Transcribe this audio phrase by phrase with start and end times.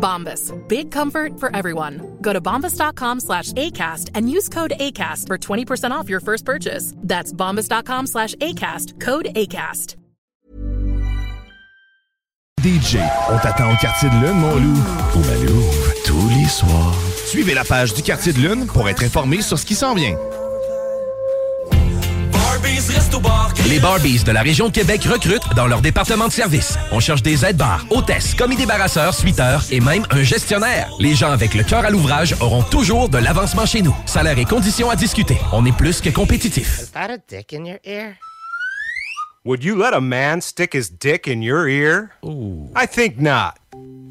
[0.00, 0.52] Bombas.
[0.68, 2.16] Big comfort for everyone.
[2.20, 6.94] Go to bombas.com slash ACAST and use code ACAST for 20% off your first purchase.
[6.96, 8.98] That's bombas.com slash ACAST.
[8.98, 9.96] Code ACAST.
[12.60, 13.00] DJ,
[13.30, 14.78] on t'attend au quartier de lune, mon loup.
[15.14, 16.94] Au Malouf, tous les soirs.
[17.24, 20.14] Suivez la page du quartier de lune pour être informé sur ce qui s'en vient.
[23.68, 26.76] Les Barbies de la région de Québec recrutent dans leur département de service.
[26.90, 30.90] On cherche des aides-bars, hôtesses, commis débarrasseurs, suiteurs et même un gestionnaire.
[30.98, 33.94] Les gens avec le cœur à l'ouvrage auront toujours de l'avancement chez nous.
[34.06, 35.38] Salaire et conditions à discuter.
[35.52, 36.80] On est plus que compétitif.
[36.80, 38.16] Is that a dick in your ear?
[39.44, 42.10] Would you let a man stick his dick in your ear?
[42.74, 43.59] I think not.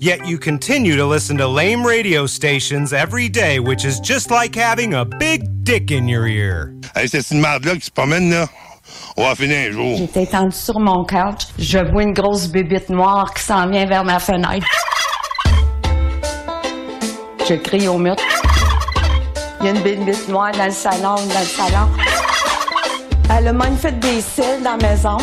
[0.01, 4.55] Yet you continue to listen to lame radio stations every day, which is just like
[4.55, 6.73] having a big dick in your ear.
[6.95, 8.47] Hey, c'est une merde-là qui se promène, là.
[9.17, 9.97] On va finir un jour.
[9.97, 11.47] J'étais étendue sur mon couch.
[11.57, 14.65] Je vois une grosse bébite noire qui s'en vient vers ma fenêtre.
[17.49, 18.15] Je crie au mur.
[19.59, 21.89] Il y a une bébite noire dans le salon, dans le salon.
[23.37, 25.17] Elle a même fait des cils dans la maison.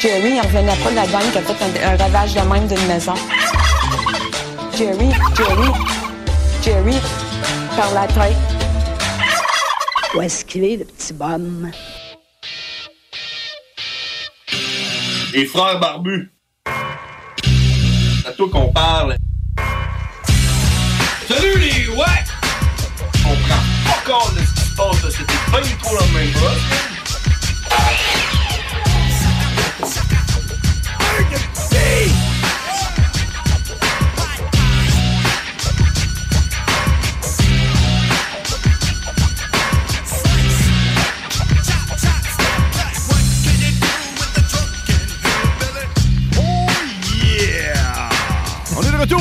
[0.00, 2.66] Jerry, il revenait pas de la dame qui a fait un, un ravage de même
[2.66, 3.12] d'une maison.
[4.74, 5.68] Jerry, Jerry,
[6.62, 6.96] Jerry,
[7.76, 8.34] par la tête.
[10.14, 11.70] Où est-ce qu'il est, le petit bonhomme?
[15.34, 16.32] Les frères barbus.
[16.64, 19.16] C'est à toi qu'on parle.
[21.28, 22.24] Salut les ouais!
[23.26, 25.10] On prend pas compte de ce qui se passe là.
[25.10, 26.89] C'était pas du tout la même chose.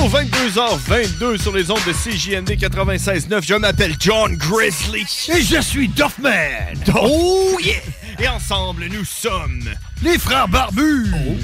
[0.10, 3.46] 22h22 sur les ondes de CJND 96.9.
[3.46, 5.06] Je m'appelle John Grizzly.
[5.30, 6.74] Et je suis Duffman.
[7.00, 7.76] Oh yeah!
[8.20, 9.64] Et ensemble, nous sommes
[10.02, 11.12] les frères barbus.
[11.14, 11.36] Oh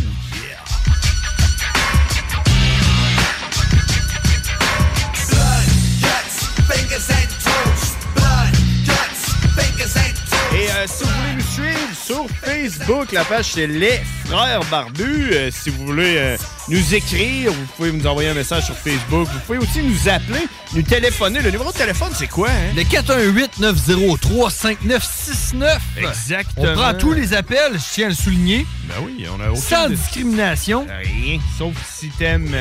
[10.85, 15.29] euh, si vous voulez nous suivre sur Facebook, la page c'est Les Frères Barbus.
[15.34, 16.38] Euh, si vous voulez euh,
[16.69, 19.28] nous écrire, vous pouvez nous envoyer un message sur Facebook.
[19.31, 21.41] Vous pouvez aussi nous appeler, nous téléphoner.
[21.41, 22.50] Le numéro de téléphone, c'est quoi?
[22.50, 22.74] Hein?
[22.75, 25.78] Le 418-903-5969.
[25.97, 26.72] Exactement.
[26.72, 28.66] On prend tous les appels, je tiens à le souligner.
[28.88, 30.85] Ben oui, on a aucune Sans dis- discrimination.
[31.03, 32.51] Rien, sauf si t'aimes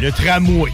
[0.00, 0.72] le tramway.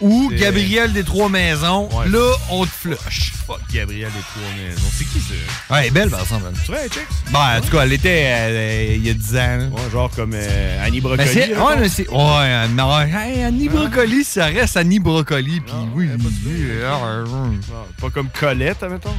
[0.00, 1.88] Ou Gabriel des Trois Maisons.
[1.92, 2.08] Ouais.
[2.08, 3.32] Là, on te flush.
[3.46, 4.88] Fuck Gabriel des Trois Maisons.
[4.96, 5.34] C'est qui ça?
[5.74, 6.44] Ouais, elle est belle, par exemple.
[6.64, 7.06] Tu vois, Chicks?
[7.32, 9.56] Ben, en tout cas, elle était euh, il y a 10 ans.
[9.58, 9.64] là.
[9.66, 11.28] Ouais, genre comme euh, Annie Ben, Brocoli.
[11.28, 12.08] c'est- là, ouais, c'est.
[12.08, 13.72] Ouais, ouais, hey, Annie Hein?
[13.74, 15.60] Brocoli, ça reste Annie Brocoli.
[15.60, 16.08] Puis oui,
[16.46, 17.54] oui, euh,
[18.00, 19.14] Pas comme Colette, admettons.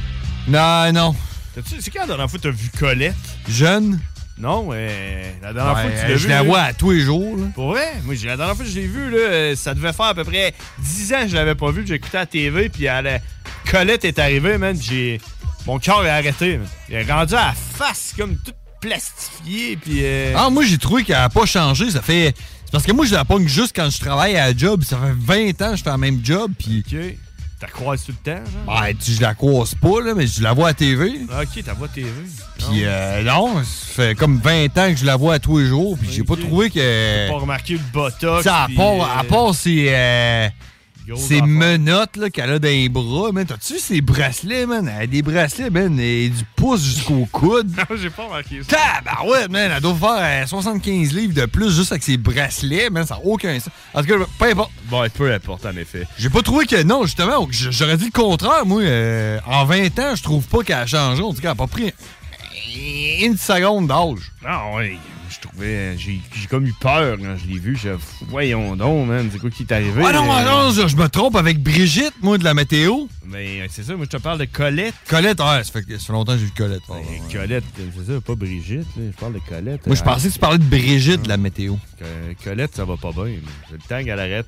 [0.48, 1.14] Non, non.
[1.54, 3.14] T'as-tu- C'est quand la dernière fois que t'as vu Colette?
[3.48, 4.00] Jeune.
[4.38, 6.28] Non, mais la dernière Ouais, fois que tu euh, l'as je vu.
[6.28, 7.36] la là- vois à tous les jours.
[7.36, 7.44] là.
[7.54, 7.92] Pour vrai?
[8.04, 10.14] Moi, j'ai- la dernière fois que je l'ai vu, là, euh, ça devait faire à
[10.14, 11.86] peu près 10 ans que je l'avais pas vu.
[11.86, 13.18] J'écoutais à la TV, puis elle, a-
[13.70, 14.76] Colette est arrivée, man.
[14.80, 15.20] J'ai...
[15.66, 16.66] Mon cœur est arrêté, man.
[16.88, 20.00] Il est rendu à la face, comme toute plastifiée, puis...
[20.02, 21.90] euh, Ah, moi, j'ai trouvé qu'elle n'a pas changé.
[21.90, 22.34] Ça fait.
[22.64, 24.82] C'est parce que moi, je la pogne juste quand je travaille à la job.
[24.82, 26.50] Ça fait 20 ans que je fais le même job.
[26.58, 26.82] Puis.
[26.90, 26.96] OK.
[27.62, 28.80] T'as croisé tout le temps, genre?
[28.82, 31.20] Ben, tu- je la croise pas, là, mais je la vois à TV.
[31.30, 32.10] Ah, OK, t'as voix TV.
[32.58, 33.62] Puis, euh, non, ça
[34.02, 35.96] fait comme 20 ans que je la vois à tous les jours.
[35.96, 37.28] Puis, j'ai pas trouvé que.
[37.28, 38.42] Pas remarqué le botox.
[38.42, 40.48] Ça, à part, à euh, part ses, euh,
[41.34, 41.46] Affaire.
[41.46, 43.44] menottes là, qu'elle a dans les bras, man.
[43.44, 44.90] T'as-tu vu ses bracelets, man?
[44.96, 47.70] Elle a des bracelets, man, et du pouce jusqu'au coude.
[47.76, 48.76] Non, j'ai pas remarqué ça.
[49.02, 53.04] Tabarouette, man, elle doit faire euh, 75 livres de plus juste avec ses bracelets, man,
[53.06, 53.70] ça n'a aucun sens.
[53.94, 54.70] En tout cas, peu importe.
[54.84, 56.06] Bon, peu importe, en effet.
[56.18, 58.82] J'ai pas trouvé que, non, justement, j'aurais dit le contraire, moi.
[58.82, 61.22] euh, en 20 ans, je trouve pas qu'elle a changé.
[61.22, 61.92] On dit qu'elle a pas pris
[63.20, 64.32] une seconde d'âge.
[64.44, 64.96] Ah ouais,
[65.32, 65.96] je trouvais.
[65.98, 67.74] J'ai j'ai comme eu peur quand je l'ai vu.
[67.76, 67.88] Dit,
[68.28, 70.02] voyons donc, man, c'est quoi qui est arrivé?
[70.04, 73.06] Ah non, Euh, non, je je me trompe avec Brigitte, moi, de la météo.
[73.24, 74.94] Mais euh, c'est ça, moi je te parle de Colette.
[75.08, 76.82] Colette, ouais, ça fait, ça fait longtemps que j'ai vu Colette.
[76.88, 77.22] ouais, ouais.
[77.32, 78.86] Colette, c'est ça, pas Brigitte.
[78.96, 79.86] là, Je parle de Colette.
[79.86, 81.76] Moi, je Euh, pensais que tu parlais de Brigitte de la météo.
[81.98, 83.36] Que- Colette, ça va pas bien.
[83.68, 84.46] C'est le temps qu'elle arrête.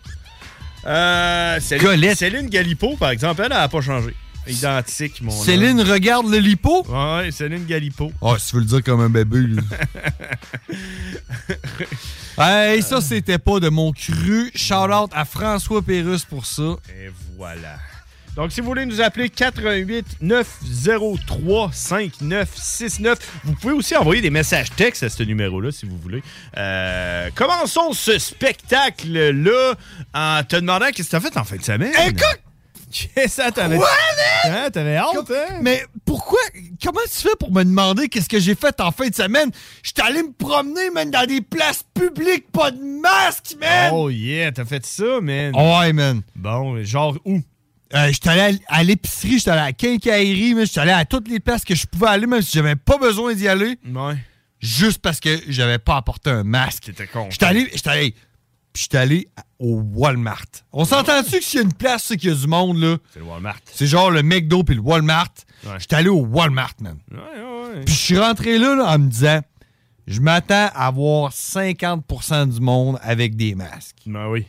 [0.87, 2.19] Euh, Colette.
[2.19, 4.15] Céline Galipo, par exemple, elle n'a pas changé.
[4.47, 5.91] Identique, mon Céline homme.
[5.91, 6.85] regarde le lipo?
[6.89, 8.13] Ouais, Céline Galipo.
[8.21, 9.39] Oh, si tu veux le dire comme un bébé,
[12.39, 14.51] hey, ça, c'était pas de mon cru.
[14.55, 16.77] Shout out à François Pérusse pour ça.
[16.89, 17.77] Et voilà.
[18.37, 24.73] Donc, si vous voulez nous appeler 88 903 5969, vous pouvez aussi envoyer des messages
[24.75, 26.21] textes à ce numéro-là si vous voulez.
[26.57, 29.75] Euh, commençons ce spectacle-là
[30.13, 31.93] en te demandant qu'est-ce que t'as fait en fin de semaine?
[32.09, 32.41] Écoute!
[32.95, 33.89] Qu'est-ce que t'avais Quoi,
[34.45, 35.59] Hein, T'avais hâte, hein?
[35.63, 36.39] Mais pourquoi?
[36.83, 39.51] Comment tu fais pour me demander qu'est-ce que j'ai fait en fin de semaine?
[39.83, 43.91] J'étais allé me promener, man, dans des places publiques, pas de masque, man!
[43.93, 45.55] Oh yeah, t'as fait ça, man.
[45.57, 46.23] Ouais, man.
[46.37, 47.41] Bon, genre où?
[47.95, 51.29] Euh, j'étais allé à, l'épicerie, j'étais allé à la quincaillerie, mais j'étais allé à toutes
[51.29, 53.79] les places que je pouvais aller, même si j'avais pas besoin d'y aller.
[53.87, 54.17] Ouais.
[54.61, 56.85] Juste parce que j'avais pas apporté un masque.
[56.85, 57.29] T'étais con.
[57.31, 58.15] J'étais allé, j'étais allé,
[58.75, 60.45] puis j'étais allé à- au Walmart.
[60.73, 62.99] On s'entend-tu que s'il y a une place, c'est qu'il y a du monde, là?
[63.15, 63.57] C'est le Walmart.
[63.73, 65.31] C'est genre le McDo puis le Walmart.
[65.65, 65.77] Ouais.
[65.79, 66.99] J'étais allé au Walmart, man.
[67.11, 67.85] Ouais, ouais.
[67.87, 69.41] Puis je suis rentré là, là, en me disant,
[70.07, 73.97] je m'attends à voir 50% du monde avec des masques.
[74.05, 74.45] Ben oui,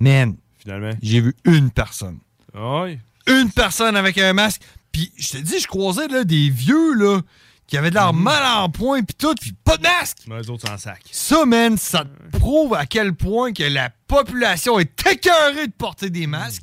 [0.00, 0.90] Man, finalement.
[1.02, 2.18] j'ai vu une personne.
[2.54, 2.98] Ouais.
[3.28, 4.62] Une personne avec un masque.
[4.90, 7.20] Puis je te dis, je croisais là, des vieux là,
[7.68, 10.18] qui avaient de l'air mal en point, puis tout, puis pas de masque.
[10.26, 11.00] Mais eux autres s'en sac.
[11.12, 16.10] Ça, man, ça te prouve à quel point que la population est écœurée de porter
[16.10, 16.62] des masques.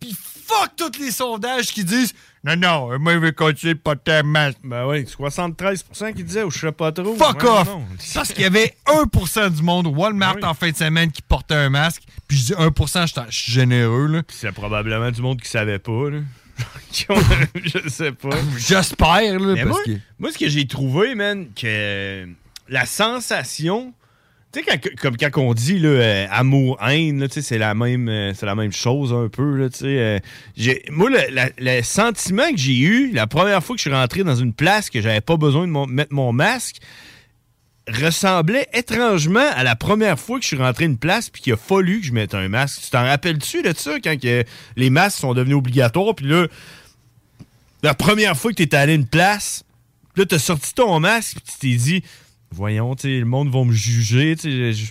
[0.00, 0.14] Puis
[0.46, 2.14] fuck tous les sondages qui disent
[2.44, 4.58] Non, non, moi, je vais continuer de porter un masque.
[4.62, 7.16] Ben oui, 73% qui disaient, ou je sais pas trop.
[7.16, 7.66] Fuck Ouais, off!
[7.66, 7.84] non.
[8.14, 10.48] Parce qu'il y avait 1% du monde au Walmart Ben oui.
[10.50, 12.02] en fin de semaine qui portait un masque.
[12.28, 14.22] Puis je dis 1%, je suis- généreux, là.
[14.28, 16.18] C'est probablement du monde qui savait pas, là.
[16.92, 18.30] Je sais pas.
[18.56, 19.90] J'espère, là, Mais parce moi, que.
[20.18, 22.26] moi, ce que j'ai trouvé, man, que
[22.68, 23.92] la sensation.
[24.52, 26.26] Tu sais, quand- comme quand on dit là, euh,
[27.28, 29.56] tu sais, c'est la même euh, c'est la même chose un peu.
[29.56, 30.18] Là, euh,
[30.56, 33.94] j'ai- moi, le, la- le sentiment que j'ai eu la première fois que je suis
[33.94, 36.76] rentré dans une place que j'avais pas besoin de mon- mettre mon masque
[37.88, 41.56] ressemblait étrangement à la première fois que je suis rentré une place puis qu'il a
[41.56, 42.82] fallu que je mette un masque.
[42.84, 44.44] Tu t'en rappelles-tu de ça quand que
[44.76, 46.46] les masques sont devenus obligatoires puis là
[47.82, 49.62] la première fois que tu étais allé à une place,
[50.16, 52.02] là, t'as sorti ton masque, puis tu t'es dit,
[52.50, 54.82] voyons, tu le monde va me juger, tu sais.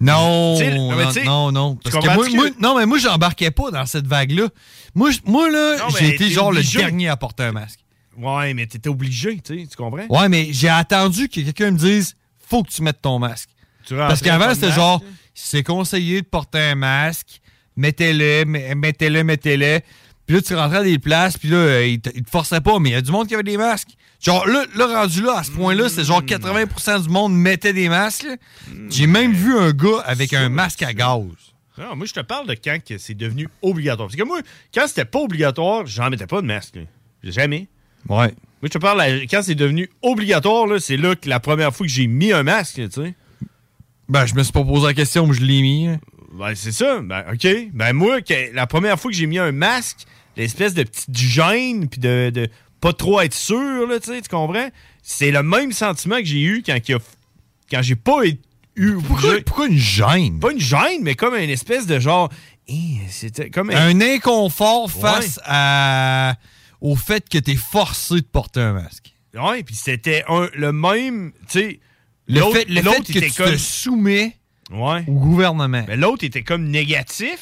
[0.00, 1.76] Non, Tu non, mais tu non, non.
[1.76, 4.48] tu Parce que moi, que- moi- non, mais moi, j'embarquais pas dans cette vague-là.
[4.94, 6.78] Moi, moi là, j'ai été genre obligé.
[6.78, 7.80] le dernier à porter un masque.
[8.18, 10.06] Ouais, mais t'étais obligé, tu tu comprends?
[10.08, 12.14] Ouais, mais j'ai attendu que quelqu'un me dise
[12.48, 13.50] faut que tu mettes ton masque.
[13.86, 15.02] Tu Parce qu'avant, c'était genre
[15.34, 17.40] c'est conseillé de porter un masque,
[17.76, 19.80] mettez-le, mettez-le, mettez-le.
[20.26, 22.78] Puis là, tu rentrais à des places, puis là, euh, ils te, te forçaient pas,
[22.78, 23.90] mais il y a du monde qui avait des masques.
[24.22, 26.04] Genre, là, là rendu là, à ce point-là, c'est Hmm.
[26.04, 28.22] genre 80% du monde mettait des masques.
[28.22, 28.36] là.
[28.88, 31.20] J'ai même vu un gars avec un masque à gaz.
[31.76, 34.08] Non, moi, je te parle de quand c'est devenu obligatoire.
[34.08, 34.40] Parce que moi,
[34.72, 36.78] quand c'était pas obligatoire, j'en mettais pas de masque.
[37.22, 37.68] Jamais.
[38.08, 38.28] Ouais.
[38.28, 38.32] Moi,
[38.64, 42.06] je te parle, quand c'est devenu obligatoire, c'est là que la première fois que j'ai
[42.06, 43.14] mis un masque, tu sais.
[44.08, 45.86] Ben, je me suis pas posé la question, mais je l'ai mis.
[45.88, 46.00] hein.
[46.38, 47.00] Ben, c'est ça.
[47.00, 47.46] Ben, OK.
[47.72, 49.98] Ben, moi, que- la première fois que j'ai mis un masque,
[50.36, 52.48] l'espèce de petite gêne, puis de, de
[52.80, 54.68] pas trop être sûr, là, tu sais, tu comprends?
[55.02, 58.38] C'est le même sentiment que j'ai eu quand, a- j'ai pas eu.
[59.06, 60.40] Pourquoi, pourquoi une gêne?
[60.40, 62.28] Pas une gêne, mais comme une espèce de genre.
[63.10, 66.34] C'était comme Un inconfort face à,
[66.84, 69.14] au fait que t'es forcé de porter un masque.
[69.34, 71.32] Ouais, puis c'était un- le même.
[71.50, 71.80] Tu sais.
[72.28, 73.52] Le l'autre- fait, le fait que tu comme.
[73.52, 74.36] te soumets
[74.70, 75.02] Ouais.
[75.08, 75.84] au gouvernement.
[75.88, 77.38] Mais l'autre était comme négatif.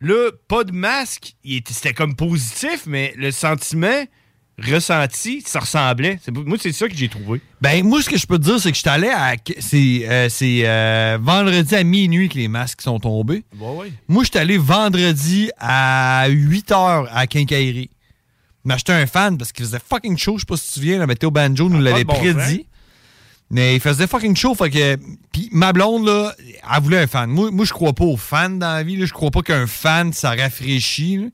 [0.00, 1.34] Là, pas de masque.
[1.68, 4.04] C'était comme positif, mais le sentiment
[4.58, 6.18] ressenti, ça ressemblait.
[6.30, 7.40] Moi, c'est ça que j'ai trouvé.
[7.60, 9.34] Ben, moi, ce que je peux te dire, c'est que je suis allé à.
[9.60, 10.28] C'est euh,
[10.66, 13.44] euh, vendredi à minuit que les masques sont tombés.
[14.08, 17.90] Moi, je suis allé vendredi à 8 h à Quincaillerie.
[18.64, 20.36] M'acheter un fan parce qu'il faisait fucking chaud.
[20.36, 22.66] Je sais pas si tu te souviens, la météo banjo nous Ah, l'avait bon prédit.
[23.50, 24.54] Mais il faisait fucking chaud.
[24.54, 24.96] Fait que.
[25.32, 27.28] Puis ma blonde, là, elle voulait un fan.
[27.28, 28.96] Moi, moi je crois pas aux fans dans la vie.
[28.96, 29.04] Là.
[29.06, 31.16] Je crois pas qu'un fan, ça rafraîchit.
[31.18, 31.26] là.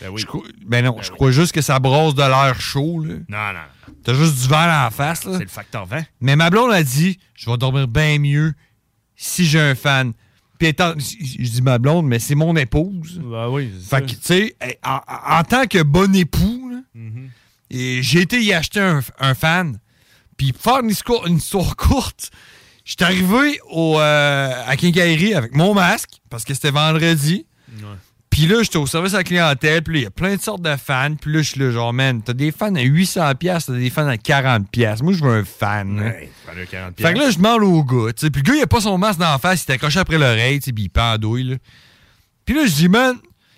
[0.00, 0.20] Ben oui.
[0.20, 3.04] Je crois- ben non, je crois juste que ça brosse de l'air chaud.
[3.04, 3.14] Là.
[3.28, 3.94] Non, non.
[4.02, 5.20] T'as juste du vent la face.
[5.22, 6.02] C'est le facteur vent.
[6.20, 8.52] Mais ma blonde a dit je vais dormir bien mieux
[9.16, 10.12] si j'ai un fan.
[10.64, 13.20] Puis étant, je dis ma blonde, mais c'est mon épouse.
[13.22, 15.00] Ben oui, c'est Fait que, tu sais, en,
[15.38, 17.28] en tant que bon époux, là, Mhm.
[17.70, 19.78] j'ai été y acheter un, un fan.
[20.38, 22.30] Puis pour faire une histoire, une histoire courte,
[22.84, 27.44] j'étais arrivé au, euh, à Quincaillerie avec mon masque, parce que c'était vendredi.
[28.34, 30.40] Puis là, j'étais au service à la clientèle, puis là, il y a plein de
[30.40, 31.14] sortes de fans.
[31.14, 33.90] Puis là, je suis là, genre, man, t'as des fans à 800$, piastres, t'as des
[33.90, 35.04] fans à 40$.
[35.04, 36.00] Moi, je veux un fan.
[36.00, 38.30] Ouais, ça valait 40 Fait que là, je demande au gars, tu sais.
[38.30, 40.18] Puis le gars, il a pas son masque dans la face, il était accroché après
[40.18, 41.56] l'oreille, tu sais, puis il pendouille, là.
[42.44, 43.14] Puis là, je dis, man,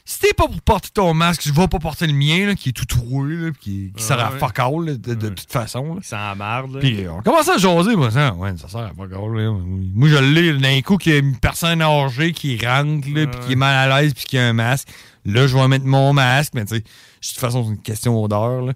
[0.09, 2.69] si t'es pas pour porter ton masque, je vais pas porter le mien, là, qui
[2.69, 4.39] est tout troué, là, qui, qui sert à Ouais.
[4.39, 5.97] fuck all, là, de, de toute façon.
[5.97, 6.01] là.
[6.03, 6.75] Ça embarde.
[6.75, 6.81] là.
[6.81, 9.51] Puis on commence à jaser, moi, ça, ouais, ça sert à fuck all, là.
[9.51, 13.41] Moi, je l'ai, d'un coup, qu'il y a une personne âgée qui rentre, là, puis
[13.47, 14.89] qui est mal à l'aise, puis qui a un masque.
[15.25, 16.87] Là, je vais mettre mon masque, mais tu sais, de
[17.21, 18.73] toute façon, c'est une question d'heure, là.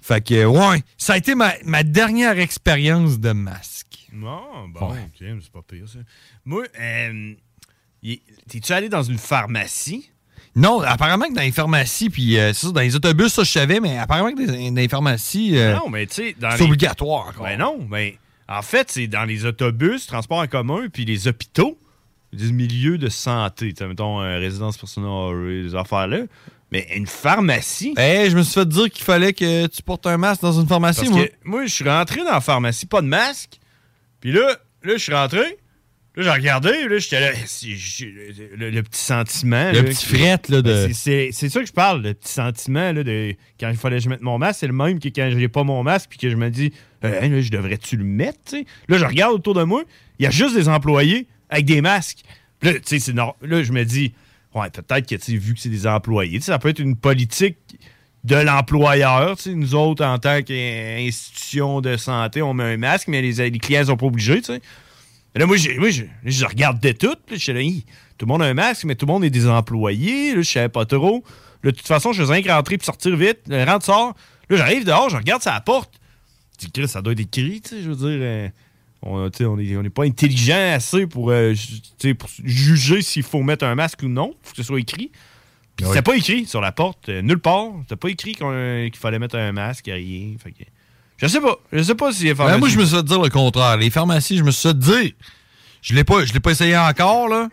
[0.00, 4.06] Fait que, ouais, ça a été ma, ma dernière expérience de masque.
[4.12, 4.98] Non, bon, Ouais.
[5.08, 5.98] ok, c'est pas pire ça.
[6.44, 7.34] Moi, euh,
[8.48, 10.10] t'es-tu allé dans une pharmacie?
[10.56, 13.50] Non, apparemment que dans les pharmacies, puis euh, c'est ça, dans les autobus, ça, je
[13.50, 17.44] savais, mais apparemment que dans, les pharmacies, euh, non, mais c'est les- obligatoire encore.
[17.44, 18.12] Ben non, ben
[18.48, 21.76] en fait, c'est dans les autobus, transports en commun, puis les hôpitaux,
[22.32, 26.18] des milieux de santé, tu sais, mettons, euh, résidence personnelle, des affaires-là.
[26.70, 27.94] Mais une pharmacie?
[27.96, 30.66] Hey, je me suis fait dire qu'il fallait que tu portes un masque dans une
[30.66, 31.26] pharmacie, Parce moi.
[31.26, 33.60] que moi, je suis rentré dans la pharmacie, pas de masque.
[34.20, 35.58] Puis là, là, je suis rentré.
[36.16, 36.88] Là, j'ai regardé.
[36.88, 37.32] Là, j'étais là.
[38.56, 39.72] Le, le petit sentiment.
[39.72, 42.92] Le là, petit fret, là, de- Ben, c'est- ça que je parle, le petit sentiment,
[42.92, 44.60] là, de quand il fallait que je mette mon masque.
[44.60, 46.72] C'est le même que quand j'ai pas mon masque, puis que je me dis,
[47.04, 48.64] Euh, hey, là, je devrais-tu le mettre, tu sais?
[48.88, 49.82] Là, je regarde autour de moi.
[50.18, 52.20] Il y a juste des employés avec des masques.
[52.60, 54.14] Puis là, tu sais, Là, je me dis,
[54.54, 57.58] ouais, peut-être que, tu sais, vu que c'est des employés, ça peut être une politique
[58.22, 59.36] de l'employeur.
[59.36, 63.50] tu sais, Nous autres, en tant qu'institution de santé, on met un masque, mais les,
[63.50, 64.40] les clients sont pas obligés.
[64.40, 64.60] tu sais.
[65.34, 67.14] Là, moi, moi, je, je regardais tout.
[67.26, 67.60] puis Je suis là,
[68.18, 70.34] tout le monde a un masque, mais tout le monde est des employés.
[70.34, 71.24] Là, je savais pas trop.
[71.62, 73.40] Là, de toute façon, je faisais rien que rentrer puis sortir vite.
[73.48, 74.14] Le rentre, sort.
[74.48, 75.92] Là, j'arrive dehors, je regarde sa porte.
[76.60, 78.18] Je dis, Chris, ça doit être écrit, tu sais, je veux dire.
[78.20, 78.48] euh,
[79.02, 81.52] on sais, on n'est on est pas intelligent assez pour, euh,
[82.18, 84.34] pour juger s'il faut mettre un masque ou non.
[84.42, 85.10] faut que ce soit écrit.
[85.76, 87.72] Puis c'était pas écrit sur la porte, euh, nulle part.
[87.82, 90.34] C'était pas écrit qu'il fallait mettre un masque, rien.
[90.42, 90.62] Fait que,
[91.16, 91.56] je sais pas.
[91.72, 93.76] Je sais pas si les Ben, moi, je me suis fait dire le contraire.
[93.76, 95.10] Les pharmacies, je me suis fait dire.
[95.82, 97.48] Je l'ai pas, je l'ai pas essayé encore, là.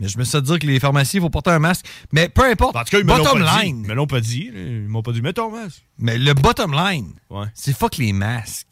[0.00, 1.84] Mais je me suis fait dire que les pharmacies, il faut porter un masque.
[2.12, 2.76] Mais peu importe.
[2.76, 3.64] En tout cas, ils bottom pas dit.
[3.66, 3.82] line.
[3.84, 4.50] Ils me l'ont pas dit.
[4.54, 5.84] Ils m'ont pas dit, mets ton masque.
[5.98, 7.46] Mais le bottom line, Ouais.
[7.54, 8.66] c'est fuck les masques.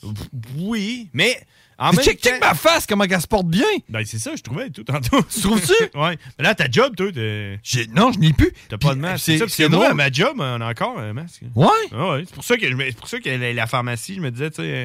[0.56, 1.37] Oui, mais
[1.78, 2.30] en même check, temps...
[2.30, 3.66] check ma face, comment elle se porte bien.
[3.88, 5.23] Ben, c'est ça, je trouvais tout tantôt.
[5.23, 5.73] Tu trouves-tu?
[5.99, 6.18] ouais.
[6.38, 7.59] Mais là, ta job, toi, t'es-
[7.95, 8.50] Non, je n'ai plus.
[8.68, 9.25] t'as pas de masque.
[9.26, 11.42] c'est- ça, c'est moi, à ma job, on a encore un masque.
[11.54, 11.66] Ouais?
[11.92, 12.23] Ah ouais.
[12.26, 14.62] C'est pour ça que, pour ça que la, la pharmacie, je me disais, tu sais,
[14.62, 14.83] euh,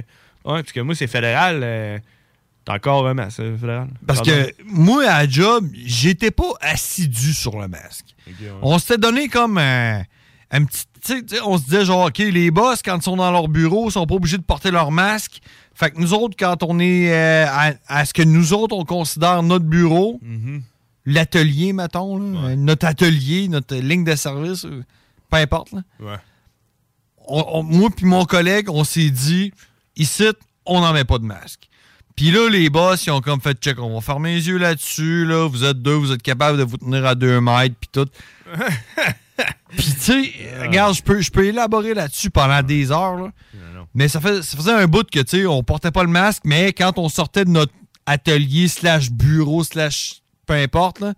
[0.51, 1.61] ouais, parce que moi, c'est fédéral.
[1.63, 1.97] euh,
[2.63, 3.87] T'as encore un masque, euh, fédéral.
[4.05, 4.33] Parce Pardon?
[4.45, 8.05] que moi, à la job, j'étais pas assidu sur le masque.
[8.27, 8.33] Ouais.
[8.61, 10.03] On s'était donné comme un,
[10.51, 10.83] un petit.
[11.03, 13.31] tu sais, tu sais, on se disait genre, OK, les boss, quand ils sont dans
[13.31, 15.39] leur bureau, sont pas obligés de porter leur masque.
[15.73, 18.85] Fait que nous autres, quand on est euh, à, à ce que nous autres, on
[18.85, 20.61] considère notre bureau, Mhm.
[21.05, 24.83] l'atelier, mettons, là, notre atelier, notre ligne de service, euh,
[25.29, 25.71] peu importe.
[25.71, 25.81] là.
[25.99, 26.17] Ouais.
[27.27, 29.53] On- on- moi puis mon collègue, on s'est dit,
[29.95, 30.25] ici,
[30.65, 31.67] on n'en met pas de masque.
[32.15, 35.25] Puis là, les boss, ils ont comme fait check, on va fermer les yeux là-dessus,
[35.25, 38.07] là, vous êtes deux, vous êtes capable de vous tenir à deux mètres, puis tout.
[39.69, 43.31] puis tu sais, regarde, je peux, je peux élaborer là-dessus pendant des heures, là.
[43.93, 46.43] Mais ça, fait, ça faisait un bout que, tu sais, on portait pas le masque,
[46.45, 47.73] mais quand on sortait de notre
[48.05, 51.13] atelier slash bureau slash peu importe, là,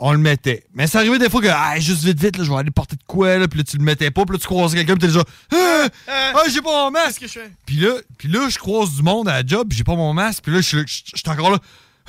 [0.00, 0.64] on le mettait.
[0.74, 2.94] Mais ça arrivait des fois que, ah, juste vite, vite, là, je vais aller porter
[2.96, 5.00] de quoi, là, puis là, tu le mettais pas, puis là, tu croisais quelqu'un, puis
[5.00, 7.20] t'es déjà, ah, ah, j'ai pas mon masque.
[7.20, 7.52] Qu'est-ce que je fais?
[7.66, 10.44] Puis là, puis là, je croise du monde à la job, j'ai pas mon masque,
[10.44, 11.58] puis là, je suis- encore là.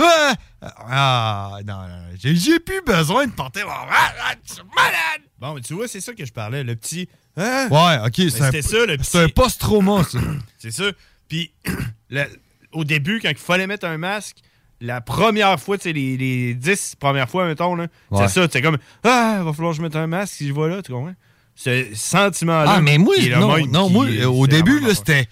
[0.02, 4.40] Ah, ah, non, non, j'ai plus besoin de porter mon masque.
[4.48, 5.22] Je suis malade.
[5.40, 7.10] Bon, mais tu vois, c'est ça que je parlais, le petit.
[7.39, 7.67] Hein?
[7.72, 9.17] Ouais, ok, c'est un, C'était ça, le petit.
[9.17, 10.19] un post-trauma, ça.
[10.60, 10.84] C'est ça.
[11.27, 11.51] Puis,
[12.10, 12.25] le-
[12.74, 14.38] au début, quand il fallait mettre un masque,
[14.81, 18.27] la première fois, tu sais, les, les 10 premières fois, mettons, là, Ouais.
[18.27, 20.67] c'est ça, c'est comme Ah, va falloir que je mette un masque si je vois
[20.69, 21.15] là, tu comprends?
[21.55, 22.75] Ce sentiment-là.
[22.77, 25.27] Ah, mais moi, non, non moi, euh, au début, là, c'était.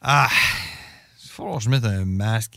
[0.00, 0.28] Ah,
[1.22, 2.54] il va falloir que je mette un masque.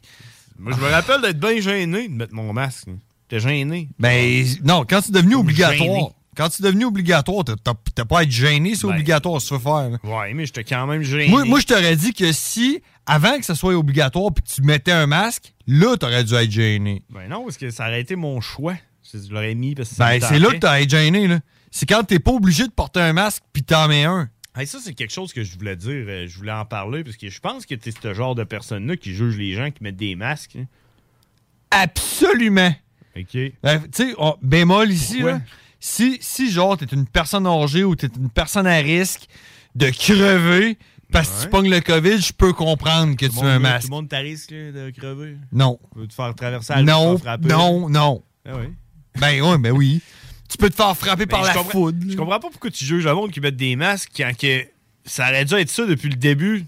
[0.58, 2.88] Moi, je me rappelle d'être bien gêné de mettre mon masque.
[3.28, 3.90] T'es gêné.
[4.00, 5.78] Ben, non, quand c'est devenu obligatoire.
[5.78, 6.08] gêné.
[6.36, 9.60] Quand c'est devenu obligatoire, t'as- t'as t'as pas à être gêné, c'est Ben, obligatoire, fait
[9.60, 9.90] faire.
[9.90, 9.98] là.
[10.04, 11.28] Ouais, mais j'étais quand même gêné.
[11.30, 14.62] Moi, moi je t'aurais dit que si, avant que ça soit obligatoire puis que tu
[14.64, 17.04] mettais un masque, là, t'aurais dû être gêné.
[17.10, 18.76] Ben non, parce que ça aurait été mon choix.
[19.14, 21.40] Je l'aurais mis parce que Ben, c'est là que t'aurais été gêné, là.
[21.70, 24.30] C'est quand t'es pas obligé de porter un masque puis t'en mets un.
[24.56, 26.06] Hey, ça, c'est quelque chose que je voulais dire.
[26.08, 28.96] euh, je voulais en parler parce que je pense que t'es ce genre de personne-là
[28.98, 30.56] qui juge les gens qui mettent des masques.
[30.60, 30.66] hein.
[31.72, 32.74] Absolument.
[33.18, 33.38] OK.
[33.62, 35.32] Ben, tu sais, on- bémol ici, Pourquoi?
[35.34, 35.42] là.
[35.86, 39.28] Si, si, genre, t'es une personne âgée ou t'es une personne à risque
[39.76, 40.78] de crever,
[41.12, 43.88] parce que tu pognes le COVID, je peux comprendre que tu Tout le un masque.
[43.88, 45.36] Tout le monde t'a risque de crever.
[45.52, 45.78] Non.
[45.92, 47.50] Tu veux te faire traverser la Non, frapper?
[47.50, 48.24] non, non.
[48.46, 48.68] Ah oui.
[49.20, 50.02] Ben oui, ben oui.
[50.50, 51.98] Tu peux te faire frapper par Mais la foudre.
[52.10, 54.66] Je comprends pas pourquoi tu juges le monde qui met des masques quand que
[55.04, 56.64] ça aurait dû être ça depuis le début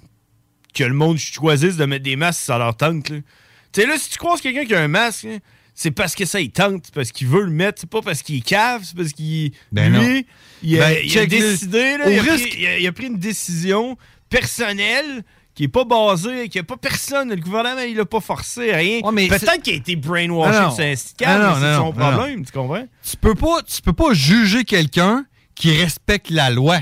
[0.73, 3.05] que le monde choisisse de mettre des masques ça leur tente.
[3.05, 3.23] Tu
[3.71, 5.37] sais, là, si tu croises quelqu'un qui a un masque, là,
[5.75, 8.21] c'est parce que ça il tente, c'est parce qu'il veut le mettre, c'est pas parce
[8.23, 9.51] qu'il est cave, c'est parce qu'il.
[9.71, 10.01] Ben non.
[10.01, 10.25] lui,
[10.63, 12.91] il a, Ben, il a décidé, là, il, a risque- pris, il a- il a
[12.91, 13.97] pris une décision
[14.29, 18.73] personnelle qui est pas basée, qui a pas personne, le gouvernement, il l'a pas forcé,
[18.73, 18.99] rien.
[19.13, 21.75] mais c'est- Peut-être qu'il a été brainwashed, Ah c'est un Ah cave, non, mais c'est
[21.77, 22.87] son non, problème, tu comprends?
[23.09, 26.79] Tu peux pas, tu peux pas juger quelqu'un qui respecte la loi.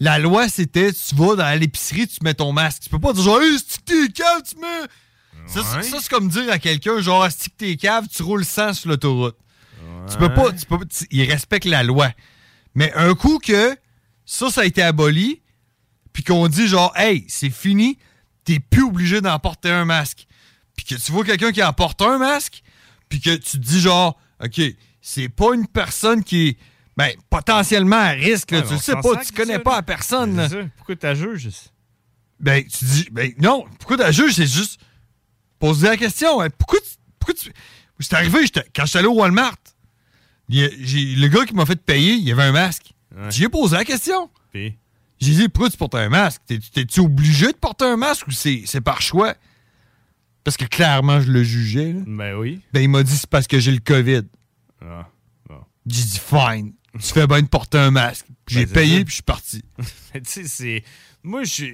[0.00, 2.82] La loi, c'était tu vas dans l'épicerie, tu mets ton masque.
[2.84, 4.86] Tu peux pas dire hey, c'est tu mets.
[5.46, 8.72] Ça, c'est- ça, c'est comme dire à quelqu'un, genre, que t'es cave, tu roules sans
[8.72, 9.36] sur l'autoroute.
[10.10, 12.10] Tu peux pas, tu peux pas- tu- il respecte la loi.
[12.74, 13.76] Mais un coup que
[14.24, 15.42] ça, ça a été aboli,
[16.12, 17.98] puis qu'on dit genre, hey, c'est fini,
[18.44, 20.26] t'es plus obligé d'en porter un masque.
[20.76, 22.62] Puis que tu vois quelqu'un qui en porte un masque,
[23.08, 24.60] puis que tu te dis genre, OK,
[25.00, 26.58] c'est pas une personne qui est
[26.96, 29.82] ben, potentiellement à risque, là, Ouais, tu le sais pas, tu connais ça, pas la
[29.82, 30.36] personne.
[30.36, 30.48] Là.
[30.76, 31.48] Pourquoi t'as juge?
[32.38, 34.78] Ben, tu dis, ben non, pourquoi t'as juge, c'est juste
[35.60, 36.40] poser la question.
[36.40, 36.88] hein, Pourquoi tu.
[37.20, 37.52] Pourquoi tu.
[38.00, 38.38] C'est arrivé,
[38.74, 39.56] quand j'étais allé au Walmart,
[40.48, 42.92] il le gars qui m'a fait payer, il avait un masque.
[43.30, 44.30] J'ai posé la question.
[44.52, 44.74] Puis?
[45.20, 46.40] J'ai dit, pourquoi tu portes un masque?
[46.46, 49.34] T'es- T'es-tu obligé de porter un masque ou c'est par choix?
[50.44, 51.92] Parce que clairement, je le jugeais.
[51.92, 52.00] là.
[52.06, 52.60] Ben oui.
[52.72, 54.22] Ben, il m'a dit, c'est parce que j'ai le COVID.
[54.80, 55.06] Ah.
[55.86, 56.72] J'ai dit, fine.
[56.94, 58.26] Tu fais bien de porter un masque.
[58.48, 59.62] J'ai Ben, payé puis je suis parti.
[60.14, 60.84] tu sais, c'est.
[61.22, 61.66] Moi, je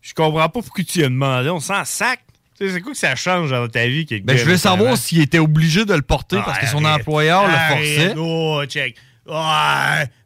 [0.00, 1.50] je comprends pas pourquoi tu as demandé.
[1.50, 2.24] On s'en sac.
[2.72, 4.06] C'est quoi que ça change dans ta vie?
[4.10, 7.00] le Ben, je voulais savoir s'il était obligé de le porter parce que son Arrête.
[7.02, 7.86] employeur le Arrête.
[7.96, 8.14] forçait.
[8.18, 8.96] Oh, check.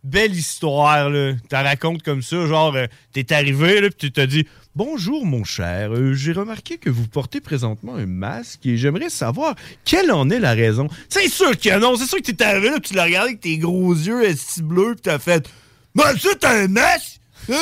[0.04, 1.32] Belle histoire, là.
[1.48, 5.44] T'as racontes comme ça, genre, euh, t'es arrivé, là, puis tu t'as dit Bonjour, mon
[5.44, 5.90] cher.
[5.92, 9.54] Euh, J'ai remarqué que vous portez présentement un masque et j'aimerais savoir
[9.84, 10.88] quelle en est la raison.
[11.08, 11.96] C'est sûr que non.
[11.96, 14.62] C'est sûr que t'es arrivé, là, puis tu l'as regardé avec tes gros yeux, esti
[14.62, 15.48] bleus, puis t'as fait
[15.96, 17.20] ça, t'as un masque?
[17.50, 17.54] Hein?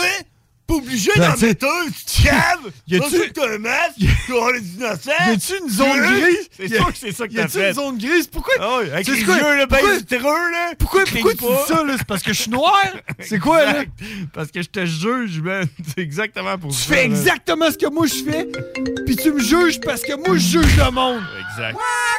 [0.66, 2.72] Pas obligé Ben, d'en tu mettre un, tu caves!
[2.88, 3.98] Y a-tu- un masque?
[4.32, 5.10] Oh, les innocents!
[5.28, 6.48] Y a-tu une zone grise?
[6.56, 7.68] C'est Y sûr que c'est ça que y t'as a-tu fait.
[7.68, 8.26] une zone grise?
[8.26, 8.54] Pourquoi?
[8.80, 9.36] Ouais, avec Tu les quoi?
[9.36, 10.72] yeux, là, ben Pourquoi- vitreux, là.
[10.78, 11.94] Pourquoi, pourquoi tu dis ça, là?
[11.98, 12.82] C'est parce que je suis noir?
[13.20, 13.70] C'est quoi, là?
[13.82, 13.90] Exact.
[14.32, 15.66] Parce que je te juge, man.
[15.94, 16.94] C'est exactement pour Tu ça.
[16.94, 17.16] fais man.
[17.16, 18.48] exactement ce que moi je fais,
[19.06, 21.22] puis tu me juges parce que moi je juge le monde.
[21.50, 21.78] Exact.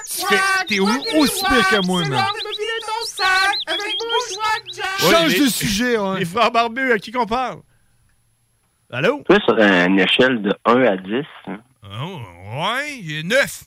[0.09, 0.87] Tu fais- T'es au-
[1.19, 2.23] aussi pire que moi, man.
[4.99, 6.19] Change de sujet, ouais.
[6.19, 7.59] Les frères barbus, à qui qu'on parle?
[8.91, 9.21] Allô?
[9.27, 11.13] Toi, sur une échelle de 1 à 10,
[11.47, 12.19] hein, Oh,
[12.61, 13.63] ouais, il y a neuf.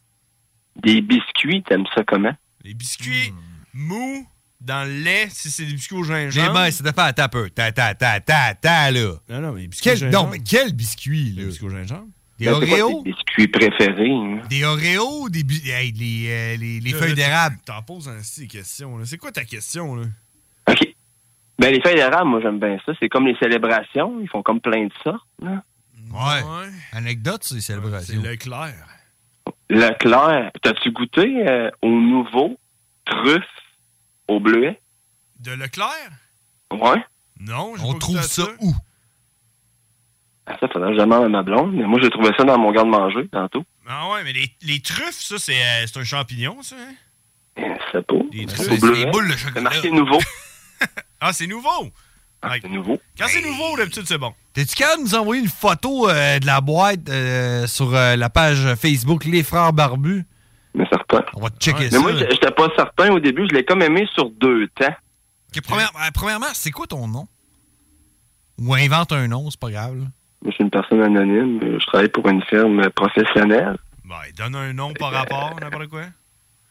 [0.77, 2.35] des biscuits, t'aimes ça comment?
[2.65, 3.33] Les biscuits
[3.75, 4.27] mous
[4.61, 6.67] dans le lait, si c'est des biscuits au J'ai gingembre.
[6.69, 7.51] te fait attends un peu.
[7.51, 9.15] Ta, ta, ta, ta, ta, là.
[9.29, 10.25] Non, non, mais les biscuits au Quel, gingembre.
[10.25, 11.43] non, mais quel biscuit, là?
[11.43, 12.09] Les biscuits au gingembre.
[12.39, 13.03] Des Ben, c'est quoi Oreos?
[13.03, 14.11] tes biscuits préférés?
[14.11, 14.41] hein?
[14.49, 17.57] Des Oreos ou des bi- hey, les, euh, les, les feuilles d'érable?
[17.67, 18.97] T'en poses ainsi des questions.
[18.99, 19.05] là.
[19.07, 20.05] C'est quoi ta question, là?
[21.61, 22.93] Ben, les feuilles d'érable, moi, j'aime bien ça.
[22.99, 24.19] C'est comme les célébrations.
[24.21, 25.27] Ils font comme plein de sortes.
[25.43, 25.63] là.
[26.13, 26.69] Ouais.
[26.93, 28.21] Anecdote, c'est C'est célébration.
[28.23, 28.87] Leclerc.
[29.69, 32.59] Leclerc, t'as-tu goûté euh, au nouveau
[33.05, 33.45] truffe
[34.27, 34.81] au bleuet?
[35.39, 36.11] De Leclerc?
[36.73, 37.05] Ouais.
[37.39, 38.75] Non, j'ai On pas trouve ça où?
[40.47, 41.73] Ah, ça, faudrait que je demande à ma blonde.
[41.75, 43.65] Mais moi, j'ai trouvé ça dans mon garde-manger tantôt.
[43.89, 46.95] Ah ouais, mais les, les truffes, ça, c'est euh, c'est un champignon, ça, hein?
[47.59, 48.15] Euh, C'est pas.
[48.33, 49.05] Les C'est truffes, au c'est bleuet.
[49.05, 49.61] des boules de C'est chocolat.
[49.63, 50.19] marqué nouveau.
[51.21, 51.91] Ah, c'est nouveau!
[52.43, 52.99] Ah, c'est nouveau.
[53.19, 54.33] Quand c'est nouveau, d'habitude, c'est bon.
[54.55, 58.31] T'es-tu capable de nous envoyer une photo euh, de la boîte euh, sur euh, la
[58.31, 60.25] page Facebook Les Frères Barbus?
[60.75, 61.23] Mais certain.
[61.35, 61.99] On va checker Mais ça.
[62.01, 62.27] moi, là.
[62.31, 63.47] j'étais pas certain au début.
[63.51, 64.95] Je l'ai comme aimé sur deux temps.
[65.67, 67.29] Première- euh, premièrement, c'est quoi ton nom?
[68.59, 69.97] Ou invente un nom, c'est pas grave.
[69.97, 70.05] là.
[70.05, 70.11] Moi,
[70.47, 71.61] je suis une personne anonyme.
[71.79, 73.77] Je travaille pour une firme professionnelle.
[74.05, 76.05] Ben, donne un nom par rapport, n'importe quoi.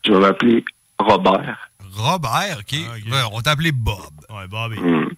[0.03, 0.65] Je vais m'appeler
[0.97, 1.68] Robert.
[1.93, 2.71] Robert, ok.
[2.71, 3.97] Ouais, on t'appelait Bob.
[4.29, 4.79] Ouais, Bobby.
[4.79, 5.09] Hmm.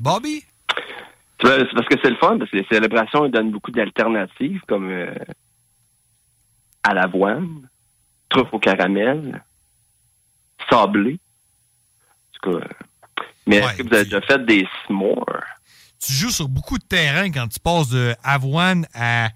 [0.00, 0.44] Bobby?
[1.40, 5.14] C'est parce que c'est le fun, parce que les célébrations donnent beaucoup d'alternatives, comme euh,
[6.82, 7.68] à l'avoine,
[8.28, 9.42] truffe au caramel,
[10.70, 11.18] sablé.
[11.18, 12.68] En tout cas, euh,
[13.46, 15.44] mais est-ce que vous avez déjà fait des s'mores?
[16.04, 19.28] Tu joues sur beaucoup de terrain quand tu passes de avoine à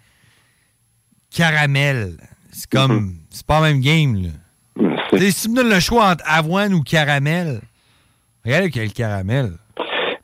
[1.30, 2.16] caramel.
[2.50, 3.18] C'est comme.
[3.30, 4.30] C'est pas la même game, là.
[5.18, 7.60] Si tu me donnes le choix entre avoine ou caramel,
[8.44, 9.52] regarde quel caramel.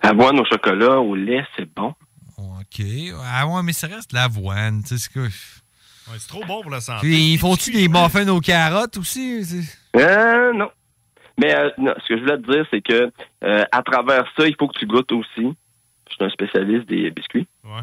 [0.01, 1.94] Avoine au chocolat, au lait, c'est bon.
[2.38, 2.85] OK.
[3.25, 4.83] Ah ouais, mais ça reste de l'avoine.
[4.83, 5.20] Tu sais, c'est?
[5.20, 7.01] Ouais, c'est trop bon pour la santé.
[7.01, 9.42] Puis, ils font-tu des muffins aux carottes aussi?
[9.96, 10.70] Euh, non.
[11.38, 13.11] Mais euh, non, ce que je voulais te dire, c'est que
[13.44, 15.55] euh, à travers ça, il faut que tu goûtes aussi.
[16.09, 17.46] Je suis un spécialiste des biscuits.
[17.64, 17.83] Ouais.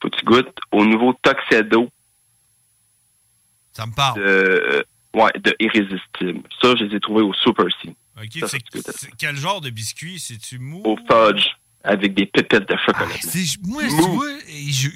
[0.00, 1.88] faut que tu goûtes au nouveau Tuxedo.
[3.72, 4.18] Ça me parle.
[4.20, 4.82] De, euh,
[5.14, 6.42] ouais, de Irrésistible.
[6.62, 7.94] Ça, je les ai trouvés au Super C.
[8.16, 10.18] OK, c'est quel genre de biscuit?
[10.20, 10.82] C'est-tu mou?
[10.84, 11.44] Au fudge,
[11.84, 13.08] avec des pépites de chocolat.
[13.20, 14.26] C'est- Moi, tu vois,
[14.68, 14.88] je-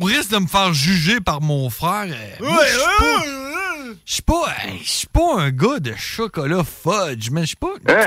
[0.00, 4.12] au risque de me faire juger par mon frère, euh, moi, je suis pas- je
[4.12, 7.74] suis pas, hey, je suis pas un gars de chocolat fudge, mais je suis pas.
[7.88, 8.06] Hein?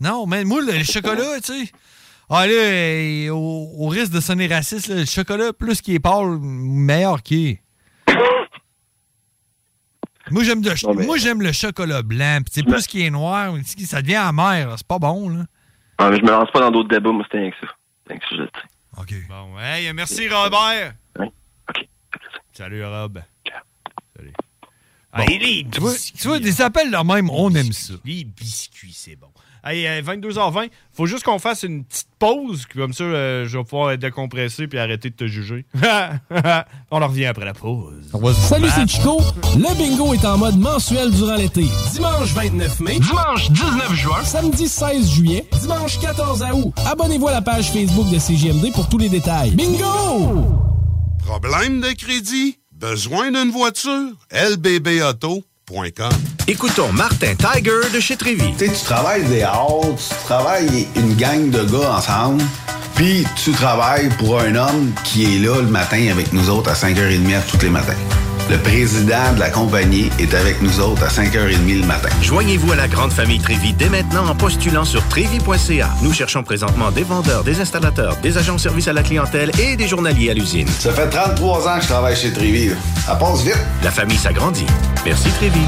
[0.00, 1.72] Non, mais moi, le chocolat, tu sais.
[2.30, 6.38] Ah là, au, au risque de sonner raciste, là, le chocolat, plus qu'il est pâle,
[6.40, 7.62] meilleur qu'il est.
[10.32, 12.38] Moi, j'aime le, moi, j'aime le chocolat blanc.
[12.44, 13.54] Puis, tu sais, plus qu'il est noir,
[13.86, 14.68] ça devient amer.
[14.68, 15.44] là, C'est pas bon, là.
[15.98, 17.72] Ah, mais je me lance pas dans d'autres débats, moi, c'était rien que ça.
[18.08, 19.28] Rien que ça, je le sais.
[19.28, 20.94] Bon, hey, merci Robert.
[21.18, 21.88] OK.
[22.52, 23.22] Salut Rob.
[24.16, 24.32] Salut.
[25.14, 25.24] Bon.
[25.28, 27.94] Les tu, vois, tu vois, des appels de même, on aime ça.
[28.04, 29.28] Les biscuits, c'est bon.
[29.64, 33.62] Hey, euh, 22h20, faut juste qu'on fasse une petite pause, comme ça, euh, je vais
[33.62, 35.66] pouvoir être décompressé puis arrêter de te juger.
[36.90, 38.10] On en revient après la pause.
[38.34, 39.20] Salut, c'est Chico.
[39.54, 41.64] Le bingo est en mode mensuel durant l'été.
[41.92, 42.98] Dimanche 29 mai.
[42.98, 44.24] Dimanche 19 juin.
[44.24, 45.46] Samedi 16 juillet.
[45.60, 46.74] Dimanche 14 août.
[46.84, 49.52] Abonnez-vous à la page Facebook de CGMD pour tous les détails.
[49.52, 50.44] Bingo!
[51.24, 52.58] Problème de crédit?
[52.72, 54.10] Besoin d'une voiture?
[56.48, 58.52] Écoutons Martin Tiger de chez Trévy.
[58.58, 62.42] Tu sais, tu travailles des heures, tu travailles une gang de gars ensemble,
[62.94, 66.74] puis tu travailles pour un homme qui est là le matin avec nous autres à
[66.74, 67.96] 5h30 tous les matins.
[68.50, 72.08] Le président de la compagnie est avec nous autres à 5h30 le matin.
[72.20, 75.90] Joignez-vous à la grande famille Trévi dès maintenant en postulant sur trévi.ca.
[76.02, 79.76] Nous cherchons présentement des vendeurs, des installateurs, des agents de service à la clientèle et
[79.76, 80.68] des journaliers à l'usine.
[80.80, 82.70] Ça fait 33 ans que je travaille chez Trévi.
[83.06, 83.58] Ça passe vite.
[83.82, 84.66] La famille s'agrandit.
[85.04, 85.60] Merci Trévi.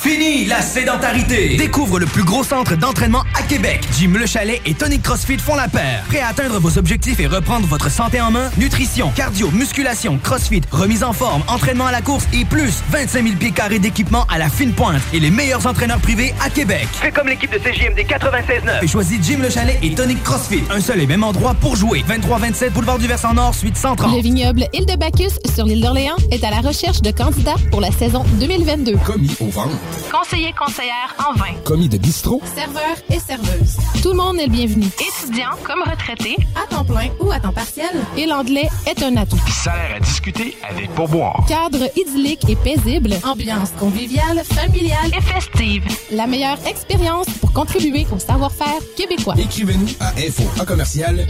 [0.00, 1.56] Fini la sédentarité!
[1.56, 3.80] Découvre le plus gros centre d'entraînement à Québec.
[3.98, 6.04] Jim Le Chalet et Tonic CrossFit font la paire.
[6.08, 8.50] Prêt à atteindre vos objectifs et reprendre votre santé en main?
[8.58, 13.36] Nutrition, cardio, musculation, CrossFit, remise en forme, entraînement à la course et plus 25 000
[13.36, 16.86] pieds carrés d'équipement à la fine pointe et les meilleurs entraîneurs privés à Québec.
[16.92, 20.62] Fais comme l'équipe de CJMD 96.9 et choisis Jim Le Chalet et Tonic CrossFit.
[20.70, 22.04] Un seul et même endroit pour jouer.
[22.08, 24.14] 23-27 Boulevard du Versant Nord, suite 130.
[24.14, 27.80] Le vignoble Île de Bacchus sur l'île d'Orléans est à la recherche de candidats pour
[27.80, 28.96] la saison 2022.
[29.04, 29.76] Commis au ventre.
[30.12, 31.54] Conseiller conseillère en vin.
[31.64, 32.40] Commis de bistrot.
[32.54, 33.76] Serveur et serveuse.
[34.02, 34.86] Tout le monde est le bienvenu.
[34.86, 37.90] Étudiant comme retraité, à temps plein ou à temps partiel.
[38.16, 39.40] Et l'anglais est un atout.
[39.48, 41.44] Salaire à discuter avec pourboire.
[41.48, 43.14] Cadre idyllique et paisible.
[43.24, 45.84] Ambiance conviviale, familiale et festive.
[46.12, 49.34] La meilleure expérience pour contribuer au savoir-faire québécois.
[49.38, 51.26] Écrivez-nous à info en commercial.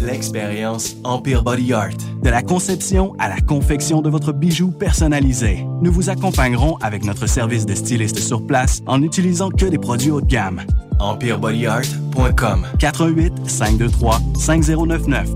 [0.00, 1.96] L'expérience Empire Body Art.
[2.22, 5.66] De la conception à la confection de votre bijou personnalisé.
[5.82, 10.10] Nous vous accompagnerons avec notre service de styliste sur place en n'utilisant que des produits
[10.10, 10.62] haut de gamme.
[11.00, 15.28] EmpireBodyArt.com 418 523 5099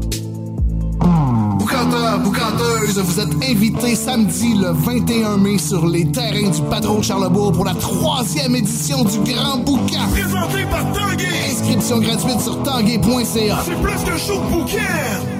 [1.81, 7.53] Boucanteur, boucanteuse, vous êtes invités samedi le 21 mai sur les terrains du Patron Charlebourg
[7.53, 10.07] pour la troisième édition du Grand Boucan.
[10.12, 11.27] Présenté par Tanguay.
[11.51, 13.59] Inscription gratuite sur tanguay.ca.
[13.64, 15.39] C'est plus que chaud de bouquin.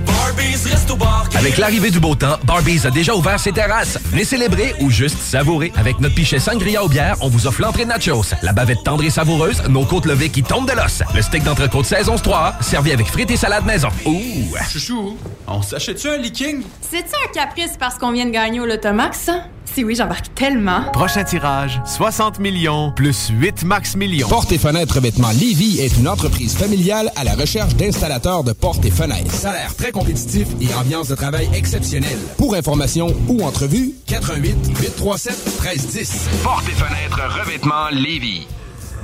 [1.35, 3.97] Avec l'arrivée du beau temps, Barbies a déjà ouvert ses terrasses.
[4.11, 5.71] Venez célébrer ou juste savourer.
[5.75, 9.03] Avec notre pichet sangria aux bières, on vous offre l'entrée de nachos, la bavette tendre
[9.03, 12.91] et savoureuse, nos côtes levées qui tombent de l'os, le steak d'entrecôte saison 3, servi
[12.91, 13.89] avec frites et salade maison.
[14.05, 14.55] Ouh!
[14.71, 16.61] Chouchou, on s'achète-tu un leaking?
[16.81, 19.31] C'est-tu un caprice parce qu'on vient de gagner au Lotomax?
[19.73, 20.91] Si oui, j'embarque tellement.
[20.91, 24.27] Prochain tirage, 60 millions plus 8 max millions.
[24.27, 28.83] Porte et fenêtres revêtement Lévis est une entreprise familiale à la recherche d'installateurs de portes
[28.83, 29.33] et fenêtres.
[29.33, 32.17] Salaire très compétitif et ambiance de travail exceptionnelle.
[32.37, 36.29] Pour information ou entrevue, 88 837 1310.
[36.43, 38.45] Porte et fenêtres revêtement Lévis.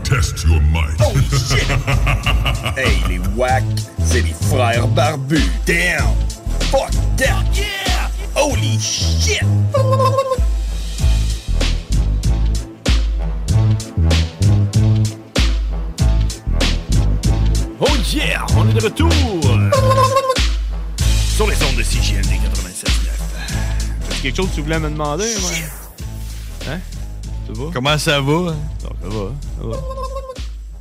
[0.04, 1.00] test your might.
[1.00, 1.66] Oh shit!
[2.78, 3.64] hey, les wack,
[4.06, 5.42] c'est les frères barbus.
[5.66, 6.14] Damn!
[6.72, 7.44] Fuck that!
[7.54, 8.10] Yeah!
[8.36, 9.42] Holy shit!
[17.80, 18.46] Oh yeah!
[18.58, 19.12] On est de retour!
[21.38, 22.88] Sur les ondes de CGND 96.9.
[24.10, 25.52] T'as quelque chose que tu voulais me demander, moi?
[26.68, 26.80] Hein?
[27.46, 27.66] Ça va?
[27.72, 28.56] Comment ça va?
[28.82, 29.76] Ça va, ça va.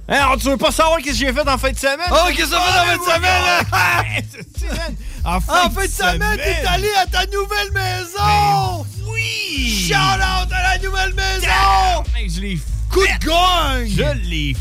[0.09, 2.09] Hein, alors, tu veux pas savoir qu'est-ce que j'ai fait en fin de semaine?
[2.11, 4.97] Oh, qu'est-ce que ça fait en fin de semaine?
[5.27, 8.87] en En fin de semaine, t'es allé à ta nouvelle maison!
[9.12, 9.87] oui!
[9.88, 12.03] Shout out à la nouvelle maison!
[12.35, 12.59] Je l'ai
[12.90, 13.87] Coup de gang!
[13.87, 14.57] Je l'ai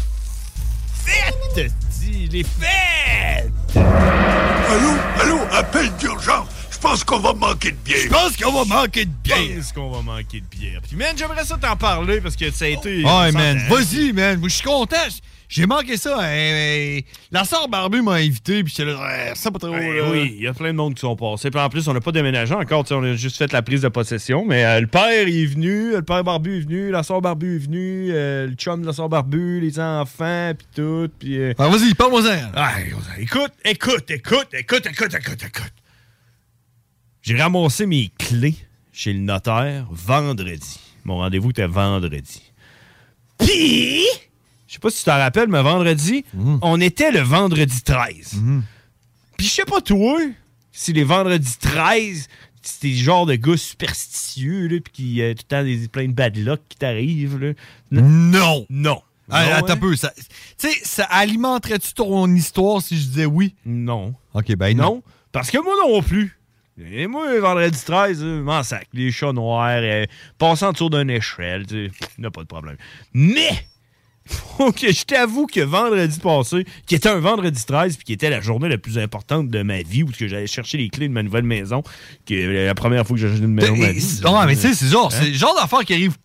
[1.06, 1.72] faite!
[2.02, 3.54] Je l'ai faite!
[3.78, 6.48] Allô, allô, appel d'urgence.
[6.72, 7.98] Je pense qu'on va manquer de bière.
[8.04, 9.38] Je pense qu'on va manquer de bière.
[9.38, 10.82] Je pense qu'on va manquer de bière.
[10.88, 13.04] Puis, man, j'aimerais ça t'en parler parce que ça a été.
[13.04, 13.62] Ouais, ça man.
[13.70, 14.40] Vas-y, man.
[14.44, 14.96] Je suis content.
[15.48, 16.18] J'ai manqué ça.
[16.22, 17.00] hein.
[17.32, 19.72] La sœur Barbu m'a invité, puis j'étais là, Ouais, ça pas trop.
[19.72, 20.10] Ben là.
[20.12, 21.52] oui, il y a plein de monde qui sont passés.
[21.52, 22.84] Puis en plus, on n'a pas déménagé encore.
[22.92, 24.44] On a juste fait la prise de possession.
[24.46, 27.56] Mais euh, le père il est venu, le père Barbu est venu, la soeur Barbu
[27.56, 31.10] est venue, euh, le chum de la soeur Barbu, les enfants, puis tout.
[31.20, 31.38] Puis.
[31.38, 32.52] euh, Ah, vas-y, parle-moi-en.
[32.56, 32.74] Ah,
[33.20, 35.74] écoute, écoute, écoute, écoute, écoute, écoute, écoute.
[37.22, 38.56] J'ai ramassé mes clés
[38.92, 40.80] chez le notaire vendredi.
[41.04, 42.42] Mon rendez-vous était vendredi.
[43.38, 44.04] Puis,
[44.76, 46.24] sais pas si tu t'en rappelles, mais vendredi,
[46.62, 48.42] on était le vendredi 13.
[49.38, 50.20] Puis je sais pas toi,
[50.72, 52.28] si les vendredis 13,
[52.62, 56.08] c'est des genres de gars superstitieux, là, puis qui euh, tout le temps des, plein
[56.08, 57.56] de bad luck qui t'arrivent.
[57.92, 58.66] Non!
[58.70, 59.02] Non.
[59.30, 59.72] Ah, attends hein?
[59.74, 59.96] un peu.
[59.96, 60.14] ça-
[60.58, 63.56] Tu sais, ça alimenterait-tu ton histoire si je disais oui?
[63.66, 64.14] Non.
[64.34, 64.84] Ok, ben non.
[64.84, 66.38] Non, parce que moi non plus.
[66.78, 70.06] Et moi, vendredi 13, euh, m'en sac, les chats noirs, euh,
[70.38, 72.76] passant autour d'une échelle, tu n'a pas de problème.
[73.14, 73.66] Mais,
[74.76, 78.42] que je t'avoue que vendredi passé, qui était un vendredi 13, puis qui était la
[78.42, 81.22] journée la plus importante de ma vie, où que j'allais chercher les clés de ma
[81.24, 81.84] nouvelle maison,
[82.26, 84.20] qui est la première fois que j'ai acheté une maison de ma vie.
[84.24, 85.18] Non, mais tu sais, c'est genre, Hein?
[85.22, 86.16] c'est le genre d'affaire qui arrive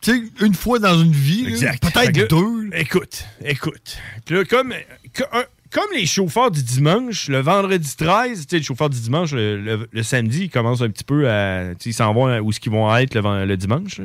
[0.00, 1.44] tu sais, une fois dans une vie.
[1.80, 2.70] Peut-être deux.
[2.76, 3.96] Écoute, écoute.
[4.28, 4.74] Là, comme,
[5.70, 9.58] comme les chauffeurs du dimanche, le vendredi 13, tu sais, les chauffeurs du dimanche, le,
[9.60, 11.72] le- le samedi, ils commencent un petit peu à.
[11.86, 13.98] Ils s'en vont où est-ce qu'ils vont être le, le dimanche.
[13.98, 14.04] là.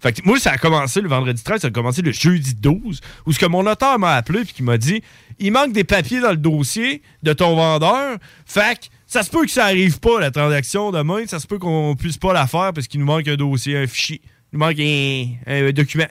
[0.00, 3.00] Fait que moi, ça a commencé le vendredi 13, ça a commencé le jeudi 12,
[3.26, 5.02] où ce que mon notaire m'a appelé puis qui m'a dit
[5.38, 8.18] il manque des papiers dans le dossier de ton vendeur.
[8.46, 11.26] Fait que ça se peut que ça arrive pas, la transaction demain.
[11.26, 13.86] Ça se peut qu'on puisse pas la faire parce qu'il nous manque un dossier, un
[13.86, 14.20] fichier.
[14.52, 16.08] Il nous manque un, un document.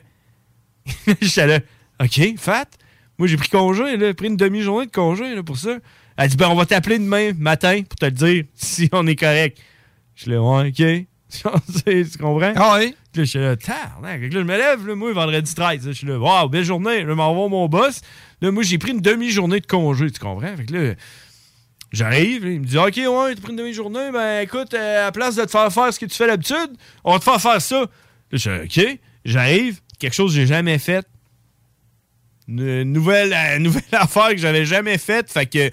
[1.21, 1.59] J'étais là,
[2.01, 2.65] OK, fat.
[3.17, 5.77] Moi, j'ai pris congé, là, pris une demi-journée de congé là, pour ça.
[6.17, 9.15] Elle dit, ben, on va t'appeler demain matin pour te le dire si on est
[9.15, 9.57] correct.
[10.15, 11.07] Je là, ouais, OK.
[11.85, 12.53] tu comprends?
[12.55, 12.95] Ah oui?
[13.19, 15.85] Là, je suis là, que là, je me lève, là, moi, vendredi 13.
[15.85, 17.01] là, Je suis là, waouh, belle journée.
[17.01, 17.99] Je m'envoie mon boss.
[18.41, 20.55] Là, moi, j'ai pris une demi-journée de congé, tu comprends?
[20.55, 20.93] Fait que là,
[21.91, 24.09] j'arrive, là, il me dit, OK, ouais, t'as pris une demi-journée.
[24.13, 26.71] Ben, écoute, euh, à la place de te faire faire ce que tu fais d'habitude,
[27.03, 27.79] on va te faire faire ça.
[27.81, 27.87] Là,
[28.31, 31.05] je suis là, OK, j'arrive, quelque chose que j'ai jamais fait.
[32.47, 35.29] Une nouvelle, euh, nouvelle affaire que j'avais jamais faite.
[35.31, 35.69] Fait que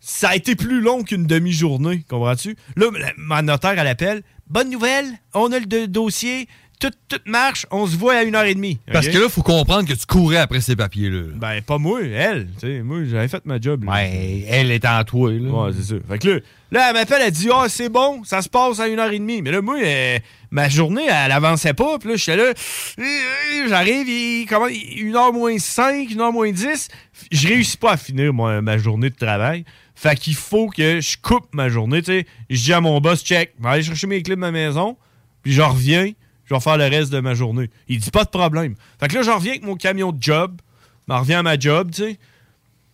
[0.00, 2.56] ça a été plus long qu'une demi-journée, comprends-tu?
[2.76, 2.86] Là,
[3.16, 4.22] ma notaire, elle appelle.
[4.46, 6.48] Bonne nouvelle, on a le do- dossier,
[6.80, 8.78] tout, tout marche, on se voit à une heure et demie.
[8.92, 11.24] Parce que là, faut comprendre que tu courais après ces papiers-là.
[11.36, 12.48] Ben, pas moi, elle.
[12.82, 13.84] Moi, j'avais fait ma job.
[13.84, 13.92] là.
[13.92, 15.50] Ouais, elle est en toi, là.
[15.50, 16.00] Ouais, c'est ça.
[16.08, 16.40] Fait que là,
[16.72, 19.18] là, elle m'appelle, elle dit Ah, c'est bon, ça se passe à une heure et
[19.18, 19.42] demie.
[19.42, 20.18] Mais là, moi, euh,
[20.50, 21.98] ma journée, elle avançait pas.
[21.98, 22.52] Puis là, j'étais là,
[22.98, 26.88] euh, j'arrive, il comment, une heure moins 5, une heure moins 10.
[27.30, 29.64] Je réussis pas à finir moi, ma journée de travail.
[29.94, 32.00] Fait qu'il faut que je coupe ma journée.
[32.48, 34.96] Je dis à mon boss, check, je vais aller chercher mes clés de ma maison,
[35.42, 36.12] puis je reviens,
[36.50, 37.70] je vais faire le reste de ma journée.
[37.86, 38.74] Il dit pas de problème.
[38.98, 40.60] Fait que là, je reviens avec mon camion de job,
[41.08, 42.18] je reviens à ma job, tu sais.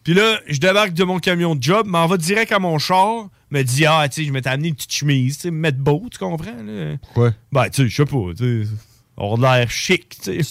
[0.04, 3.28] Puis là, je débarque de mon camion de job, m'en va direct à mon char,
[3.50, 5.78] me dit Ah, tu sais, je m'étais amené une petite chemise, tu sais, me mettre
[5.78, 6.62] beau, tu comprends?
[6.62, 6.96] Là?
[7.14, 7.32] Quoi?
[7.50, 8.70] Ben, tu sais, je sais pas, tu sais,
[9.16, 10.42] on a l'air chic, tu sais.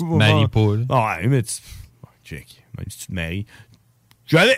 [0.89, 1.19] là.
[1.19, 1.53] Ouais, mais tu.
[2.25, 3.45] check, même si tu te maries.
[4.25, 4.57] J'avais,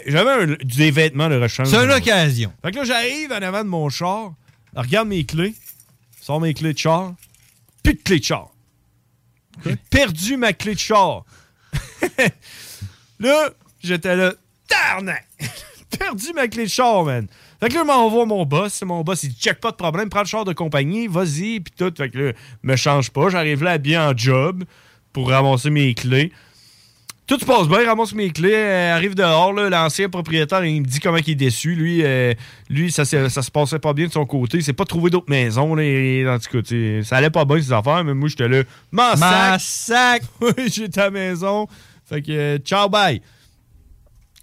[0.63, 1.67] des vêtements de rechange.
[1.67, 2.53] C'est une occasion.
[2.63, 4.31] Fait que là, j'arrive en avant de mon char,
[4.73, 5.53] regarde mes clés,
[6.21, 7.13] sors mes clés de char,
[7.87, 8.49] plus de clés de char.
[9.63, 11.23] J'ai perdu ma clé de char.
[13.19, 13.49] là,
[13.81, 14.33] j'étais là,
[14.67, 15.25] tarnac!
[15.97, 17.27] perdu ma clé de char, man.
[17.59, 18.81] Fait que là, je m'envoie mon boss.
[18.83, 21.73] Mon boss, il dit, check pas de problème, prends le char de compagnie, vas-y, puis
[21.77, 21.93] tout.
[21.97, 23.29] Fait que là, me change pas.
[23.29, 24.65] J'arrive là habillé en job
[25.13, 26.33] pour ramasser mes clés.
[27.27, 30.85] Tout se passe bien, il ramasse mes clés, euh, arrive dehors, l'ancien propriétaire, il me
[30.87, 31.75] dit comment il est déçu.
[31.75, 32.33] Lui, euh,
[32.69, 34.59] lui ça, se- ça se passait pas bien de son côté.
[34.59, 35.75] Il s'est pas trouvé d'autres maisons.
[35.75, 36.69] Là, et- en tout cas,
[37.03, 38.63] ça allait pas bien, ses affaires, mais moi, j'étais là,
[38.93, 40.23] m'en M'en sac.
[40.41, 41.67] Oui, j'étais à la maison.
[42.05, 43.21] Fait que, euh, ciao, bye.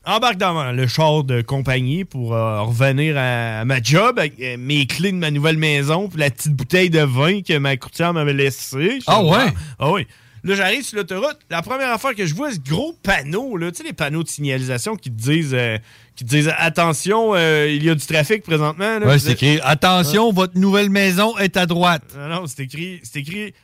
[0.07, 4.85] Embarque dans le char de compagnie pour euh, revenir à, à ma job avec mes
[4.85, 8.35] clés de ma nouvelle maison puis la petite bouteille de vin que ma courtière m'avait
[8.35, 8.99] laissée.
[9.07, 9.47] Ah ouais?
[9.79, 10.07] Ah oui.
[10.45, 11.39] Là, j'arrive sur l'autoroute.
[11.51, 14.29] La première affaire que je vois, ce gros panneau, là, tu sais, les panneaux de
[14.29, 15.79] signalisation qui te disent, euh,
[16.17, 18.99] qui te disent attention, euh, il y a du trafic présentement.
[18.99, 19.07] là.
[19.07, 22.03] Ouais, Vous c'est écrit Attention, votre nouvelle maison est à droite.
[22.17, 23.55] non, non, c'est écrit, c'est écrit.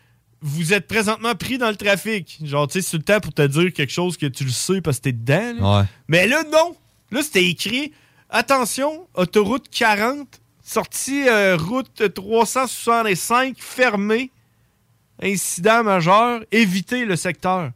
[0.40, 2.38] Vous êtes présentement pris dans le trafic.
[2.42, 4.80] Genre, tu sais, c'est le temps pour te dire quelque chose que tu le sais
[4.80, 5.52] parce que t'es dedans.
[5.60, 5.80] là.
[5.80, 5.86] Ouais.
[6.08, 6.74] Mais là, non.
[7.10, 7.92] Là, c'était écrit
[8.30, 10.26] Attention, autoroute 40,
[10.64, 14.30] sortie euh, route 365 fermée.
[15.22, 17.72] Incident majeur, évitez le secteur.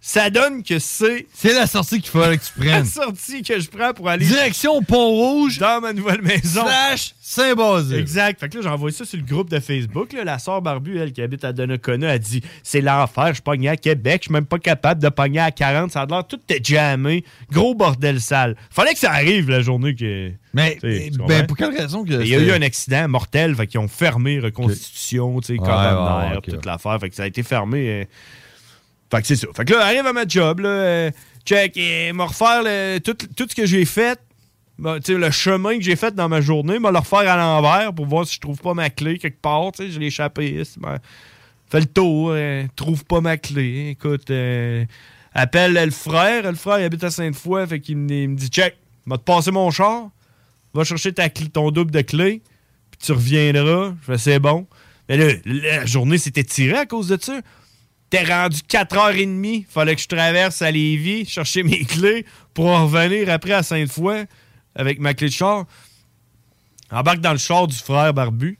[0.00, 1.26] Ça donne que c'est.
[1.34, 2.84] C'est la sortie qu'il fallait que tu La prennes.
[2.86, 4.24] sortie que je prends pour aller.
[4.24, 5.58] Direction Pont-Rouge.
[5.58, 6.62] Dans ma nouvelle maison.
[6.64, 7.98] Slash Saint-Basile.
[7.98, 8.38] Exact.
[8.38, 10.12] Fait que là, j'ai envoyé ça sur le groupe de Facebook.
[10.12, 10.22] là.
[10.22, 13.76] La sœur Barbu, elle, qui habite à Donnacona, a dit C'est l'enfer, je pognais à
[13.76, 15.90] Québec, je suis même pas capable de pogner à 40.
[15.90, 17.24] Ça a l'air tout est jammé.
[17.50, 18.54] Gros bordel sale.
[18.70, 20.30] Fallait que ça arrive la journée que.
[20.54, 22.12] Mais, tu ben, pour quelle raison que.
[22.22, 25.68] Il y a eu un accident mortel, fait qu'ils ont fermé Reconstitution, tu sais, Ouais,
[25.68, 27.88] ouais, toute l'affaire, fait que ça a été fermé.
[27.88, 28.04] euh.
[29.10, 29.48] Fait que c'est ça.
[29.56, 31.10] Fait que là, arrive à ma job, euh,
[31.44, 34.18] check, et m'a refaire tout, tout ce que j'ai fait,
[35.02, 38.06] sais, le chemin que j'ai fait dans ma journée, m'a le refaire à l'envers pour
[38.06, 40.62] voir si je trouve pas ma clé quelque part, tu sais, je l'ai échappé.
[40.78, 40.98] ben,
[41.70, 43.90] Fais le tour, euh, trouve pas ma clé.
[43.90, 44.84] Écoute, euh,
[45.34, 49.18] appelle le frère, le frère il habite à Sainte-Foy, fait qu'il me, dit check, m'a
[49.18, 50.08] te passé mon char,
[50.72, 52.42] va chercher ta clé- ton double de clé,
[52.90, 53.94] puis tu reviendras.
[54.00, 54.66] Je fais, c'est bon.
[55.08, 57.40] Mais là, la journée s'était tirée à cause de ça.
[58.10, 59.66] T'es rendu 4h30.
[59.68, 64.26] Fallait que je traverse à Lévis, chercher mes clés pour en revenir après à Sainte-Foy
[64.74, 65.66] avec ma clé de char.
[66.90, 68.58] Embarque dans le char du frère Barbu.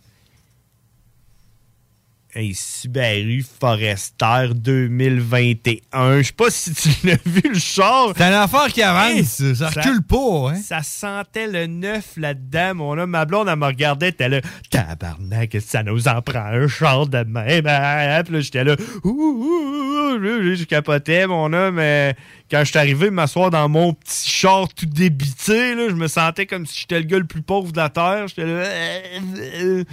[2.40, 6.18] Un Subaru Forester 2021.
[6.18, 8.12] Je sais pas si tu l'as vu, le char.
[8.16, 10.60] C'est une affaire qui avance, Hey, ça recule pas, hein?
[10.62, 12.76] Ça sentait le neuf là-dedans.
[12.76, 16.68] Mon homme, ma blonde, elle me regardait, elle là, tabarnak, ça nous en prend un
[16.68, 17.66] char de même.
[17.66, 18.22] hein?
[18.24, 21.78] Puis j'étais là, ouh, ouh, ouh, ouh, je capotais, mon homme.
[21.80, 22.12] euh,
[22.48, 26.46] quand je suis arrivé m'asseoir dans mon petit char tout débité, là, je me sentais
[26.46, 28.28] comme si j'étais le gars le plus pauvre de la terre.
[28.28, 29.18] J'étais là, euh,
[29.60, 29.84] euh.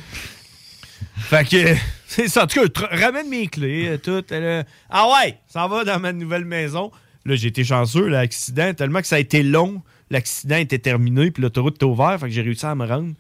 [1.17, 1.75] Fait que,
[2.07, 2.43] c'est ça.
[2.43, 4.23] En tout cas, ramène mes clés, euh, tout.
[4.31, 6.91] euh, ah ouais, ça va dans ma nouvelle maison.
[7.25, 9.81] Là, j'ai été chanceux, l'accident, tellement que ça a été long.
[10.11, 13.13] L'accident était terminé, puis l'autoroute était ouverte, fait que j'ai réussi à me rendre.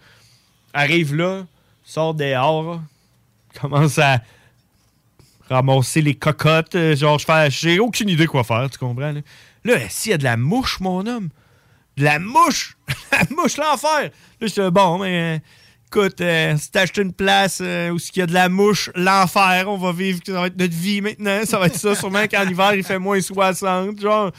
[0.73, 1.45] Arrive là,
[1.83, 2.81] sort dehors,
[3.59, 4.21] commence à
[5.49, 6.75] ramasser les cocottes.
[6.75, 9.11] euh, genre, je fais, j'ai aucune idée quoi faire, tu comprends?
[9.11, 9.21] Là,
[9.63, 11.29] là s'il y a de la mouche, mon homme,
[11.97, 12.77] de la mouche,
[13.11, 14.11] la mouche, l'enfer.
[14.41, 15.41] Là, j'étais bon, mais
[15.95, 19.65] écoute, euh, si acheté une place euh, où il y a de la mouche, l'enfer,
[19.67, 22.45] on va vivre, ça va être notre vie maintenant, ça va être ça, sûrement qu'en
[22.47, 24.31] hiver, il fait moins 60, genre.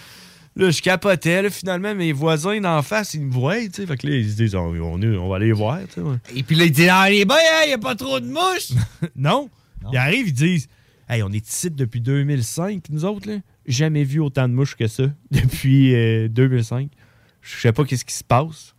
[0.55, 3.87] Là, je capotais, là, finalement, mes voisins d'en face, ils me voient, tu sais.
[3.87, 6.01] Fait que là, ils se disent, on, on, on va aller les voir, tu sais.
[6.01, 6.17] ouais.
[6.35, 8.73] Et puis là, il dit Ah, les boys, il n'y a pas trop de mouches.
[9.17, 9.51] non.
[9.93, 10.69] Ils arrivent, ils disent
[11.09, 13.39] Hey, on est ici depuis 2005, nous autres, là.
[13.67, 16.91] Jamais vu autant de mouches que ça depuis euh, 2005.
[17.43, 18.76] Je sais pas qu'est-ce qui se passe.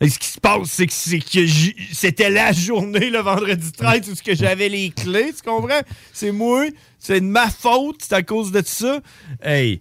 [0.00, 3.70] Et ce qui se passe, c'est que, c'est que j'ai- c'était la journée, le vendredi
[3.72, 5.80] 13, où que j'avais les clés, tu comprends?
[6.12, 6.66] C'est moi,
[6.98, 9.00] c'est de ma faute, c'est à cause de ça.
[9.42, 9.80] Hey.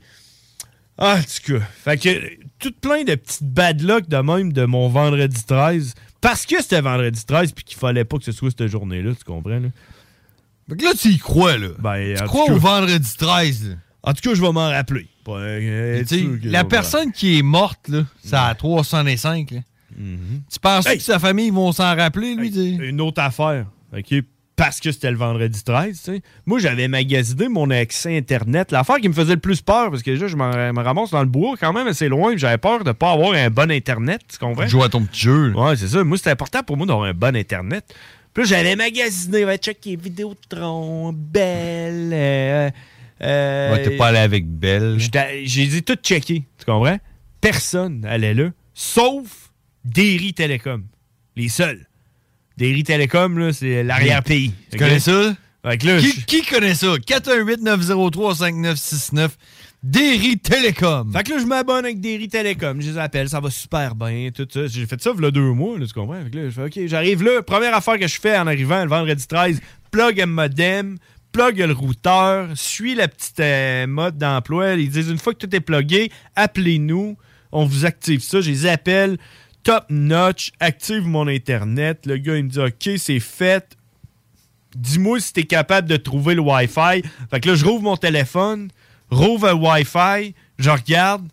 [0.97, 1.65] Ah, en tout cas.
[1.84, 5.93] Fait que, tout plein de petites bad luck de même de mon vendredi 13.
[6.21, 9.23] Parce que c'était vendredi 13 puis qu'il fallait pas que ce soit cette journée-là, tu
[9.26, 9.60] comprends?
[9.60, 9.67] Là?
[10.69, 11.69] Fait que là, tu y crois, là.
[11.80, 13.76] Ben, tu crois au vendredi 13, là.
[14.04, 15.08] En tout cas, je vais m'en rappeler.
[15.28, 19.60] Euh, je la personne qui est morte, là, c'est à 305, là.
[20.51, 20.97] Tu penses Hey!
[20.97, 22.51] que sa famille vont s'en rappeler, lui?
[22.51, 22.69] sais?
[22.69, 24.13] Une autre affaire, OK?
[24.56, 26.21] Parce que c'était le vendredi 13, tu sais.
[26.45, 28.71] Moi, j'avais magasiné mon accès Internet.
[28.71, 31.27] L'affaire qui me faisait le plus peur, parce que déjà, je me ramasse dans le
[31.27, 34.67] bois quand même assez loin, j'avais peur de pas avoir un bon Internet, tu comprends?
[34.67, 35.47] Jouer à ton petit jeu.
[35.49, 35.60] là.
[35.69, 36.03] Ouais, c'est ça.
[36.03, 37.84] Moi, c'était important pour moi d'avoir un bon Internet.
[38.32, 42.12] Puis là, j'avais magasiné, ouais, checker Vidéotron, Belle.
[42.13, 42.69] Euh,
[43.23, 44.97] euh, Ouais, t'es pas allé avec Belle.
[44.99, 46.99] J'ai dit tout checké, tu comprends?
[47.41, 49.42] Personne allait là, sauf
[49.86, 50.84] Derry Télécom.
[51.36, 51.86] Les seuls.
[52.58, 54.54] Derry Télécom, là, c'est l'arrière-pays.
[54.71, 55.36] Tu connais ça?
[55.63, 56.96] Là, qui, je- qui connaît ça?
[56.98, 59.29] 418-903-5969.
[59.81, 61.12] Derry Télécom.
[61.12, 62.79] Fait que là, je m'abonne avec Derry Télécom.
[62.81, 64.67] Je les appelle, ça va super bien, tout ça.
[64.67, 66.21] J'ai fait ça il y a deux mois, là, tu comprends?
[66.23, 67.42] Fait que là, je fais, OK, j'arrive là.
[67.42, 69.60] Première affaire que je fais en arrivant le vendredi 13,
[69.92, 70.98] plug un modem,
[71.34, 74.73] plug le routeur, suis la petite euh, mode d'emploi.
[74.75, 77.17] Ils disent, une fois que tout est plugué, appelez-nous.
[77.52, 78.40] On vous active ça.
[78.42, 79.17] Je les appelle.
[79.63, 80.51] Top notch.
[80.59, 82.05] Active mon Internet.
[82.05, 83.77] Le gars, il me dit, OK, c'est fait.
[84.75, 87.03] Dis-moi si t'es capable de trouver le Wi-Fi.
[87.29, 88.69] Fait que là, je rouvre mon téléphone,
[89.11, 91.27] rouvre le Wi-Fi, je regarde.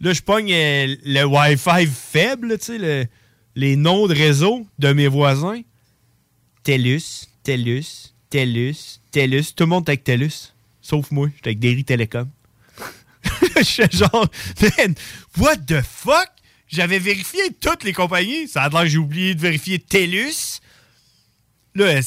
[0.00, 3.06] Là, je pogne euh, le Wi-Fi faible, tu sais, le-
[3.54, 5.60] les noms de réseau de mes voisins.
[6.64, 9.52] TELUS, TELUS, TELUS, TELUS.
[9.54, 10.52] Tout le monde est avec TELUS.
[10.82, 12.28] Sauf moi, j'étais avec Derry Telecom.
[13.56, 14.28] Je suis genre,
[15.38, 16.28] what the fuck?
[16.74, 18.48] J'avais vérifié toutes les compagnies.
[18.48, 20.60] Ça a l'air que j'ai oublié de vérifier TELUS.
[21.76, 22.00] Là,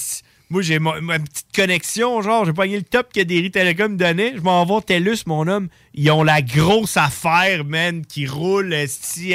[0.49, 4.33] moi, j'ai ma, petite connexion, genre, j'ai pogné le top que Derry Telecom donnait.
[4.35, 5.67] Je m'en vais TELUS, mon homme.
[5.93, 9.33] Ils ont la grosse affaire, man, qui roule, si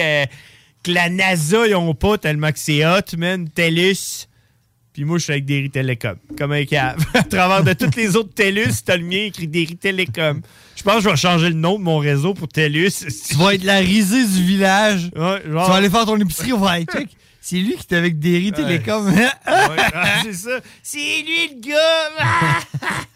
[0.82, 3.48] que la NASA, ils ont pas tellement que c'est hot, man.
[3.48, 4.26] TELUS.
[4.92, 7.04] Puis moi, je suis avec Derry Telecom, comme un cave.
[7.14, 10.42] à travers de toutes les autres TELUS, t'as le mien écrit Derry Telecom.
[10.76, 12.90] Je pense que je vais changer le nom de mon réseau pour TELUS.
[13.28, 15.10] Tu vas être la risée du village.
[15.14, 17.08] Ouais, Tu vas aller faire ton épicerie, on va aller check.
[17.40, 19.06] C'est lui qui était avec Derry Télécom.
[19.12, 20.60] Ouais, ah, c'est ça.
[20.82, 21.68] C'est lui le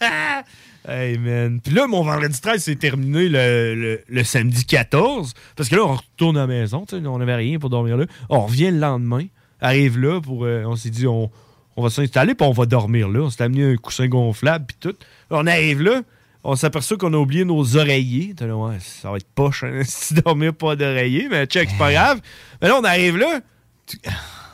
[0.01, 0.43] gars!
[0.89, 1.61] hey man.
[1.61, 5.33] Puis là, mon vendredi 13 s'est terminé le, le- le samedi 14.
[5.57, 6.85] Parce que là, on retourne à la maison.
[6.93, 8.07] On n'avait rien pour dormir là.
[8.29, 9.25] On revient le lendemain.
[9.61, 10.45] Arrive là pour.
[10.45, 11.31] euh, on s'est dit, on,
[11.77, 13.21] on va s'installer puis on va dormir là.
[13.21, 14.97] On s'est amené un coussin gonflable puis tout.
[15.31, 16.03] On arrive là.
[16.49, 18.35] On s'aperçoit qu'on a oublié nos oreillers.
[18.41, 21.29] Ouais, ça va être poche hein, si dormir pas d'oreiller.
[21.29, 22.21] Mais check, c'est pas grave.
[22.63, 23.41] Mais là, on arrive là.
[23.87, 23.99] tu-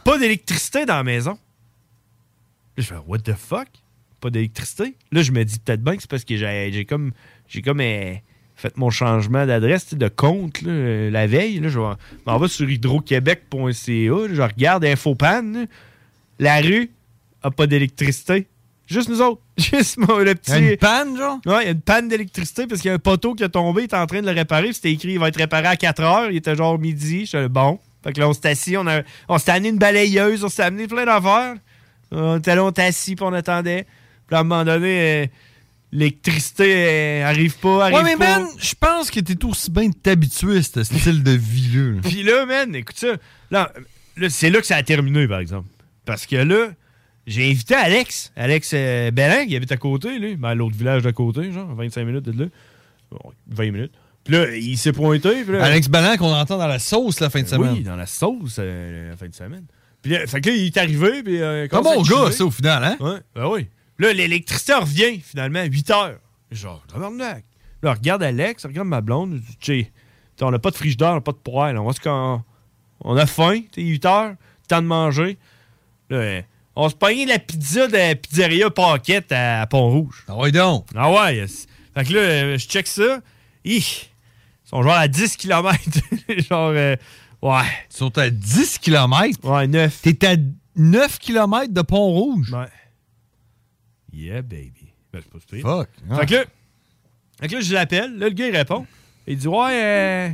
[0.05, 1.33] Pas d'électricité dans la maison.
[1.33, 1.39] Là,
[2.79, 3.69] je fais What the fuck?
[4.21, 4.95] Pas d'électricité?
[5.11, 7.13] Là, je me dis peut-être bien que c'est parce que j'ai comme
[7.49, 8.15] j'ai comme euh,
[8.57, 11.61] fait mon changement d'adresse, de compte là, euh, la veille.
[11.61, 11.95] Là, je vais-
[12.27, 15.43] m'en vais sur hydroquebec.ca, je regarde Infopan.
[15.53, 15.65] là.
[16.39, 16.91] La rue
[17.43, 18.47] a pas d'électricité.
[18.87, 19.41] Juste nous autres.
[19.63, 20.53] Juste mon, le petit.
[20.53, 21.39] Il y a une panne, genre?
[21.47, 23.49] Ouais, il y a une panne d'électricité parce qu'il y a un poteau qui a
[23.49, 24.73] tombé, il est en train de le réparer.
[24.73, 26.31] C'était écrit, il va être réparé à 4 heures.
[26.31, 27.27] Il était genre midi.
[27.27, 27.79] Je bon.
[28.03, 30.63] Fait que là, on s'est assis, on, a, on s'est amené une balayeuse, on s'est
[30.65, 31.55] amené plein d'affaires.
[32.11, 33.87] On était là, on était assis, puis on attendait.
[34.27, 35.27] Puis à un moment donné, euh,
[35.93, 36.75] l'électricité
[37.23, 38.41] euh, arrive pas, arrive Ouais, mais pas.
[38.41, 42.01] man, je pense que t'es aussi bien de t'habituer à ce style de vie-là.
[42.03, 43.15] Puis là, man, écoute ça.
[43.51, 43.73] Là,
[44.17, 45.69] là, c'est là que ça a terminé, par exemple.
[46.05, 46.69] Parce que là,
[47.27, 48.33] j'ai invité Alex.
[48.37, 50.37] Alex euh, Bellin, qui habite à côté, lui.
[50.37, 52.49] Ben, à l'autre village d'à côté, genre, 25 minutes de là.
[53.11, 53.93] Bon, 20 minutes.
[54.25, 55.45] Puis là, il s'est pointé.
[55.45, 57.73] puis là- Alex Ballan qu'on entend dans la sauce la fin de semaine.
[57.75, 59.65] Oui, dans la sauce euh, la fin de semaine.
[60.01, 61.23] Puis là, fait que là, il est arrivé.
[61.23, 62.97] Puis, euh, Un commence bon gars, ça, au final, hein?
[63.01, 63.67] Ouais, ben oui.
[63.99, 66.19] Là, l'électricité revient, finalement, à 8 heures.
[66.51, 67.45] Genre, tabarnak.
[67.83, 69.41] Là, on regarde Alex, on regarde ma blonde.
[69.61, 69.87] je dis,
[70.41, 71.77] on n'a pas de frigidaire, on n'a pas de poêle.
[71.79, 72.43] On va se qu'on-
[73.05, 74.35] On a faim, t'sais, 8 heures,
[74.69, 75.37] temps de manger.
[76.11, 76.43] Là,
[76.77, 80.25] on se pognait la pizza de la pizzeria Paquette à Pont-Rouge.
[80.29, 80.87] Ah ouais, donc?
[80.95, 81.37] Ah ouais.
[81.37, 81.67] yes.
[81.95, 83.21] Fait que là, euh, je check ça.
[83.65, 83.83] Ils
[84.65, 85.79] sont genre à 10 km.
[86.49, 86.97] genre, euh,
[87.43, 87.65] ouais.
[87.91, 89.39] Ils sont à 10 km?
[89.45, 90.01] Ouais, 9.
[90.03, 90.37] T'es à
[90.77, 92.53] 9 km de Pont-Rouge?
[92.53, 92.69] Ouais.
[94.13, 94.93] Yeah, baby.
[95.13, 95.85] Ben, c'est pas.
[95.85, 95.89] Fuck.
[96.19, 96.45] Fait que là,
[97.41, 98.19] fait que là, je l'appelle.
[98.19, 98.87] Là, le gars, il répond.
[99.27, 100.31] Il dit Ouais, euh,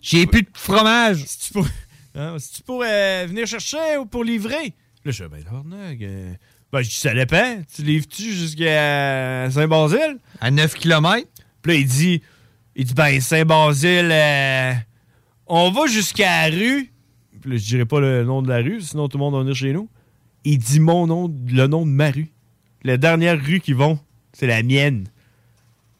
[0.00, 1.24] J'ai plus de fromage.
[1.26, 1.58] Si tu
[2.14, 4.74] hein, si tu pourrais venir chercher ou pour livrer?
[5.06, 6.32] Là, je dis Ben, tabarnak, euh,
[6.72, 7.62] Ben, je dis Ça dépend.
[7.72, 10.18] Tu livres-tu jusqu'à Saint-Basile?
[10.40, 11.28] À 9 km
[11.62, 12.22] Puis là, il dit
[12.74, 14.72] Il dit Ben, Saint-Basile, euh,
[15.46, 16.92] on va jusqu'à la rue.
[17.40, 19.40] Puis là, je dirais pas le nom de la rue, sinon tout le monde va
[19.42, 19.88] venir chez nous.
[20.42, 22.32] Il dit mon nom, le nom de ma rue.
[22.82, 24.00] La dernière rue qu'ils vont,
[24.32, 25.06] c'est la mienne.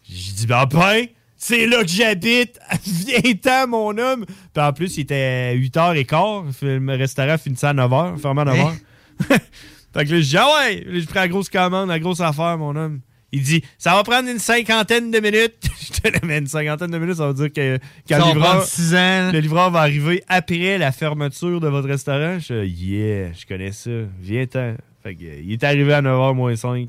[0.02, 2.58] J'ai dit, ben, ben, c'est là que j'habite.
[2.84, 4.24] Viens-t'en, mon homme.
[4.52, 6.54] Puis en plus, il était 8h15.
[6.62, 8.72] Le restaurant finissait à 9h, fermé à 9h.
[9.28, 10.84] fait que là, je dis, ah ouais.
[10.84, 13.00] Là, J'ai pris la grosse commande, la grosse affaire, mon homme.
[13.32, 15.68] Il dit, ça va prendre une cinquantaine de minutes.
[15.80, 19.32] je te la mets une cinquantaine de minutes, ça veut dire que quand livreur, ans.
[19.32, 22.38] le livreur va arriver après la fermeture de votre restaurant.
[22.38, 23.90] Je dis, yeah, je connais ça.
[24.20, 24.76] Viens-t'en.
[25.02, 26.88] Fait que, il est arrivé à 9h moins 5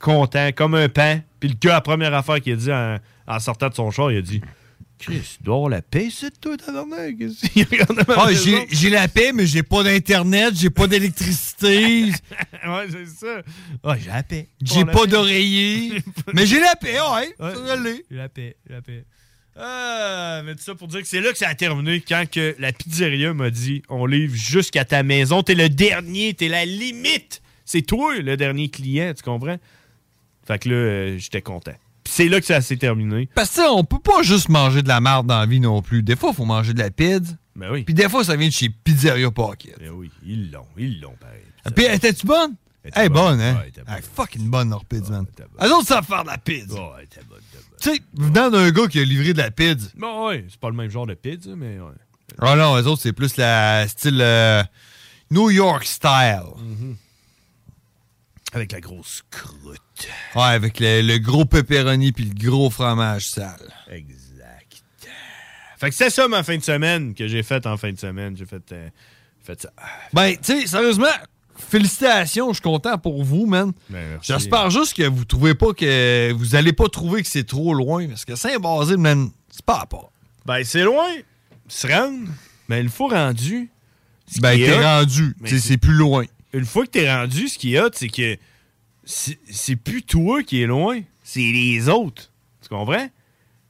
[0.00, 1.20] content, comme un pan.
[1.38, 4.10] Puis le gars, la première affaire qu'il a dit en, en sortant de son char,
[4.10, 4.40] il a dit
[5.00, 7.16] Chris, tu dois avoir la paix, c'est toi, tabarnak.
[8.08, 12.04] Ah, j'ai j'ai la paix, mais j'ai pas d'internet, j'ai pas d'électricité,
[12.66, 13.42] ouais, c'est ça.
[13.98, 14.48] J'ai la paix.
[14.62, 16.02] j'ai pas d'oreiller.
[16.34, 17.34] mais j'ai la paix, ouais.
[17.38, 17.76] Ouais, Ça,
[18.10, 19.04] j'ai la paix, j'ai la paix.
[19.56, 22.54] Ah, mais tout ça pour dire que c'est là que ça a terminé quand que
[22.58, 25.42] la pizzeria m'a dit on livre jusqu'à ta maison.
[25.42, 27.42] T'es le dernier, t'es la limite.
[27.64, 29.58] C'est toi le dernier client, tu comprends?
[30.46, 31.74] Fait que là, euh, j'étais content.
[32.12, 33.28] C'est là que ça s'est terminé.
[33.36, 36.02] Parce que on peut pas juste manger de la merde dans la vie non plus.
[36.02, 37.34] Des fois, il faut manger de la pizza.
[37.54, 37.84] Ben oui.
[37.84, 39.78] Puis des fois, ça vient de chez Pizzeria Pocket.
[39.78, 41.42] Ben oui, ils l'ont, ils l'ont pareil.
[41.74, 42.54] Puis, étais-tu bonne?
[42.82, 43.40] Elle Elle était est bonne, bonne.
[43.40, 43.54] hein?
[43.54, 45.26] Ouais, elle était Elle fucking bonne, leur pizza, man.
[45.60, 46.74] Elles autres savent faire de la pizza.
[46.74, 47.38] Ouais, bonne, t'es bonne.
[47.80, 49.88] Tu sais, venant d'un gars qui a livré de la pizza.
[49.96, 51.92] Bon, ouais, c'est pas le même genre de pizza, mais ouais.
[52.40, 54.62] Ah non, les autres, c'est plus la style euh,
[55.30, 56.42] New York style.
[58.52, 59.80] Avec la grosse croûte.
[60.34, 63.72] Ouais, avec le, le gros pepperoni puis le gros fromage sale.
[63.90, 64.82] Exact.
[65.78, 68.36] Fait que c'est ça ma fin de semaine que j'ai faite en fin de semaine.
[68.36, 68.88] J'ai fait, euh,
[69.42, 69.72] fait ça.
[70.12, 71.06] Ben, tu sais, sérieusement,
[71.56, 73.72] félicitations, je suis content pour vous, man.
[73.88, 74.18] Ben.
[74.22, 76.32] J'espère juste que vous trouvez pas que.
[76.32, 79.86] Vous allez pas trouver que c'est trop loin, parce que Saint-Basile, man, c'est pas à
[79.86, 80.10] part.
[80.44, 81.08] Ben, c'est loin.
[81.68, 82.28] Se rendre.
[82.68, 83.70] Mais une fois rendu.
[84.40, 85.34] Ben, t'es rendu.
[85.46, 86.24] C'est plus loin.
[86.52, 88.36] Une fois que t'es rendu, ce qu'il y a, c'est que
[89.48, 92.30] c'est plus toi qui est loin, c'est les autres.
[92.62, 93.08] Tu comprends?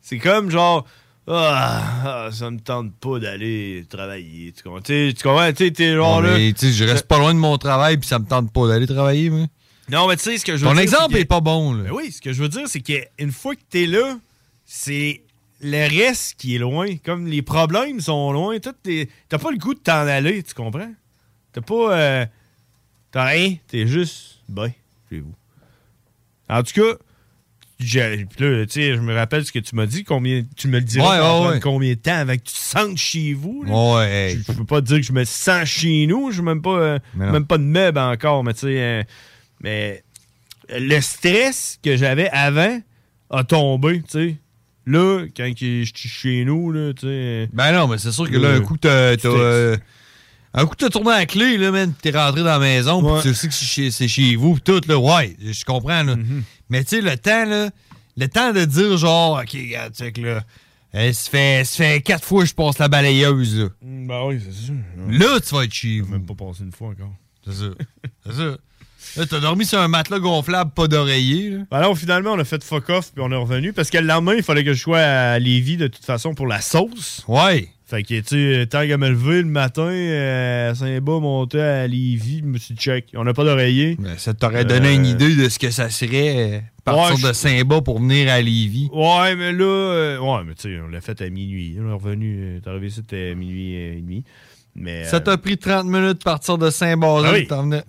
[0.01, 0.87] C'est comme genre.
[1.27, 4.53] Ah, ah, ça me tente pas d'aller travailler.
[4.53, 4.81] Tu comprends?
[4.81, 5.53] Tu comprends?
[5.53, 6.37] Tu sais, t'es genre Non, là.
[6.39, 8.87] mais, sais, je reste pas loin de mon travail, puis ça me tente pas d'aller
[8.87, 9.47] travailler, moi.
[9.91, 10.83] Non, mais tu sais, ce que je veux Ton dire.
[10.83, 11.85] exemple c'est que- est pas bon, là.
[11.85, 14.19] Ben oui, ce que je veux dire, c'est qu'une fois que t'es là,
[14.65, 15.23] c'est
[15.61, 16.97] le reste qui est loin.
[17.05, 18.73] Comme les problèmes sont loin, t'as
[19.39, 20.93] pas le goût de t'en aller, tu comprends?
[21.53, 21.97] T'as pas.
[21.99, 22.27] euh,
[23.13, 24.71] t'as rien, t'es juste ben
[25.19, 25.35] vous.
[26.49, 26.97] En tout cas,
[27.79, 31.49] je me rappelle ce que tu m'as dit, combien tu me le dirais Ouais, ouais,
[31.49, 31.61] ouais.
[31.61, 33.65] combien de temps avant que tu te sentes chez vous.
[33.67, 36.99] Je, peux pas te dire que je me sens chez nous, je même pas, euh,
[37.15, 39.03] même pas de meubles encore, mais tu sais, euh,
[39.63, 40.03] mais
[40.69, 42.81] le stress que j'avais avant
[43.31, 44.37] a tombé, tu sais.
[44.87, 47.49] Là, quand je suis chez nous, là, tu sais.
[47.53, 49.17] Ben non, mais c'est sûr que là, Euh, un coup, t'as.
[50.53, 53.35] Un coup, t'as tourné la clé, là, man, t'es rentré dans la maison, pis tu
[53.35, 56.17] sais que c'est chez, c'est chez vous, pis tout, là, ouais, je comprends, là.
[56.17, 56.43] Mm-hmm.
[56.71, 57.71] Mais tu sais, le temps, là,
[58.17, 60.43] le temps de dire, genre, OK, regarde, tu sais que là,
[60.97, 61.31] euh, ça
[61.65, 63.69] fait, quatre fois que je passe la balayeuse, là.
[63.81, 64.75] Ben oui, c'est sûr.
[65.09, 66.11] Là, tu vas être chez vous.
[66.11, 67.15] même pas passé une fois encore.
[67.47, 67.71] C'est ça.
[68.27, 68.57] C'est ça.
[69.17, 71.59] Là, t'as dormi sur un matelas gonflable, pas d'oreiller, là.
[71.71, 74.35] Alors, finalement, on a fait fuck off, puis on est revenu, parce que le lendemain,
[74.35, 77.25] il fallait que je sois à Lévis, de toute façon, pour la sauce.
[77.29, 77.69] Ouais.
[77.91, 78.23] Fait que, tu
[78.55, 82.57] sais, tant qu'à me lever le matin, euh, à Saint-Bas, monter à Lévis, je me
[82.57, 83.97] suis dit, check, on n'a pas d'oreiller.
[83.99, 87.29] Ben, Ça t'aurait donné une Euh, idée de ce que ça serait euh, partir Ouais,
[87.31, 88.89] de Saint-Bas pour venir à Lévis.
[88.93, 91.77] Ouais, mais là, euh, ouais, mais tu sais, on l'a fait à minuit.
[91.81, 94.23] On est revenu, t'es arrivé ici, c'était à minuit et demi.
[94.77, 97.47] Mais, Ça t'a pris 30 minutes de partir de Saint-Basile, Ah oui.
[97.49, 97.83] t'en venais.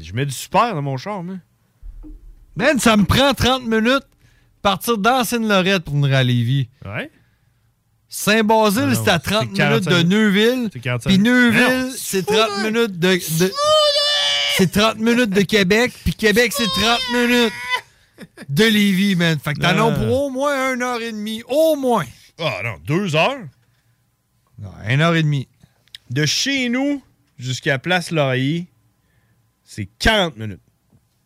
[0.00, 1.40] je mets du super dans mon char, man.
[2.56, 4.06] Man, ça me prend 30 minutes
[4.62, 6.70] partir d'Ancienne-Lorette pour venir à Lévis.
[6.86, 7.10] Ouais.
[8.08, 10.70] Saint-Basile, Ah c'est à c'est 30 minutes 45 de Neuville.
[10.72, 13.14] C'est 45 Puis Neuville, c'est 30 minutes de...
[13.14, 13.52] de-
[14.56, 15.92] c'est 30 minutes de Québec.
[16.04, 17.52] Puis Québec, c'est 30 minutes
[18.48, 19.38] de Lévis, man.
[19.38, 19.94] Fait que t'en as Ah.
[19.94, 21.42] pour au moins une heure et demie.
[21.48, 22.04] Au moins.
[22.40, 23.38] Ah non, deux heures?
[24.58, 25.46] Non, une heure et demie.
[26.10, 27.02] De chez nous
[27.38, 28.66] jusqu'à Place Laurier,
[29.62, 30.60] c'est 40 minutes.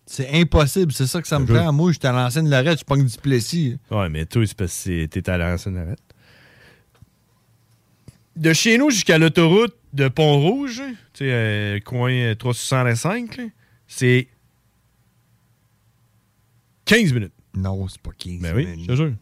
[0.05, 1.73] C'est impossible, c'est ça que ça me prend.
[1.73, 3.79] Moi, j'étais à l'ancienne Lorette, je pogne du Plessis.
[3.91, 5.99] Ouais, mais toi, c'est parce que t'es à l'ancienne arrête.
[8.37, 13.45] De chez nous jusqu'à l'autoroute de Pont-Rouge, tu sais, euh, coin 365, là,
[13.87, 14.29] c'est
[16.85, 17.33] 15 minutes.
[17.55, 19.13] Non, c'est pas 15 Ben oui, je te jure.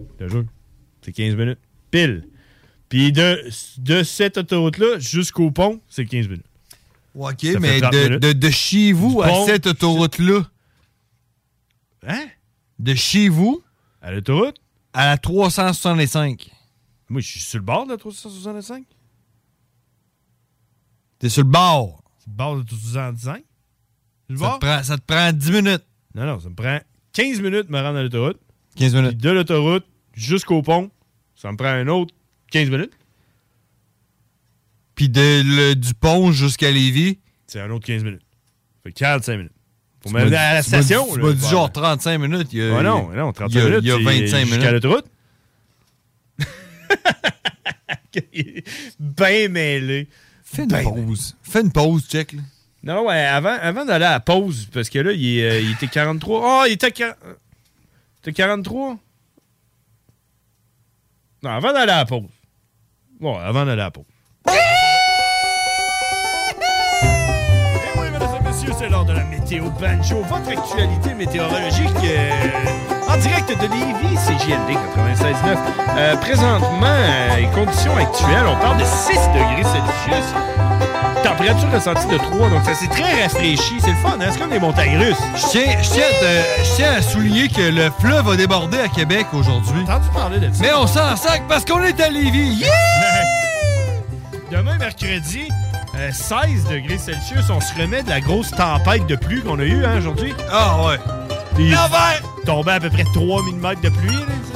[0.00, 0.44] Je te jure.
[1.02, 1.58] C'est 15 minutes.
[1.90, 2.28] Pile.
[2.88, 6.44] Puis de, de cette autoroute-là jusqu'au pont, c'est 15 minutes.
[7.14, 8.22] OK, Ça mais 30 de, minutes.
[8.22, 10.48] de- de chez vous à pont- cette autoroute-là.
[12.06, 12.26] Hein?
[12.78, 13.62] De chez vous
[14.00, 14.56] À l'autoroute?
[14.92, 16.50] à la 365.
[17.08, 18.84] Moi, je suis sur le bord de la 365.
[21.18, 22.02] T'es sur le bord.
[22.20, 23.42] Sur le bord de 365.
[24.28, 24.58] Le Ça bord?
[24.58, 25.84] te, prend, ça te prend 10 minutes.
[26.14, 26.78] Non, non, ça me prend
[27.12, 28.38] 15 minutes de me rendre à l'autoroute.
[28.76, 29.10] 15 minutes.
[29.10, 30.90] Puis de l'autoroute jusqu'au pont,
[31.34, 32.14] ça me prend un autre
[32.50, 32.92] 15 minutes.
[34.94, 37.18] Puis de, le- du pont jusqu'à Lévis.
[37.46, 38.22] C'est un autre 15 minutes.
[38.22, 39.52] Ça fait 45 minutes.
[40.00, 41.06] Pour m'amener à la station.
[41.12, 42.48] Tu m'as dit genre 35 minutes.
[42.52, 43.80] Il y a, Ouais, non, non, 35 il y a- minutes.
[43.82, 44.70] Il y a c'est 25 Jusqu'à minutes.
[44.72, 45.06] l'autoroute.
[48.98, 50.08] ben mêlé.
[50.44, 51.36] Fais une Ben pause.
[51.42, 52.32] Fais une pause, check.
[52.32, 52.40] là.
[52.82, 56.62] Non, ouais, avant, avant d'aller à la pause, parce que là, il, euh, était 43.
[56.62, 57.34] Ah, il était, quar- euh,
[58.16, 58.96] il était 43?
[61.42, 62.22] Non, avant d'aller à la pause.
[63.20, 64.04] Bon, avant d'aller à la pause.
[64.48, 64.52] Eh
[67.98, 73.16] oui, mesdames et messieurs, c'est l'heure de la météo banjo, votre actualité météorologique euh, en
[73.16, 75.56] direct de Lévis, CJLD 96.9.
[75.96, 80.24] Euh, présentement, euh, les conditions actuelles, on parle de 6 degrés Celsius.
[81.24, 83.74] Température ressentie de 3, donc ça s'est très rafraîchi.
[83.80, 84.28] C'est le fun, hein?
[84.30, 85.16] C'est comme des montagnes russes.
[85.36, 88.78] Je tiens, je, tiens à te- je tiens à souligner que le fleuve a débordé
[88.78, 89.82] à Québec aujourd'hui.
[89.86, 90.60] T'as entendu parler de ça?
[90.62, 92.64] Mais on s'en sac parce qu'on est à Lévis.
[94.50, 94.58] Yeah!
[94.58, 95.48] Demain, mercredi,
[95.96, 99.62] euh, 16 degrés Celsius, on se remet de la grosse tempête de pluie qu'on a
[99.64, 100.34] eue hein, aujourd'hui.
[100.50, 100.98] Ah ouais.
[102.48, 104.16] Tombait à peu près 3 mm de pluie.
[104.16, 104.52] Là, tu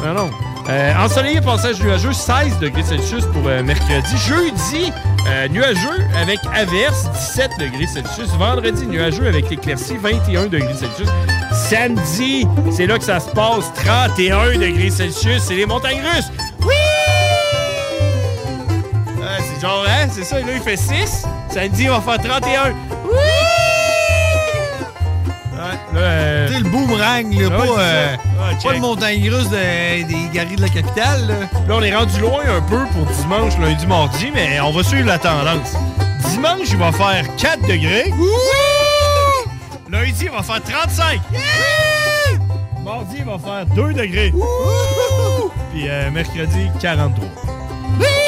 [0.00, 0.06] sais.
[0.06, 0.30] non, non.
[0.68, 4.16] Euh, ensoleillé, passage nuageux, 16 degrés Celsius pour euh, mercredi.
[4.26, 4.92] Jeudi,
[5.28, 8.28] Euh, nuageux avec averse, 17 degrés Celsius.
[8.36, 11.08] Vendredi, nuageux avec éclaircie, 21 degrés Celsius.
[11.52, 15.42] Samedi, c'est là que ça se passe, 31 degrés Celsius.
[15.44, 16.32] C'est les montagnes russes.
[16.62, 16.74] Oui!
[19.20, 20.08] Euh, c'est genre, hein?
[20.10, 21.24] C'est ça, là, il fait 6.
[21.50, 22.74] Samedi, on va faire 31.
[25.92, 25.98] Oui!
[26.00, 28.16] Euh, Tu sais, le boomerang, là, Ah pas, euh.
[28.40, 31.26] Ah, pas le montagne russe de- des guerriers de la capitale.
[31.28, 31.34] Là.
[31.68, 35.06] Là, on est rendu loin un peu pour dimanche, lundi, mardi, mais on va suivre
[35.06, 35.74] la tendance.
[36.30, 38.12] Dimanche, il va faire 4 degrés.
[39.90, 41.20] Lundi, il va faire 35.
[42.84, 44.32] Mardi, il va faire 2 degrés.
[45.72, 47.28] Puis euh, mercredi, 43.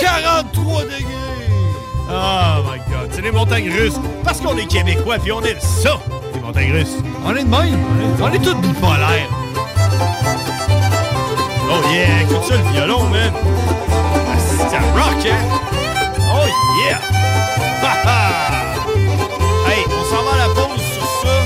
[0.00, 0.98] 43 degrés!
[2.10, 3.98] Oh my God, c'est les montagnes russes.
[4.22, 5.98] Parce qu'on est québécois, puis on est ça,
[6.42, 7.78] On est de même.
[8.20, 9.28] On est tous bipolaires.
[11.70, 13.32] Oh yeah, écoute ça, le violon, man.
[13.32, 15.38] Ah, C'est un rock, hein?
[16.32, 16.46] Oh
[16.86, 17.00] yeah!
[17.82, 18.74] Ha ha!
[19.68, 21.36] Hey, on s'en va à la pause sur ça.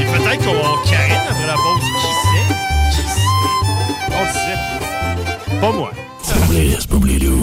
[0.00, 1.84] Et peut-être qu'on va avoir Karine après la pause.
[2.00, 2.46] Qui sait?
[2.90, 3.30] Qui sait?
[4.12, 5.60] On le sait.
[5.60, 5.90] Pas moi.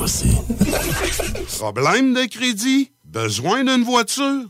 [0.03, 0.31] aussi.
[1.59, 2.91] Problème de crédit?
[3.05, 4.49] Besoin d'une voiture?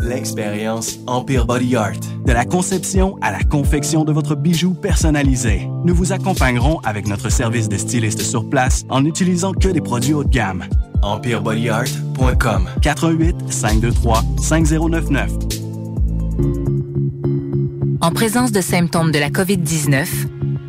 [0.00, 2.00] L'expérience Empire Body Art.
[2.24, 5.68] De la conception à la confection de votre bijou personnalisé.
[5.84, 10.14] Nous vous accompagnerons avec notre service de styliste sur place en n'utilisant que des produits
[10.14, 10.64] haut de gamme.
[11.02, 15.30] EmpireBodyArt.com 418 523 5099
[18.00, 20.06] En présence de symptômes de la COVID-19,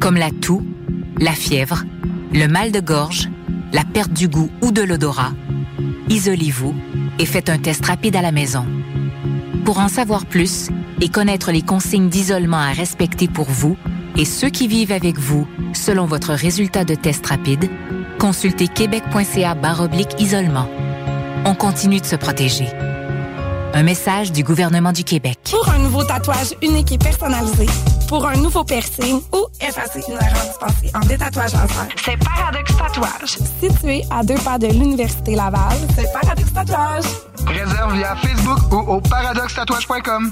[0.01, 0.63] comme la toux,
[1.17, 1.85] la fièvre,
[2.33, 3.29] le mal de gorge,
[3.71, 5.31] la perte du goût ou de l'odorat,
[6.09, 6.75] isolez-vous
[7.19, 8.65] et faites un test rapide à la maison.
[9.65, 13.77] Pour en savoir plus et connaître les consignes d'isolement à respecter pour vous
[14.17, 17.69] et ceux qui vivent avec vous selon votre résultat de test rapide,
[18.19, 20.67] consultez québec.ca oblique isolement.
[21.45, 22.67] On continue de se protéger.
[23.73, 25.39] Un message du gouvernement du Québec.
[25.49, 27.65] Pour un nouveau tatouage unique et personnalisé,
[28.13, 33.37] pour un nouveau piercing ou effacer une erreur dispensée en détatouage laser, c'est Paradox Tatouage.
[33.59, 37.05] Situé à deux pas de l'Université Laval, c'est Paradox Tatouage.
[37.47, 40.31] Réserve via Facebook ou au paradoxtatouage.com.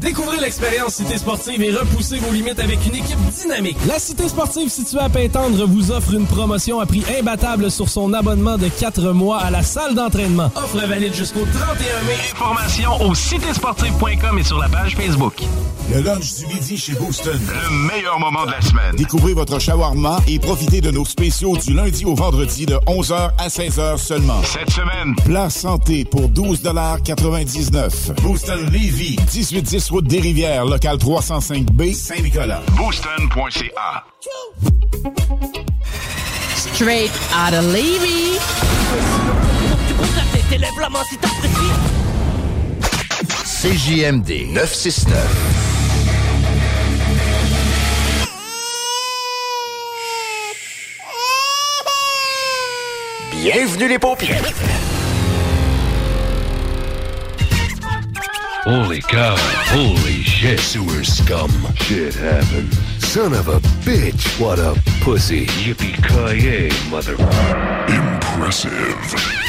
[0.00, 3.76] Découvrez l'expérience Cité Sportive et repoussez vos limites avec une équipe dynamique.
[3.86, 8.12] La Cité Sportive située à Pintendre vous offre une promotion à prix imbattable sur son
[8.12, 10.52] abonnement de 4 mois à la salle d'entraînement.
[10.54, 11.76] Offre valide jusqu'au 31
[12.06, 12.14] mai.
[12.32, 15.42] Informations au citésportive.com et sur la page Facebook.
[15.92, 17.40] Le lunch du midi chez Booston.
[17.40, 18.94] Le meilleur moment de la semaine.
[18.94, 23.48] Découvrez votre shawarma et profitez de nos spéciaux du lundi au vendredi de 11h à
[23.48, 24.40] 16h seulement.
[24.44, 29.16] Cette semaine, plat santé pour 12,99 Booston Levy,
[29.88, 32.62] 1810 route des Rivières, local 305B, Saint-Nicolas.
[32.76, 34.04] Booston.ca.
[36.56, 38.38] Straight out of Levy.
[43.44, 45.18] CJMD 969.
[53.32, 54.42] Bienvenue les paupières.
[58.68, 59.34] Holy cow.
[59.70, 60.60] Holy shit.
[60.60, 61.50] Sewer scum.
[61.74, 62.74] Shit happened.
[63.02, 64.38] Son of a bitch.
[64.38, 65.46] What a pussy.
[65.46, 67.14] Yippee-ki-yay, mother...
[67.88, 69.47] Impressive.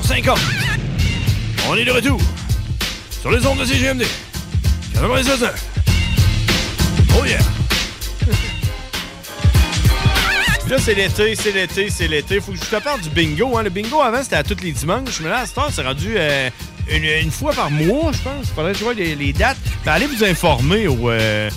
[0.00, 0.38] 22h50.
[1.70, 2.20] On est de retour.
[3.20, 4.04] Sur les ondes de CGMD.
[4.94, 5.50] 96.9.
[7.18, 7.38] Oh yeah!
[10.68, 12.40] Là, c'est l'été, c'est l'été, c'est l'été.
[12.40, 13.56] Faut que je te parle du bingo.
[13.56, 13.62] Hein.
[13.62, 15.20] Le bingo, avant, c'était à tous les dimanches.
[15.22, 16.50] Mais là, à cette c'est rendu euh,
[16.90, 18.48] une, fois par mois, je pense.
[18.54, 19.56] Faudrait que je vois les, les dates.
[19.84, 21.48] Ben, allez vous informer au, euh,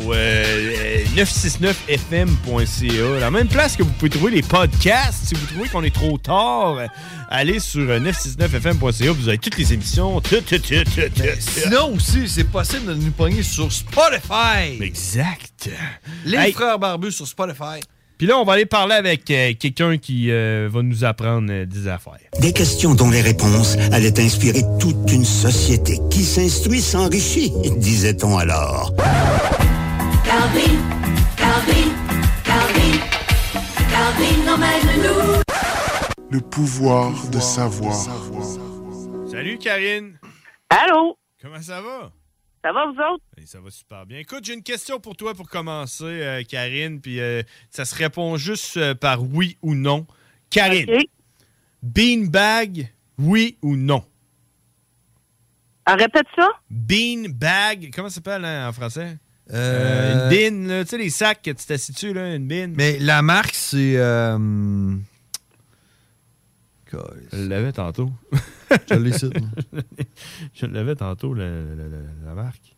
[0.00, 3.20] au euh, 969fm.ca.
[3.20, 5.28] La même place que vous pouvez trouver les podcasts.
[5.28, 6.86] Si vous trouvez qu'on est trop tard, euh,
[7.30, 9.12] allez sur euh, 969fm.ca.
[9.12, 10.20] Vous avez toutes les émissions.
[10.20, 11.22] Tout, tout, tout, tout, tout, tout.
[11.38, 14.80] Sinon aussi, c'est possible de nous pogner sur Spotify.
[14.80, 15.70] Exact.
[16.24, 16.52] Les Hey.
[16.52, 17.80] frères barbus sur Spotify.
[18.16, 21.66] Puis là, on va aller parler avec euh, quelqu'un qui euh, va nous apprendre euh,
[21.66, 22.14] des affaires.
[22.40, 28.92] Des questions dont les réponses allaient inspirer toute une société qui s'instruit s'enrichit, disait-on alors.
[30.28, 30.76] Calvin,
[31.38, 31.88] Calvin,
[32.44, 32.98] Calvin,
[33.88, 35.42] Calvin emmène-nous.
[36.30, 37.94] Le pouvoir de savoir.
[39.30, 40.18] Salut, Karine.
[40.68, 41.16] Allô?
[41.40, 42.12] Comment ça va?
[42.62, 43.24] Ça va, vous autres?
[43.38, 44.18] Eh, ça va super bien.
[44.18, 48.36] Écoute, j'ai une question pour toi pour commencer, euh, Karine, puis euh, ça se répond
[48.36, 50.06] juste euh, par oui ou non.
[50.50, 51.04] Karine,
[51.82, 54.04] beanbag, oui ou non?
[55.86, 56.50] Ah, répète ça?
[56.68, 59.16] Beanbag, comment ça s'appelle hein, en français?
[59.52, 62.68] Euh, une bin, là, tu sais, les sacs que tu t'assieds dessus, là, une bin.
[62.76, 63.94] Mais la marque, c'est.
[63.96, 64.36] euh,
[67.32, 68.10] Je l'avais tantôt.
[68.90, 69.12] Je l'ai
[70.54, 72.76] Je l'avais tantôt, la, la- la- la marque.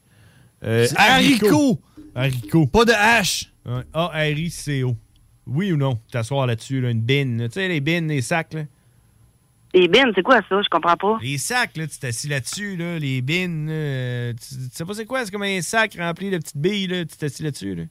[0.64, 1.80] Euh, C'est haricot.
[2.14, 2.66] Haricot.
[2.66, 3.48] Pas de H.
[3.92, 4.96] A-R-I-C-O.
[5.46, 5.98] Oui ou non?
[6.10, 7.36] T'asseoir là-dessus, là, une bin.
[7.38, 7.48] là.
[7.48, 8.64] Tu sais, les bins, les sacs, là.
[9.72, 10.60] Les bines, c'est quoi ça?
[10.62, 11.18] Je comprends pas.
[11.22, 13.66] Les sacs, là, tu t'assis là-dessus, là, les bins.
[13.66, 15.24] là, euh, tu, tu sais pas c'est quoi?
[15.24, 17.84] C'est comme un sac rempli de petites billes, là, tu t'assis là-dessus, là.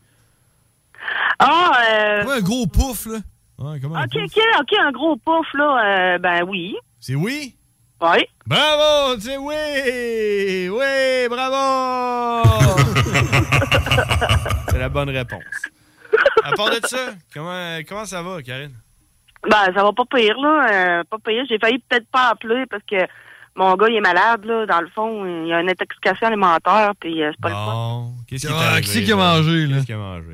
[1.40, 2.28] Ah, euh...
[2.28, 3.20] un gros pouf, là.
[3.60, 6.16] Ouais, comment OK, OK, OK, un gros pouf, là.
[6.16, 6.76] euh, ben oui.
[7.00, 7.56] C'est oui?
[8.02, 8.26] Oui.
[8.46, 9.16] Bravo!
[9.16, 10.70] Tu sais, oui!
[10.70, 12.50] Oui, bravo!
[14.70, 15.44] c'est la bonne réponse.
[16.44, 18.74] À part de ça, comment, comment ça va, Karine?
[19.44, 20.68] Ben, ça va pas pire, là.
[21.00, 21.44] euh, pas pire.
[21.50, 22.98] J'ai failli peut-être pas appeler parce que
[23.56, 24.66] mon gars, il est malade, là.
[24.66, 28.06] Dans le fond, il y a une intoxication alimentaire, puis euh, c'est pas le fun.
[28.28, 29.34] Qu'est-ce qui est Ah, arrivé, qui c'est qui a là?
[29.36, 29.76] mangé, là?
[29.76, 30.26] Qu'est-ce qu'il a mangé?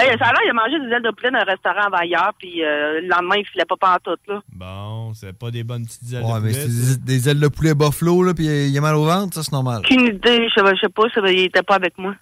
[0.00, 2.02] Hey, ça a l'air, il a mangé des ailes de poulet dans un restaurant avant
[2.02, 4.40] hier, puis euh, le lendemain, il filait pas pantoute, là.
[4.52, 6.96] Bon, c'est pas des bonnes petites ailes Ouais, de mais poulet, c'est ça.
[6.98, 9.50] des, des ailes de poulet buffalo, là, puis il a mal au ventre, ça, c'est
[9.50, 9.78] normal.
[9.84, 12.14] Aucune idée, je sais, je sais pas, ça, il était pas avec moi.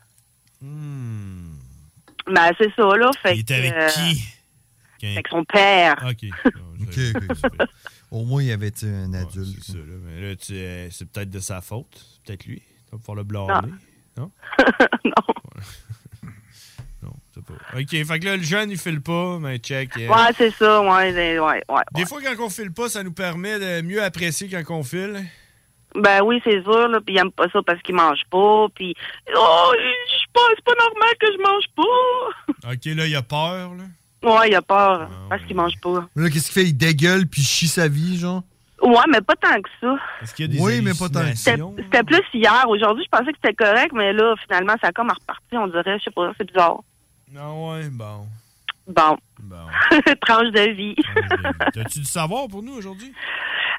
[0.63, 3.11] Ben, c'est ça, là.
[3.23, 3.37] Fait Hmm.
[3.37, 4.36] Il était avec que,
[4.99, 5.07] qui?
[5.13, 5.95] Avec son père.
[6.09, 6.25] OK.
[6.47, 7.67] OK, OK, super.
[8.11, 9.59] Au moins, il y avait un adulte?
[9.63, 9.95] C'est ça, là.
[10.05, 12.05] Mais là, tu- euh, c'est peut-être de sa faute.
[12.15, 12.61] C'est peut-être lui.
[12.61, 13.73] Tu vas pouvoir le blâmer.
[14.17, 14.31] Non?
[17.03, 17.55] non, c'est pas.
[17.79, 19.97] OK, fait que là, le jeune, il file pas, mais check.
[19.99, 21.63] euh, Ouais, c'est ça, ouais, ouais, ouais.
[21.69, 21.83] ouais.
[21.95, 25.25] Des fois, quand on file pas, ça nous permet de mieux apprécier quand on file.
[25.95, 28.95] Ben oui, c'est sûr, là, puis il aime pas ça parce qu'il mange pas, puis
[29.35, 32.71] oh, je pas, c'est pas normal que je mange pas.
[32.73, 33.85] OK, là, il a peur, là.
[34.23, 36.09] Ouais, il a peur Ah, parce qu'il mange pas.
[36.17, 36.69] Là, qu'est-ce qu'il fait?
[36.69, 38.43] Il dégueule puis il chie sa vie, genre?
[38.83, 39.97] Ouais, mais pas tant que ça.
[40.23, 41.53] Est-ce qu'il y a des Oui, mais pas tant que ça.
[41.77, 42.65] C'était plus hier.
[42.69, 45.99] Aujourd'hui, je pensais que c'était correct, mais là, finalement, ça a comme reparti, on dirait.
[45.99, 46.81] Je sais pas, c'est bizarre.
[47.33, 48.27] Non, ouais, bon.
[48.87, 49.17] Bon.
[49.41, 49.57] Bon.
[50.21, 50.97] Tranche de vie.
[51.75, 53.13] T'as-tu du savoir pour nous aujourd'hui?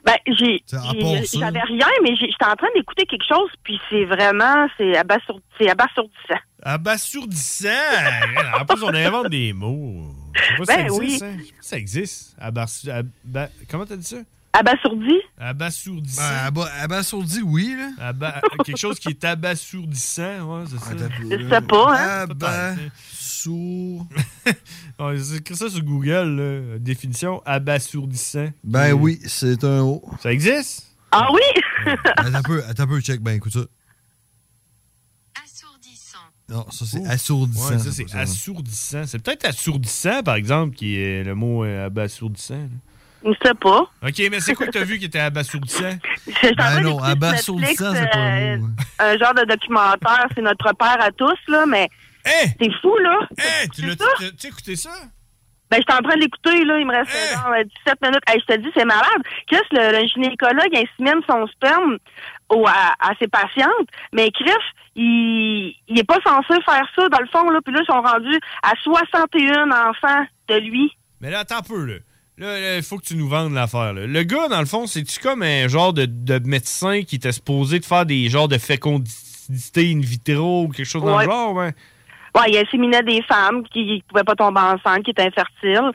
[0.04, 4.96] Ben, j'ai, j'avais rien, mais j'étais en train d'écouter quelque chose, puis c'est vraiment, c'est
[4.98, 6.40] abasourdissant.
[6.62, 7.68] Abasourdissant!
[8.60, 10.12] en plus, on invente des mots.
[10.38, 11.06] Je sais pas Ben ça oui.
[11.06, 11.36] existe, hein?
[11.40, 12.36] Je sais pas si ça existe.
[12.40, 14.18] Abas- aba- Comment t'as dit ça?
[14.54, 15.14] Abasourdi?
[15.38, 16.22] Abasourdissant.
[16.22, 18.10] Ben, aba- abasourdi, oui, là.
[18.10, 21.08] Aba- quelque chose qui est abasourdissant, ouais, c'est ça.
[21.22, 22.26] Je sais pas, hein?
[22.30, 24.08] Abasour...
[25.00, 26.36] Ouais, c'est écrit ça sur Google,
[26.74, 26.80] là.
[26.80, 28.50] Définition abasourdissant.
[28.64, 30.04] Ben oui, c'est un O.
[30.22, 30.88] Ça existe?
[31.12, 31.94] Ah oui?
[32.18, 33.66] attends un peu, attends un peu, check, ben écoute ça.
[36.50, 37.72] Non, ça c'est assourdissant.
[37.74, 39.04] Ouais, ça, c'est assourdissant.
[39.06, 42.56] C'est peut-être assourdissant, par exemple, qui est le mot euh, abasourdissant.
[42.56, 42.68] là.
[43.26, 43.82] Je sais pas.
[44.04, 45.98] OK, mais c'est quoi que t'as vu qui était abasourdissant?
[46.58, 48.68] Ben non, abasourdissant, c'est pas un euh, mot.
[49.00, 51.90] un genre de documentaire, c'est notre père à tous, là, mais
[52.26, 53.28] c'est fou, là.
[53.38, 53.96] Hey, tu l'as
[54.46, 54.92] écouté ça?
[55.70, 58.22] Ben, j'étais en train de l'écouter, là, il me reste genre, euh, 17 minutes.
[58.28, 59.22] Hey, je te dis, c'est malade.
[59.52, 61.98] Chris, le, le gynécologue insémine son sperme
[62.50, 64.50] au, à, à ses patientes, mais Chris,
[64.96, 68.02] il, il est pas censé faire ça, dans le fond, là, puis là, ils sont
[68.02, 70.92] rendus à 61 enfants de lui.
[71.22, 71.96] Mais là, attends un peu, là.
[72.40, 73.94] Là, il faut que tu nous vendes l'affaire.
[73.94, 77.80] Le gars, dans le fond, c'est-tu comme un genre de, de médecin qui était supposé
[77.80, 81.26] de faire des genres de fécondité in vitro ou quelque chose dans Ouais.
[81.26, 81.74] le genre, ouais?
[82.38, 85.92] Ouais, il inséminait des femmes qui pouvaient pas tomber enceinte, qui étaient infertiles.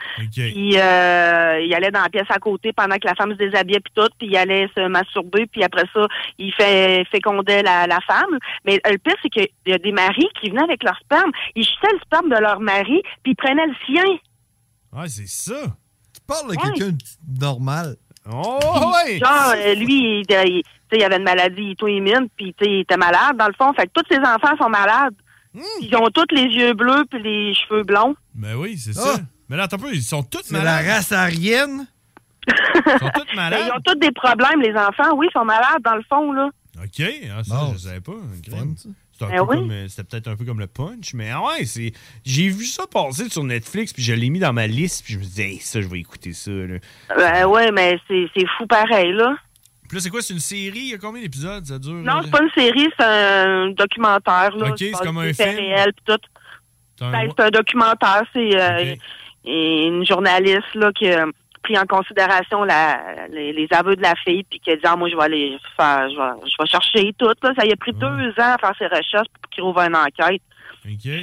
[0.53, 3.81] Puis euh, il allait dans la pièce à côté pendant que la femme se déshabillait
[3.81, 6.07] puis tout, puis il allait se masturber, puis après ça,
[6.39, 8.39] il fait fécondait la, la femme.
[8.65, 11.31] Mais euh, le pire, c'est qu'il y a des maris qui venaient avec leur sperme,
[11.55, 14.05] ils jetaient le sperme de leur mari, puis ils prenaient le sien.
[14.93, 15.55] Ouais, c'est ça.
[16.15, 17.97] Tu parles de quelqu'un de normal.
[18.31, 18.59] Oh,
[19.19, 22.71] Genre, euh, lui, il, il- tu sais, il avait une maladie auto-immune, puis tu sais,
[22.71, 23.73] il était malade, dans le fond.
[23.73, 25.15] Fait que tous ses enfants sont malades.
[25.81, 28.15] Ils ont tous les yeux bleus puis les cheveux blonds.
[28.35, 29.01] Ben oui, c'est Ah.
[29.17, 29.21] ça.
[29.49, 30.87] Mais là, attends un peu, ils sont tous C'est la malades.
[30.87, 31.87] race aryenne?
[32.49, 32.53] Ils
[32.99, 33.61] sont tous Ben, malades.
[33.67, 35.15] ils ont tous des problèmes, les enfants.
[35.17, 36.49] Oui, ils sont malades, dans le fond, là.
[36.83, 37.03] OK,
[37.37, 38.13] ah, ça, je savais pas.
[38.43, 38.75] Crème.
[39.19, 39.57] C'est un Ben peu oui.
[39.59, 41.93] comme, C'était peut-être un peu comme le punch, mais ah ouais, c'est.
[42.25, 45.19] J'ai vu ça passer sur Netflix, puis je l'ai mis dans ma liste, puis je
[45.19, 46.51] me disais, hey, ça, je vais écouter ça.
[46.51, 46.79] Là.
[47.15, 49.37] Ben ouais, mais c'est c'est fou pareil, là.
[49.93, 50.79] Puis là, c'est quoi, c'est une série?
[50.79, 51.67] Il y a combien d'épisodes?
[51.67, 51.93] Ça dure?
[51.93, 52.21] Non, là?
[52.25, 54.69] c'est pas une série, c'est un documentaire, là.
[54.71, 55.51] Ok, c'est comme un film.
[55.55, 56.17] réels pis tout.
[56.99, 58.95] C'est un- Ben, c'est un documentaire, c'est euh,
[59.45, 61.27] une journaliste, là, qui a
[61.63, 64.97] pris en considération la, les, les aveux de la fille, puis qui a dit, ah,
[64.97, 67.53] moi, je vais aller faire, je vais, je vais chercher tout, là.
[67.55, 70.41] Ça y a pris deux ans à faire ses recherches pour qu'il ouvre une enquête.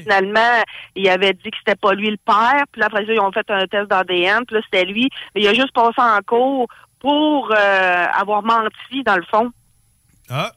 [0.03, 0.61] Finalement,
[0.95, 3.31] il avait dit que c'était pas lui le père, puis là, après ça, ils ont
[3.31, 5.09] fait un test d'ADN, puis là, c'était lui.
[5.33, 6.67] Mais il a juste passé en cours
[6.99, 9.51] pour euh, avoir menti, dans le fond.
[10.29, 10.51] Ah,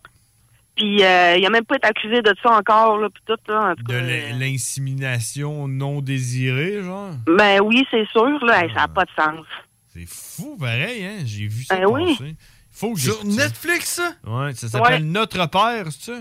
[0.77, 3.71] Puis euh, il a même pas été accusé de ça encore, là, puis tout, là.
[3.71, 7.11] En tout de cas, l'in- l'insémination non désirée, genre?
[7.27, 9.47] Ben oui, c'est sûr, là, ça n'a pas de sens.
[9.95, 11.19] C'est fou, pareil, hein?
[11.25, 12.17] J'ai vu ça Ben oui.
[12.17, 12.37] passer.
[12.71, 13.25] Faut que Sur.
[13.27, 14.13] Netflix, ça?
[14.27, 15.01] Ouais, ça s'appelle Ouais.
[15.01, 16.19] Notre Père, c'est ça?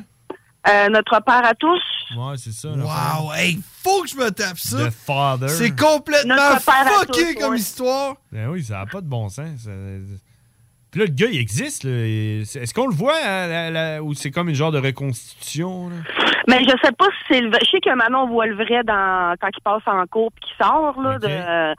[0.69, 1.81] Euh, notre père à tous.
[2.15, 2.69] Ouais, c'est ça.
[2.69, 4.77] Wow, hey, faut que je me tape ça.
[4.87, 5.47] The Father.
[5.49, 7.57] C'est complètement fucké tous, comme ouais.
[7.59, 8.15] histoire.
[8.31, 9.61] Ben oui, ça n'a pas de bon sens.
[9.63, 9.71] ça-
[10.91, 11.85] Puis là, le gars, il existe.
[11.85, 15.89] Et Est-ce qu'on le voit la- la- ou c'est comme une genre de reconstitution?
[15.89, 15.95] là?
[16.47, 17.59] Mais je sais pas si c'est le vrai.
[17.63, 20.63] Je sais que Manon voit le vrai dans quand il passe en cours puis qu'il
[20.65, 21.15] sort, là.
[21.15, 21.21] Ok.
[21.21, 21.75] De,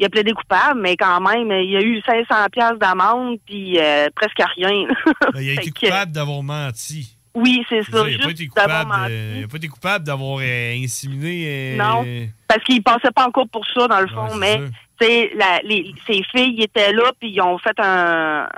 [0.00, 3.78] il a plaidé coupable, mais quand même, il y a eu 500 pièces d'amende puis
[3.78, 4.86] euh, presque rien.
[5.32, 7.13] Ben, il a été coupable d'avoir menti.
[7.34, 8.08] Oui, c'est ça.
[8.08, 9.12] il n'a pas juste été d'avoir coupable, menti.
[9.12, 11.74] de- il a pas été coupable d'avoir euh, inséminé.
[11.74, 12.04] euh, Non,
[12.46, 14.64] parce qu'il passait pas en cours pour ça, dans le fond, mais ça.
[15.00, 18.48] tu sais, la- les, ses filles étaient là, puis ils ont fait un,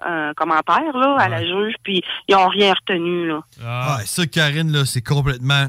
[0.00, 3.26] un commentaire là, à la juge, puis ils ont rien retenu.
[3.28, 3.40] Là.
[3.64, 5.66] Ah, Ouais, ça, Karine, là, c'est complètement.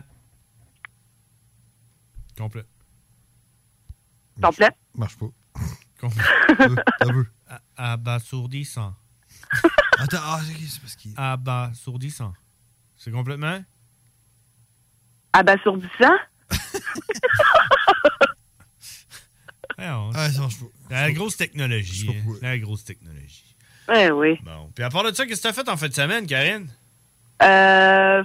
[2.38, 2.64] complet.
[4.40, 4.70] Complet?
[4.96, 5.26] Marche pas.
[6.00, 6.24] Complet.
[7.78, 8.94] Abasourdissant.
[10.00, 11.14] Attends, ah, c'est parce qu'il.
[11.18, 12.34] Abasourdissant.
[12.98, 13.64] C'est complètement?
[15.34, 16.16] Abasourdissant?
[19.78, 20.66] Ouais, on- Ah, ça marche pas.
[20.90, 22.10] La grosse technologie.
[22.10, 22.34] hein.
[22.42, 23.56] La grosse technologie.
[23.90, 24.40] Oui, oui.
[24.44, 24.72] Bon.
[24.74, 26.68] Puis à part de ça, qu'est-ce que tu as fait en fin de semaine, Karine?
[27.44, 28.24] Euh,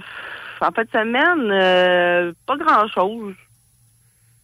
[0.59, 3.35] en fin de semaine, euh, pas grand-chose.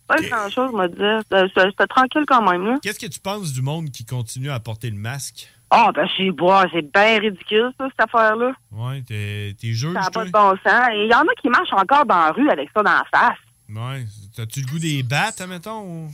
[0.07, 1.23] Pas grand-chose, me dire.
[1.33, 2.77] Euh, C'était c'était tranquille quand même, là.
[2.81, 5.49] Qu'est-ce que tu penses du monde qui continue à porter le masque?
[5.71, 8.53] Ah, ben, c'est bois, c'est bien ridicule, ça, cette affaire-là.
[8.71, 10.89] Ouais, t'es t'es juge, Ça n'a pas de bon sens.
[10.93, 13.03] Et Il y en a qui marchent encore dans la rue avec ça dans la
[13.11, 13.37] face.
[13.69, 14.05] Ouais.
[14.35, 15.81] T'as-tu le goût des battes, admettons?
[15.83, 16.11] ou-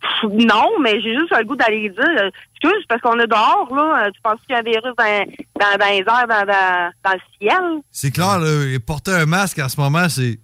[0.00, 3.68] Pff, Non, mais j'ai juste le goût d'aller dire, euh, excuse, parce qu'on est dehors,
[3.74, 4.06] là.
[4.06, 5.24] euh, Tu penses qu'il y a un virus dans,
[5.60, 7.80] dans, dans les airs, dans, dans, dans le ciel?
[7.90, 10.38] C'est clair, là, et porter un masque en ce moment, c'est.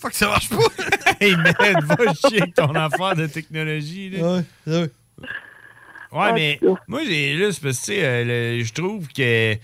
[0.00, 0.56] Fuck, ça marche pas!
[1.20, 1.54] hey, man,
[1.84, 4.10] va chier ton affaire de technologie.
[4.10, 4.22] Là.
[4.36, 4.90] Ouais, ouais.
[6.14, 9.54] Ouais, mais moi, j'ai c'est parce que, tu sais, euh, le- je trouve que.
[9.54, 9.60] Tu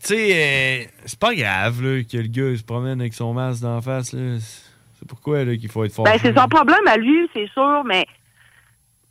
[0.00, 3.62] sais, euh, c'est pas grave là, que le gars il se promène avec son masque
[3.62, 4.12] d'en face.
[4.12, 4.36] là.
[4.38, 6.04] C'est pourquoi là, qu'il faut être fort.
[6.04, 8.06] Ben, c'est son problème à lui, c'est sûr, mais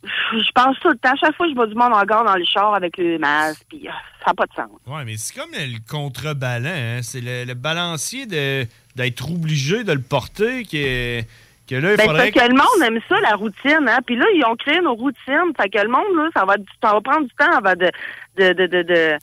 [0.04, 1.14] je pense tout le temps.
[1.18, 3.92] Chaque fois je vois du monde encore dans le char avec le masque, puis euh,
[4.24, 4.70] ça n'a pas de sens.
[4.86, 6.68] Ouais, mais c'est comme le contrebalan.
[6.68, 7.00] Hein?
[7.02, 11.20] C'est le, le balancier de- d'être obligé de le porter que,
[11.68, 12.30] que là, il Ben, faudrait.
[12.32, 13.98] parce que le monde aime ça, la routine, hein.
[14.06, 15.52] Puis là, ils ont créé nos routines.
[15.60, 17.90] Fait que le monde, là, ça va, ça va prendre du temps avant de,
[18.36, 19.18] de, de, de, de,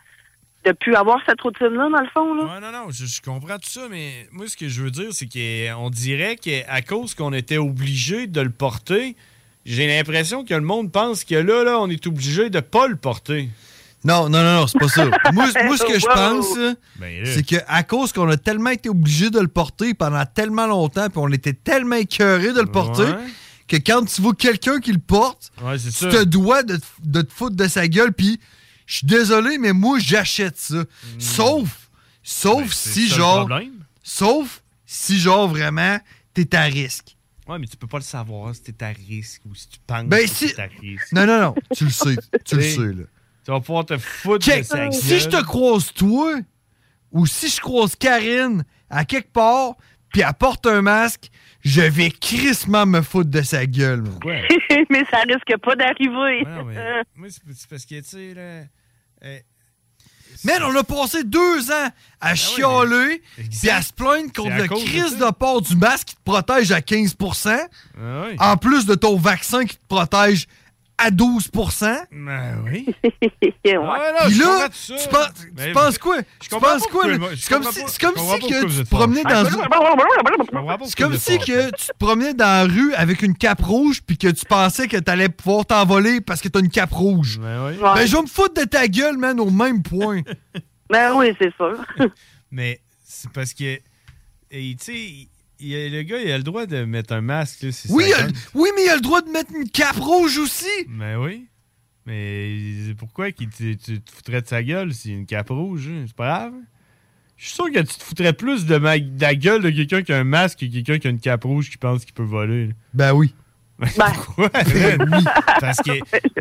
[0.66, 2.44] de plus avoir cette routine-là, dans le fond, là.
[2.44, 5.12] Ouais, non, non, je, je comprends tout ça, mais moi, ce que je veux dire,
[5.12, 9.16] c'est qu'on dirait qu'à cause qu'on était obligé de le porter,
[9.66, 12.96] j'ai l'impression que le monde pense que là, là, on est obligé de pas le
[12.96, 13.50] porter.
[14.04, 15.06] Non, non, non, non, c'est pas ça.
[15.34, 16.47] moi, moi, ce que je pense,
[16.99, 21.08] Ben c'est qu'à cause qu'on a tellement été obligé de le porter pendant tellement longtemps,
[21.10, 23.18] puis on était tellement écœuré de le porter, Ouais.
[23.68, 26.10] que quand tu vois quelqu'un qui le porte, Ouais, tu ça.
[26.10, 28.39] te dois de, te- de te foutre de sa gueule, puis
[28.88, 30.84] je suis désolé, mais moi, j'achète ça.
[31.20, 31.70] Sauf,
[32.24, 33.47] sauf Ben, si, genre,
[34.04, 35.99] sauf si, genre, vraiment,
[36.34, 37.16] t'es à risque.
[37.47, 40.06] Ouais, mais tu peux pas le savoir si t'es à risque ou si tu penses
[40.06, 41.12] Ben, que si- t'es à risque.
[41.12, 43.04] Non, non, non, tu le sais, tu le sais, là.
[43.46, 45.44] Tu vas pouvoir te foutre Check, de sa si je te gueule.
[45.46, 46.34] croise toi,
[47.12, 49.74] ou si je croise Karine à quelque part,
[50.12, 51.30] puis elle porte un masque,
[51.62, 54.02] je vais crissement me foutre de sa gueule.
[54.02, 54.20] man.
[54.89, 56.44] mais ça risque pas d'arriver.
[56.46, 56.76] non, mais-
[57.16, 58.64] Moi, c'est c'est parce que, tu sais, là.
[59.26, 59.39] euh,
[60.46, 61.89] Man, on a passé deux ans
[62.22, 65.26] à chialer, puis à se plaindre contre Ah C'est à le cause de crise ça.
[65.28, 67.58] de port du masque qui te protège à 15 Ah
[68.28, 68.36] oui.
[68.39, 70.48] en plus de ton vaccin qui te protège
[71.02, 71.49] à 12
[72.12, 72.86] Ben oui.
[73.04, 73.74] ouais.
[73.74, 73.82] non,
[74.28, 74.95] Puis je là, ça.
[74.95, 76.18] tu penses, tu penses quoi?
[76.43, 77.08] Je Tu penses quoi?
[77.08, 77.18] là?
[77.36, 79.43] C'est comme si, c'est comme que tu te promenais dans
[80.86, 84.18] C'est comme si que tu te promenais dans la rue avec une cape rouge puis
[84.18, 87.39] que tu pensais que t'allais pouvoir t'envoler parce que t'as une cape rouge.
[87.39, 90.22] Ben, Ben, je vais me foutre de ta gueule, man, au même point.
[90.89, 91.78] Ben oui, c'est sûr.
[92.52, 93.80] Mais c'est parce que,
[94.52, 95.28] et, tu sais,
[95.62, 97.64] il a- le gars, il a le droit de mettre un masque.
[97.64, 98.36] Là, c'est Oui, il a- 50.
[98.55, 100.66] oui, mais il a le droit de mettre une cape rouge aussi.
[100.89, 101.47] Ben oui.
[102.05, 105.88] Mais pourquoi qu'il tu te foutrais de sa gueule a une cape rouge?
[105.88, 106.03] hein?
[106.07, 106.53] C'est pas grave.
[107.38, 110.01] Je suis sûr que tu te foutrais plus de, ma- de la gueule de quelqu'un
[110.03, 112.24] qui a un masque que quelqu'un qui a une cape rouge qui pense qu'il peut
[112.24, 112.68] voler.
[112.68, 112.74] là.
[112.93, 113.34] Ben oui.
[113.95, 114.49] Pourquoi?
[114.53, 115.24] man?
[115.59, 115.91] Parce que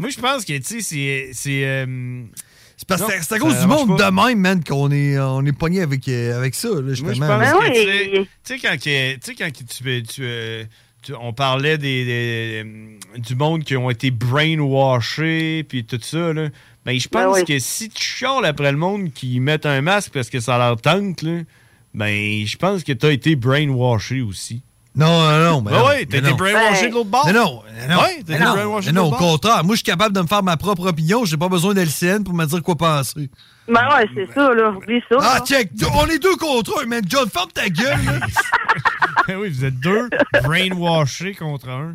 [0.01, 1.87] moi, je pense que, tu sais, c'est...
[2.81, 4.11] C'est C'est parce non, que c'est à ça cause du monde pas.
[4.11, 6.95] de même, man, qu'on est, on est pogné avec, euh, avec ça, là, Moi, je
[6.95, 7.27] justement.
[7.39, 10.65] pense que, tu sais- tu sais, quand, tu sais, quand que tu, tu, euh,
[11.03, 16.33] tu- on parlait des, des, euh, du monde qui ont été brainwashés, puis tout ça,
[16.33, 16.49] là,
[16.87, 17.45] ben, je pense Ben oui.
[17.45, 20.81] que si tu chiales après le monde qui met un masque parce que ça leur
[20.81, 21.41] tente, là,
[21.93, 24.63] ben, je pense que tu as été brainwashé aussi.
[24.97, 25.63] Non, non, non.
[25.63, 26.37] ben Ben non, ouais, t'as ben été non.
[26.37, 27.27] brainwashé de l'autre bord.
[27.27, 28.03] Non, non, non.
[28.03, 29.31] Ouais, t'as Ben été non, brainwashé ben de non, l'autre au bord.
[29.33, 29.65] contraire.
[29.65, 31.25] Moi, je suis capable de me faire ma propre opinion.
[31.25, 33.31] J'ai pas besoin d'LCN pour me dire quoi penser.
[33.69, 34.71] Ben ouais, c'est ça, là.
[34.71, 35.17] Oublie ça.
[35.21, 35.45] Ah, là.
[35.47, 35.71] check.
[35.95, 37.03] On est deux contre un, man.
[37.09, 38.13] John, ferme ta gueule, là.
[39.29, 40.09] Ben oui, vous êtes deux
[40.43, 41.95] brainwashés contre un.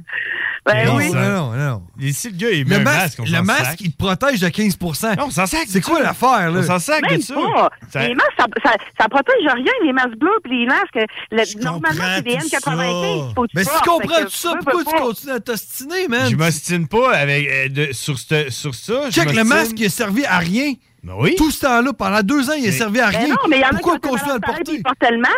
[0.65, 1.11] Ben non, oui.
[1.11, 1.83] non, non, non.
[2.01, 3.81] Et si le gars, il met Le un masque, masque, on le masque sac.
[3.81, 5.65] il te protège de 15% Non, on s'en sac.
[5.67, 6.59] C'est quoi l'affaire, là?
[6.59, 7.35] On s'en sac de Même ça.
[7.35, 7.69] pas.
[7.91, 10.95] Ça- Les masques, ça, ça, ça protège rien, les masques bleus puis les masques.
[11.31, 13.33] le- normalement, c'est des tout N95.
[13.35, 14.99] Faut que tu Mais si tu comprends tout ça, pourquoi tu pas.
[15.01, 16.31] continues à t'ostiner, man?
[16.31, 19.11] Je m'ostine pas avec, euh, de- sur, ce- sur ça.
[19.11, 20.73] Check, le masque, il a servi à rien.
[21.03, 21.35] Ben oui.
[21.37, 23.27] Tout ce temps-là, pendant deux ans, il a Mais- servi à Ben rien.
[23.27, 24.71] non, mais il y en a Pourquoi continuer à le porter?
[24.73, 25.35] Ils le masque.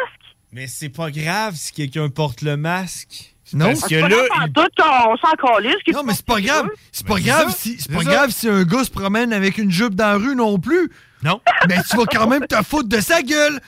[0.53, 3.36] Mais c'est pas grave si quelqu'un porte le masque.
[3.53, 3.67] Non?
[3.67, 5.75] Parce Ah, que là, grave, en tout, on s'en calisse.
[5.93, 6.67] Non, mais c'est pas grave.
[6.91, 9.71] C'est pas Ben, grave si c'est pas grave si un gars se promène avec une
[9.71, 10.91] jupe dans la rue non plus.
[11.23, 11.41] Non.
[11.69, 13.59] Mais tu vas quand même te foutre de sa gueule.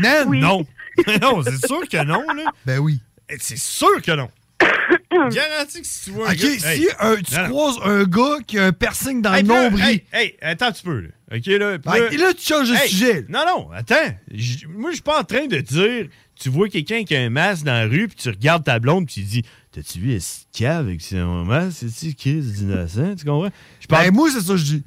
[0.00, 0.28] Man.
[0.30, 0.66] non.
[1.22, 2.50] non, c'est sûr que non, là.
[2.66, 3.00] Ben oui.
[3.38, 4.28] C'est sûr que non.
[5.10, 6.38] Garanti que si tu vois un gars...
[6.58, 6.88] si Hey.
[7.00, 7.48] un- tu Non, non.
[7.48, 9.84] croises un gars qui a un piercing dans Hey, le nombril.
[9.84, 11.08] Hey, hey, attends un petit peu, là.
[11.36, 11.78] OK, là.
[12.08, 13.24] puis là, tu changes de sujet.
[13.28, 13.94] Non, non, attends.
[14.32, 16.08] J- Moi, je suis pas en train de dire...
[16.40, 19.06] Tu vois quelqu'un qui a un masque dans la rue, puis tu regardes ta blonde,
[19.06, 19.42] puis tu dis...
[19.72, 21.78] T'as-tu vu Esca avec son masque?
[21.90, 23.14] C'est-tu Chris d'innocent?
[23.16, 23.50] Tu comprends?
[23.80, 24.04] Je parle...
[24.06, 24.82] Ben, moi, c'est ça que je dis.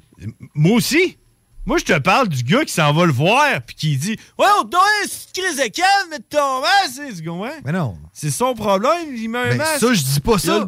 [0.54, 1.18] Moi aussi.
[1.64, 4.46] Moi, je te parle du gars qui s'en va le voir puis qui dit Ouais,
[4.60, 7.16] on te doit un Chris de calme, mettre ton masque.
[7.16, 7.52] Tu comprends?
[7.64, 7.96] Mais non.
[8.12, 9.78] C'est son problème, il met un Ben, masque.
[9.80, 10.66] ça, je dis pas ça.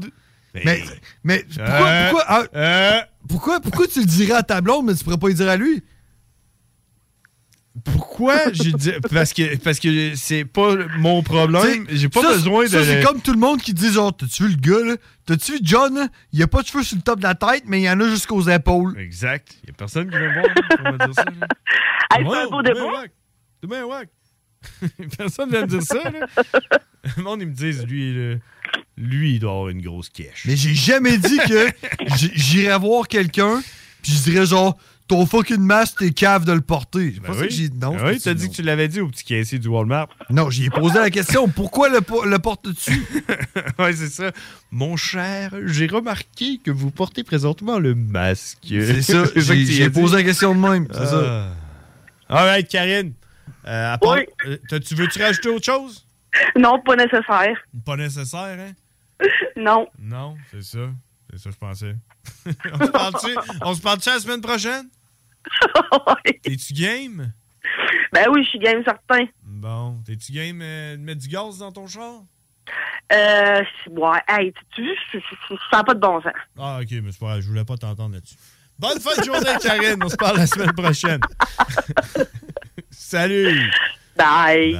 [0.64, 0.84] Mais,
[1.24, 4.94] mais pourquoi, Euh, pourquoi, ah, euh, pourquoi, pourquoi tu le dirais à ta blonde, mais
[4.94, 5.82] tu pourrais pas le dire à lui?
[7.82, 12.64] Pourquoi j'ai dit parce que parce que c'est pas mon problème, j'ai pas Ça, besoin
[12.64, 14.96] de Ça, c'est comme tout le monde qui dit genre, t'as-tu vu le gars, là?
[15.26, 16.08] T'as-tu vu John?
[16.32, 17.98] Il a pas de cheveux sur le top de la tête, mais il y en
[18.00, 18.96] a jusqu'aux épaules.
[18.98, 19.56] Exact.
[19.64, 21.24] Il y a personne qui veut me voir, là, pour me dire ça.
[21.24, 21.46] là.
[22.16, 22.62] Hey, c'est un beau.
[22.62, 23.10] Demain, wack.
[23.62, 24.08] Demain, wack.
[25.18, 26.26] Personne vient me dire ça, là.
[27.16, 28.36] Le monde, ils me disent, lui, là,
[28.96, 30.44] lui, il doit avoir une grosse quiche.
[30.46, 31.68] Mais j'ai jamais dit que
[32.34, 33.60] j'irais voir quelqu'un,
[34.02, 37.12] puis je dirais genre, ton fucking masque, t'es cave de le porter.
[37.14, 37.48] C'est Ben pas ça oui.
[37.48, 37.94] que j'ai dit non.
[37.96, 40.08] Ben oui, t'as dit que tu l'avais dit au petit caissier du Walmart.
[40.30, 42.92] Non, j'y ai posé la question, pourquoi le, po- le portes-tu?
[43.78, 44.32] ouais, c'est ça.
[44.70, 48.58] Mon cher, j'ai remarqué que vous portez présentement le masque.
[48.66, 51.52] C'est ça, j'ai j'ai posé la question de même, c'est ça.
[52.28, 52.36] Ah.
[52.40, 53.12] All right, Karine.
[53.66, 56.06] Euh, part- euh, tu veux-tu rajouter autre chose?
[56.58, 57.56] Non, pas nécessaire.
[57.84, 58.72] Pas nécessaire, hein?
[59.56, 59.86] Non.
[60.00, 60.78] Non, c'est ça.
[61.30, 61.94] C'est ça que je pensais.
[62.46, 63.82] on se parle-tu?
[63.82, 64.88] Parle-tu la semaine prochaine?
[66.42, 67.32] T'es-tu game?
[68.12, 69.26] Ben oui, je suis game certain.
[69.42, 72.22] Bon, t'es-tu game euh, de mettre du gaz dans ton char?
[73.12, 74.88] Euh, ouais, hey, tu
[75.70, 76.32] ça n'a pas de bon sens.
[76.58, 78.36] Ah, ok, mais c'est pas grave, je voulais pas t'entendre là-dessus.
[78.78, 80.02] Bonne fin de journée, Karine.
[80.02, 81.20] On se parle la semaine prochaine.
[82.90, 83.70] Salut.
[84.16, 84.78] Bye.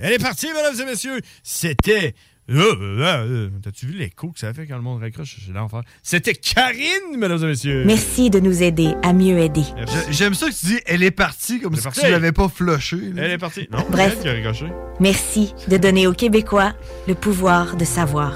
[0.00, 1.20] Elle est partie, mesdames et messieurs.
[1.42, 2.14] C'était.
[2.48, 5.36] T'as-tu vu l'écho que ça fait quand le monde raccroche?
[5.40, 5.82] J'ai l'enfer.
[6.02, 7.84] C'était Karine, mesdames et messieurs.
[7.84, 9.64] Merci de nous aider à mieux aider.
[9.76, 12.00] J'ai- J'aime ça que tu dis elle est partie comme si partie.
[12.00, 13.12] tu l'avais pas flushé.
[13.12, 13.22] là.
[13.24, 13.68] Elle est partie.
[13.70, 14.16] Non, Bref.
[14.22, 14.72] c'est elle qui a raccroché.
[14.98, 16.72] Merci de donner aux Québécois
[17.06, 18.34] le pouvoir de savoir.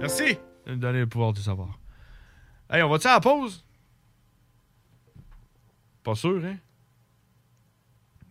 [0.00, 0.36] Merci
[0.66, 1.78] de me donner le pouvoir de savoir.
[2.70, 3.64] Hey, on va-tu à la pause?
[6.04, 6.56] Pas sûr, hein?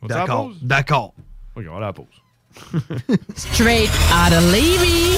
[0.02, 0.58] On va-tu à la D'accord, pause?
[0.62, 1.14] d'accord.
[1.56, 2.06] Ok, on va à la pause.
[3.36, 5.18] Straight out of Levy.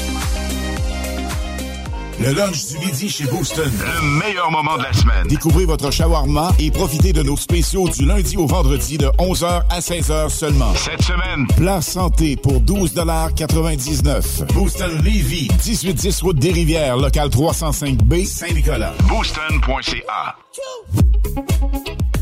[2.23, 3.71] Le lunch du midi chez Booston.
[3.83, 5.25] Le meilleur moment de la semaine.
[5.27, 9.79] Découvrez votre shawarma et profitez de nos spéciaux du lundi au vendredi de 11h à
[9.79, 10.71] 16h seulement.
[10.75, 18.93] Cette semaine, plat santé pour 12,99 Booston Levy, 1810 Route des Rivières, local 305B, Saint-Nicolas.
[19.07, 20.35] Booston.ca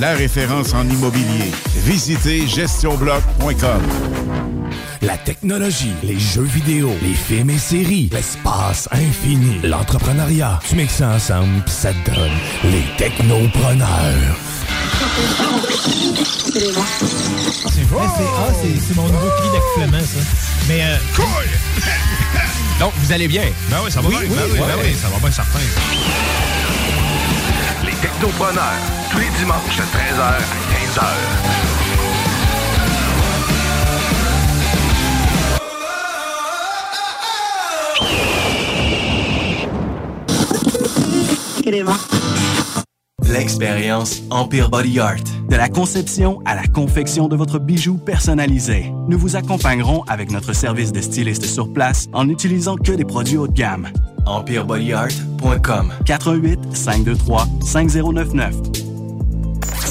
[0.00, 1.50] La référence en immobilier.
[1.84, 3.82] Visitez GestionBloc.com
[5.00, 10.60] La technologie, les jeux vidéo, les films et séries, l'espace infini, l'entrepreneuriat.
[10.68, 12.30] Tu mixes ça ensemble, pis ça te donne
[12.64, 14.36] les technopreneurs.
[16.52, 20.20] C'est vrai, c'est ah, c'est- c'est mon nouveau cri d'accouchement, ça.
[20.68, 20.82] Mais.
[20.82, 20.96] Euh,
[22.78, 23.44] Donc, vous allez bien?
[23.70, 24.28] Ben oui, ça va Oui, bien.
[24.28, 24.66] oui, ben oui, ouais.
[24.66, 25.58] ben oui, ça va bien certain.
[28.22, 28.28] Tous
[29.18, 30.38] les dimanches de 13h à
[30.70, 31.02] 15h.
[43.32, 45.16] L'expérience Empire Body Art.
[45.48, 48.92] De la conception à la confection de votre bijou personnalisé.
[49.08, 53.36] Nous vous accompagnerons avec notre service de styliste sur place en n'utilisant que des produits
[53.36, 53.88] haut de gamme.
[54.26, 58.81] EmpireBodyArt.com 88 523 5099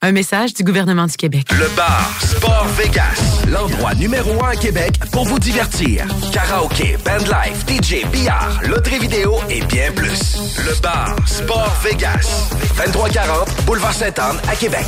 [0.00, 1.48] Un message du gouvernement du Québec.
[1.50, 6.06] Le bar Sport Vegas, l'endroit numéro un à Québec pour vous divertir.
[6.32, 10.36] Karaoke, bandlife, DJ, billard, loterie vidéo et bien plus.
[10.64, 14.86] Le bar Sport Vegas, 2340 Boulevard Sainte-Anne à Québec.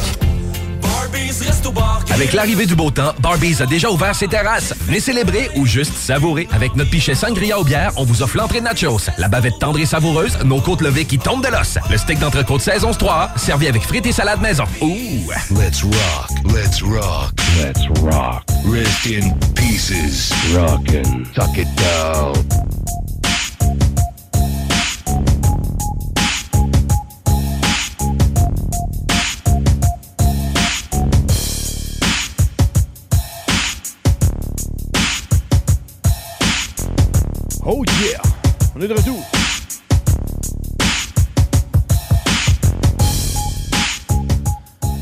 [2.13, 4.75] Avec l'arrivée du beau temps, Barbies a déjà ouvert ses terrasses.
[4.81, 6.49] Venez célébrer ou juste savourer.
[6.53, 9.79] Avec notre pichet sangria aux bières, on vous offre l'entrée de nachos, la bavette tendre
[9.79, 13.69] et savoureuse, nos côtes levées qui tombent de l'os, le steak d'entrecôte saison 3, servi
[13.69, 14.65] avec frites et salade maison.
[14.81, 15.31] Ouh!
[15.51, 18.45] Let's rock, let's rock, let's rock.
[18.67, 20.33] Rest in pieces.
[20.55, 22.35] Rockin', tuck it down.
[37.73, 38.21] Oh yeah!
[38.75, 39.25] On est de retour.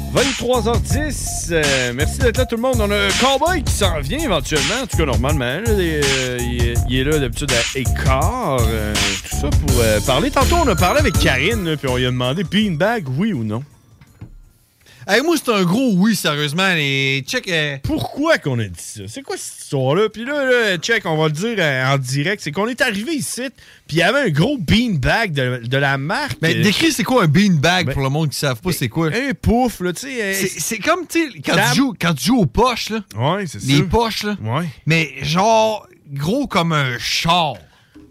[0.15, 2.77] «23h10, euh, merci d'être là tout le monde.
[2.81, 5.45] On a un cowboy qui s'en vient éventuellement, en tout cas normalement.
[5.69, 6.39] euh,
[6.89, 8.95] il, est- là d'habitude à écart, euh,
[9.28, 10.31] tout ça pour parler.
[10.31, 13.62] Tantôt on a parlé avec Karine, puis on lui a demandé beanbag, oui ou non.
[15.10, 16.74] Hey, moi, c'est un gros oui, sérieusement.
[16.74, 17.48] Les check.
[17.48, 19.02] euh, Pourquoi qu'on a dit ça?
[19.09, 20.09] C'est quoi cette histoire-là?
[20.10, 22.43] Puis là, là, check, on va le dire euh, en direct.
[22.43, 23.40] C'est qu'on est arrivé ici,
[23.86, 26.39] puis il y avait un gros beanbag de, de la marque.
[26.43, 29.09] Ben, décris, c'est quoi un beanbag pour le monde qui ne savent pas c'est quoi?
[29.09, 30.22] Un pouf, là, tu sais.
[30.22, 33.01] euh, C'est- C'est comme, tu sais, quand, tu joues- quand tu joues aux poches, là.
[33.16, 33.66] Ouais, c'est ça.
[33.72, 34.36] Les poches, là.
[34.43, 34.66] Ouais.
[34.85, 37.55] Mais genre, gros comme un char.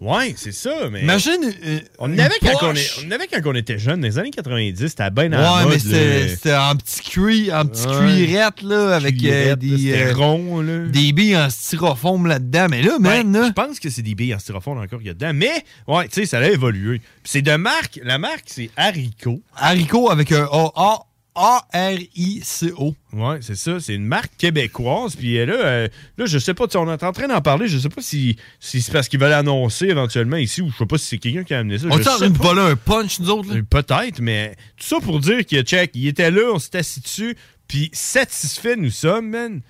[0.00, 1.02] Ouais, c'est ça, mais.
[1.02, 1.40] Imagine.
[1.64, 4.06] euh, On en avait, quand on, est- on en avait quand on était jeune, dans
[4.06, 5.80] les années 90, c'était bien dans Ouais, mode.
[5.86, 7.96] mais c'était en petit cuir, en petit Ouais.
[8.26, 10.86] cuirette, là, avec euh, Cuirette, des, euh, rond, là.
[10.86, 12.66] des billes en styrofoam là-dedans.
[12.70, 15.08] Mais là, Ben, man, là, je pense que c'est des billes en styrofoam encore qu'il
[15.08, 15.32] y a dedans.
[15.34, 17.00] Mais, ouais, tu sais, ça a évolué.
[17.24, 17.98] C'est de marque.
[18.04, 19.40] La marque, c'est Haricot.
[19.56, 21.00] haricot avec un A- A-
[21.38, 22.94] A-R-I-C-O.
[23.12, 23.80] Ouais, c'est ça.
[23.80, 25.16] C'est une marque québécoise.
[25.16, 27.68] Puis là, euh, là, je sais pas, on est en train d'en parler.
[27.68, 30.86] Je sais pas si, si c'est parce qu'ils veulent annoncer éventuellement ici ou je sais
[30.86, 31.86] pas si c'est quelqu'un qui a amené ça.
[31.90, 32.44] On Je est en sais train de pas.
[32.44, 33.56] voler un punch, nous autres?
[33.56, 37.00] Euh, Peut-être, mais tout ça pour dire que, check, il était là, on s'est assis
[37.00, 37.36] dessus,
[37.66, 39.60] puis satisfait nous sommes, man.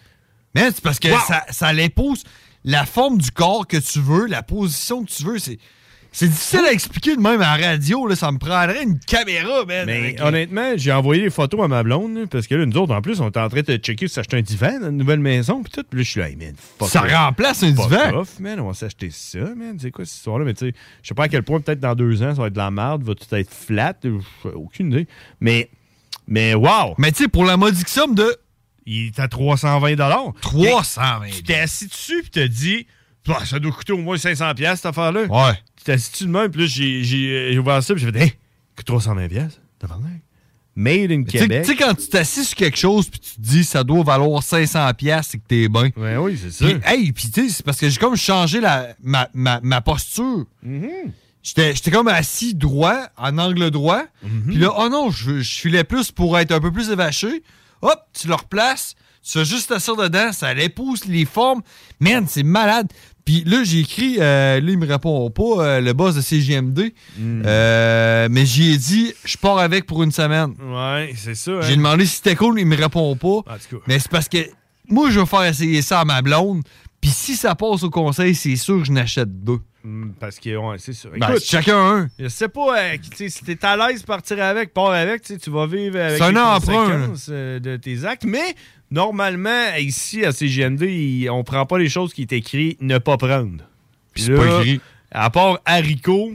[0.54, 1.18] Mais c'est parce que Wow!
[1.28, 2.24] ça, ça l'épouse
[2.64, 5.38] la forme du corps que tu veux, la position que tu veux.
[5.38, 5.58] C'est,
[6.18, 8.06] c'est difficile à expliquer de même à la radio.
[8.08, 9.86] Là, ça me prendrait une caméra, man.
[9.86, 12.92] Mais avec- honnêtement, j'ai envoyé les photos à ma blonde, parce que là, nous autres,
[12.92, 15.20] en plus, on était en train de checker si s'acheter un divan dans une nouvelle
[15.20, 15.84] maison, puis tout.
[15.88, 17.12] Puis là, je suis là, hey, man, fuck Ça off.
[17.12, 18.14] remplace un Fuck divan?
[18.16, 19.76] off, man, on va s'acheter ça, man.
[19.80, 20.44] C'est quoi cette histoire-là?
[20.44, 22.48] Mais tu sais, je sais pas à quel point, peut-être dans deux ans, ça va
[22.48, 23.94] être de la merde, va tout être flat,
[24.54, 25.06] aucune idée.
[25.40, 25.70] Mais,
[26.26, 26.94] mais wow!
[26.98, 28.36] Mais tu sais, pour la modique somme de.
[28.90, 29.96] Il est à 320
[30.40, 32.86] 320 Tu t'es assis dessus, puis t'as dit,
[33.26, 35.24] Bah, ça doit coûter au moins 500 pièces cette affaire-là.
[35.24, 35.52] Ouais.
[35.88, 37.02] Tu t'es assis dessus de même, puis là, j'ai-
[37.52, 38.32] j'ai ouvert ça, puis j'ai fait, hey,
[38.76, 39.60] coûte 320 pièces.
[40.76, 41.62] Made in Québec.
[41.64, 44.42] Tu sais, quand tu t'assis sur quelque chose puis tu te dis ça doit valoir
[44.44, 45.90] 500$, piastres, c'est que t'es bien.
[45.96, 46.66] Ouais, oui, c'est ça.
[46.66, 49.80] Puis, hey, puis tu sais, c'est parce que j'ai comme changé la, ma, ma, ma
[49.80, 50.44] posture.
[50.62, 50.88] Mhm.
[51.42, 54.04] J'étais j'étais comme assis droit, en angle droit.
[54.46, 57.42] Puis là, oh non, je, je filais plus pour être un peu plus évaché.
[57.82, 58.94] Hop, tu le replaces.
[59.24, 60.32] Tu fais juste t'asseoir dedans.
[60.32, 61.62] Ça l'épouse les formes.
[62.00, 62.86] Man, c'est malade.
[63.28, 66.94] Puis là, j'ai écrit, euh, là, il me répond pas, euh, le boss de CGMD.
[67.20, 70.54] Euh, mais j'y ai dit, je pars avec pour une semaine.
[70.62, 71.50] Ouais, c'est ça.
[71.50, 71.60] hein.
[71.60, 73.42] J'ai demandé si c'était cool, il me répond pas.
[73.70, 73.76] Cas.
[73.86, 74.38] Mais c'est parce que
[74.88, 76.62] moi, je vais faire essayer ça à ma blonde.
[77.02, 79.60] Puis si ça passe au conseil, c'est sûr que je n'achète deux.
[79.84, 81.10] Hmm, Parce que, ouais, c'est ça.
[81.14, 82.08] Ben, chacun un.
[82.18, 85.66] Je sais pas, euh, si t'es à l'aise de partir avec, pars avec, tu vas
[85.66, 88.24] vivre avec un les emprunt, conséquences de tes actes.
[88.24, 88.54] Mais,
[88.90, 93.16] normalement, ici, à CGMD, il- on prend pas les choses qui est écrit ne pas
[93.16, 93.64] prendre.
[94.14, 94.80] Puis C'est pas écrit.
[95.10, 96.32] À part haricot,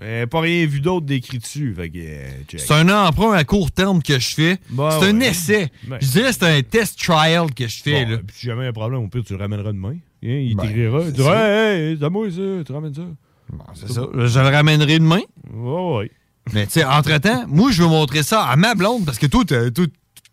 [0.00, 1.74] euh, pas rien vu d'autre d'écrit dessus.
[1.78, 2.28] Euh.
[2.56, 4.58] C'est un emprunt à court terme que je fais.
[4.70, 5.70] Bah c'est un essai.
[5.84, 5.98] Ben.
[6.00, 8.04] Je dirais que c'est un test trial que je fais.
[8.04, 8.16] Bon, là.
[8.18, 9.94] puis si jamais il y a un problème, au pire, tu le ramèneras demain.
[9.94, 11.00] Hein, il Ben, t'écrira.
[11.06, 11.48] Il dira ça.
[11.48, 13.02] Hey, hey, donne-moi ça, tu ramènes ça.
[13.74, 14.02] C'est ça.
[14.14, 15.20] Je le ramènerai demain.
[15.52, 16.10] Ouais.
[16.52, 19.44] Mais tu sais, entre-temps, moi, je veux montrer ça à ma blonde parce que toi,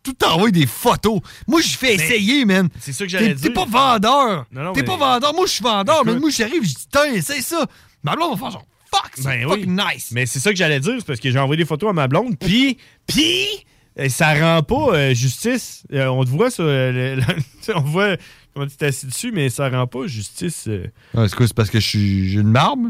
[0.09, 1.19] tout t'envoies des photos.
[1.47, 2.69] Moi, je fais essayer, man.
[2.79, 3.47] c'est ça que j'allais dire.
[3.47, 4.45] T'es pas vendeur.
[4.53, 5.33] T'es mais- pas vendeur.
[5.33, 6.03] Moi, je suis vendeur.
[6.05, 7.65] Mais moi, j'arrive, je dis, tiens, essaye ça.
[8.03, 9.65] Ma blonde va faire genre, fuck, c'est Ben oui.
[9.67, 10.09] nice.
[10.11, 12.07] Mais c'est ça que j'allais dire, c'est parce que j'ai envoyé des photos à ma
[12.07, 13.45] blonde, puis, puis,
[13.99, 15.83] euh, ça rend pas euh, justice.
[15.93, 18.15] Euh, on te voit sur euh, le- le- on voit
[18.53, 20.67] comment tu t'es assis dessus, mais ça rend pas justice.
[20.67, 22.87] Ouais, c'est quoi, c'est parce que je suis- j'ai une barbe?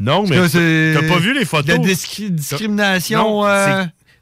[0.00, 1.68] Non, mais t'as pas vu les photos.
[1.68, 3.44] La discri- discrimination.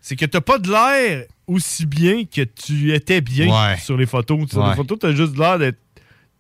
[0.03, 3.77] C'est que t'as pas de l'air aussi bien que tu étais bien Ouais.
[3.79, 4.49] sur les photos.
[4.49, 4.71] Sur Ouais.
[4.71, 5.79] les photos, t'as juste l'air d'être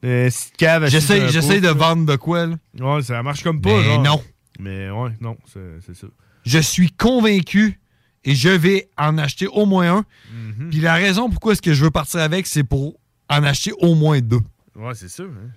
[0.04, 1.72] euh, cave J'essaie de là.
[1.74, 2.56] vendre de quoi, là?
[2.78, 4.02] Ouais, ça marche comme pas, Mais genre.
[4.02, 4.22] non.
[4.58, 5.36] Mais ouais, non,
[5.84, 6.06] c'est ça.
[6.44, 7.80] Je suis convaincu
[8.24, 10.04] et je vais en acheter au moins un.
[10.32, 10.70] Mhm.
[10.70, 13.94] Puis la raison pourquoi est-ce que je veux partir avec, c'est pour en acheter au
[13.94, 14.40] moins deux.
[14.76, 15.24] Ouais, c'est ça.
[15.24, 15.50] Hein?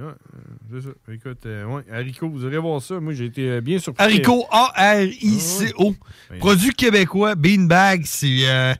[0.00, 0.12] Euh, ouais,
[0.72, 0.90] c'est ça.
[1.12, 2.98] Écoute, euh, ouais, haricot, vous irez voir ça.
[3.00, 4.02] Moi, j'ai été euh, bien surpris.
[4.04, 5.94] Haricot A-R-I-C-O.
[6.38, 8.48] Produit québécois, Beanbag, c'est.
[8.48, 8.74] euh,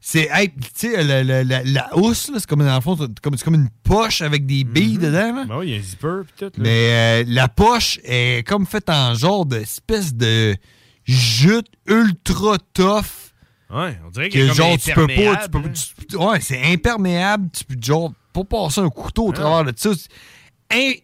[0.00, 2.96] c'est, hey, tu sais, la, la, la, la housse, là, c'est comme, dans le fond,
[2.96, 5.34] c'est comme, c'est comme une poche avec des billes dedans.
[5.34, 5.44] Là.
[5.48, 6.58] Ben oui, il y a un zipper, peut-être.
[6.58, 10.54] Mais euh, la poche est comme faite en genre d'espèce de
[11.04, 13.32] jute ultra tough.
[13.68, 15.36] Ouais, on dirait Que genre, tu peux pas.
[15.38, 15.72] Tu peux, hein.
[16.08, 17.48] tu- ouais, c'est imperméable.
[17.52, 19.90] Tu peux, genre, pas passer un couteau au travers de ça.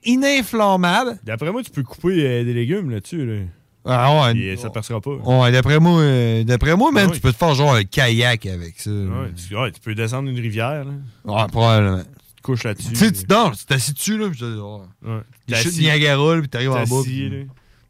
[0.04, 1.18] Ininflammable.
[1.24, 3.24] D'après moi, tu peux couper euh, des légumes là-dessus.
[3.26, 3.40] Là.
[3.84, 4.52] Ah ouais.
[4.52, 5.10] Euh, ça passera pas.
[5.10, 7.14] Ouais, d'après moi, euh, d'après moi, man, Ah oui.
[7.16, 8.90] tu peux te faire genre un kayak avec ça.
[8.90, 10.84] Ouais, tu, ouais, tu peux descendre une rivière.
[10.84, 10.92] Là.
[11.24, 11.98] Ouais, probablement.
[12.02, 12.88] Tu te couches là-dessus.
[12.90, 14.82] Tu sais, tu dors, tu t'assis dessus, là, puis tu oh.
[15.04, 15.54] Ouais.
[15.56, 15.78] Chutes.
[15.78, 17.02] Niagara, puis t'arrives en bas.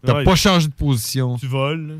[0.04, 0.24] T'as Ouais.
[0.24, 1.36] pas changé de position.
[1.38, 1.88] Tu voles.
[1.88, 1.94] là.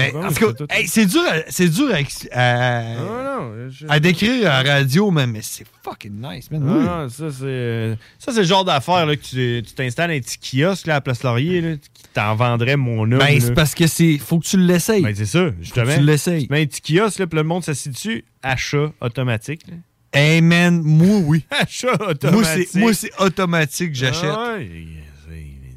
[0.00, 1.98] Mais Ouais, en tout c'est cas, hey, c'est dur, à, c'est dur à,
[2.38, 6.62] à, non, je- à décrire à la radio, mais c'est fucking nice, man.
[6.66, 6.84] Ah, Oui.
[6.84, 9.22] non, ça, c'est euh, ça, c'est le genre d'affaire là, que
[9.60, 13.18] tu t'installes un petit kiosque là, à Place Laurier là, qui t'en vendrait mon homme.
[13.18, 14.18] Ben, c'est parce que c'est.
[14.18, 15.02] Faut que tu l'essayes.
[15.02, 15.86] Ben, c'est ça, justement.
[15.86, 16.46] Faut que tu l'essayes.
[16.46, 18.24] Tu mets un petit kiosque, là, puis le monde s'assied dessus.
[18.42, 19.62] Achat automatique.
[19.68, 19.74] là.
[20.12, 21.44] Hey, man, moi, oui.
[21.50, 22.74] Achat automatique.
[22.74, 24.24] moi, c'est automatique, j'achète.
[24.32, 24.76] Ah ouais,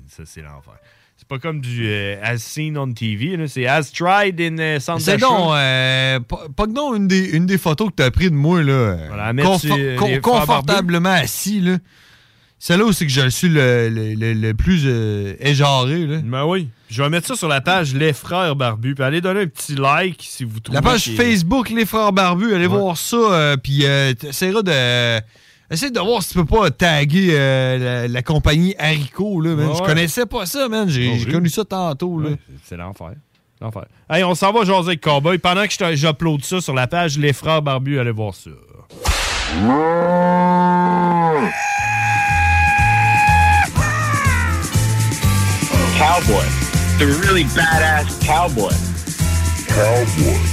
[0.09, 0.73] ça, c'est l'enfer.
[1.33, 5.17] Pas comme du euh, as seen on TV, c'est as tried in euh, centre C'est
[5.55, 8.71] euh, pas, non, une des, une des photos que tu as prises de moi, là.
[8.71, 11.77] euh, Voilà, confo- con- confortablement assis, là.
[12.59, 16.17] Celle-là où c'est que je suis le, le, le, le plus euh, éjaré, là.
[16.23, 16.69] Ben oui.
[16.91, 18.93] Je vais mettre ça sur la page Les Frères Barbus.
[18.93, 20.75] Puis allez donner un petit like si vous trouvez.
[20.75, 25.19] La page Facebook Les Frères Barbus, allez voir ça, euh, puis euh, de...
[25.71, 29.69] Essaye de voir si tu peux pas taguer euh, la, la compagnie Haricot, là, man.
[29.69, 30.87] Ouais, Je connaissais pas ça, man.
[30.89, 32.29] J'ai connu ça tantôt, là.
[32.31, 33.13] Ouais, c'est l'enfer.
[33.61, 33.85] L'enfer.
[34.09, 35.37] Hey, on s'en va jaser avec Cowboy.
[35.37, 38.49] Pendant que j'upload ça sur la page Les Frères Barbus, allez voir ça.
[45.97, 46.45] Cowboy.
[46.99, 48.73] The really badass cowboy.
[49.67, 50.52] Cowboy.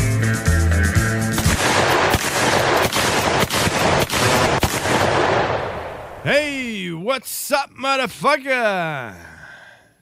[7.11, 9.13] What's up, motherfucker?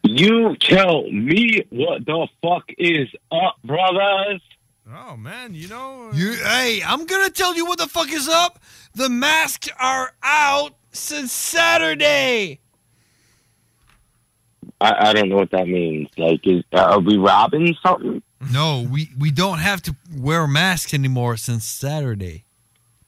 [0.03, 4.39] You tell me what the fuck is up, brothers.
[4.93, 6.09] Oh, man, you know.
[6.09, 8.59] Uh, you, hey, I'm gonna tell you what the fuck is up.
[8.93, 12.59] The masks are out since Saturday.
[14.79, 16.09] I, I don't know what that means.
[16.15, 18.21] Like, is, uh, are we robbing something?
[18.53, 22.45] No, we, we don't have to wear masks anymore since Saturday.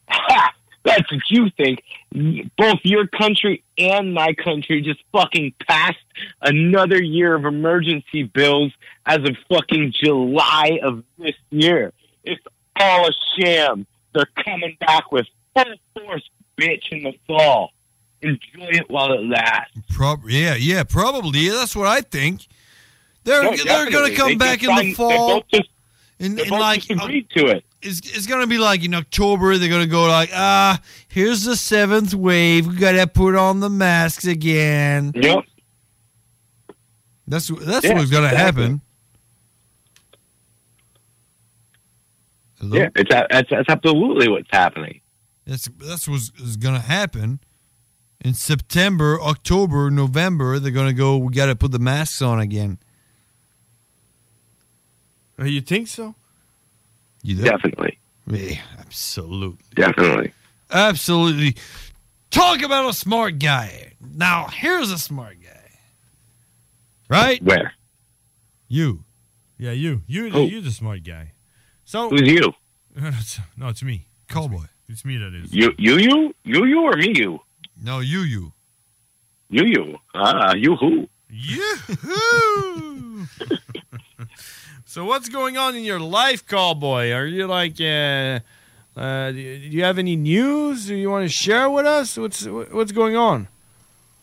[0.08, 0.56] Ha!
[0.84, 1.84] That's what you think.
[2.14, 5.98] Both your country and my country just fucking passed
[6.42, 8.74] another year of emergency bills
[9.06, 11.94] as of fucking July of this year.
[12.26, 12.42] It's
[12.78, 13.86] all a sham.
[14.14, 15.26] They're coming back with
[15.56, 15.64] full
[15.98, 17.72] force, bitch, in the fall.
[18.22, 19.72] Enjoy it while it lasts.
[19.90, 21.40] Prob- yeah, yeah, probably.
[21.40, 22.46] Yeah, that's what I think.
[23.24, 25.28] They're No, they're going to come They back in signed- the they fall.
[25.40, 25.70] both just-
[26.20, 27.66] in, they in both like agreed to it.
[27.84, 29.58] It's it's going to be like in October.
[29.58, 32.68] They're going to go like, ah, here's the seventh wave.
[32.68, 35.12] We got to put on the masks again.
[35.16, 35.46] Yep.
[37.28, 38.64] That's that's Yeah, what's going to exactly.
[38.64, 38.82] happen.
[42.60, 42.78] Hello?
[42.78, 45.02] Yeah, it's, a- that's, that's absolutely what's happening.
[45.48, 47.40] That's that's what's going to happen.
[48.24, 51.18] In September, October, November, they're going to go.
[51.18, 52.78] We got to put the masks on again.
[55.40, 56.14] Oh, you think so?
[57.24, 57.44] You do?
[57.44, 58.00] Definitely.
[58.28, 59.64] Yeah, absolutely.
[59.76, 60.34] Definitely.
[60.72, 61.56] Absolutely.
[62.30, 63.94] Talk about a smart guy.
[64.00, 65.50] Now, here's a smart guy.
[67.10, 67.44] Right?
[67.44, 67.74] Where?
[68.68, 69.04] You.
[69.58, 70.02] Yeah, you.
[70.08, 70.44] You, Who?
[70.44, 71.34] you're the smart guy.
[71.84, 72.54] So Who's you?
[73.58, 74.06] no, it's me.
[74.28, 74.64] Cowboy.
[74.88, 75.54] It's me that is.
[75.54, 77.40] You, you, you, you, you, or me, you?
[77.82, 78.54] No, you, you.
[79.50, 79.98] You, you.
[80.16, 81.08] Ah, you who?
[81.30, 83.26] Yoo-hoo!
[84.92, 87.14] so what's going on in your life, cowboy?
[87.14, 88.42] Are you like, uh,
[89.00, 92.18] uh, do you have any news Do you want to share with us?
[92.18, 93.48] What's what's going on?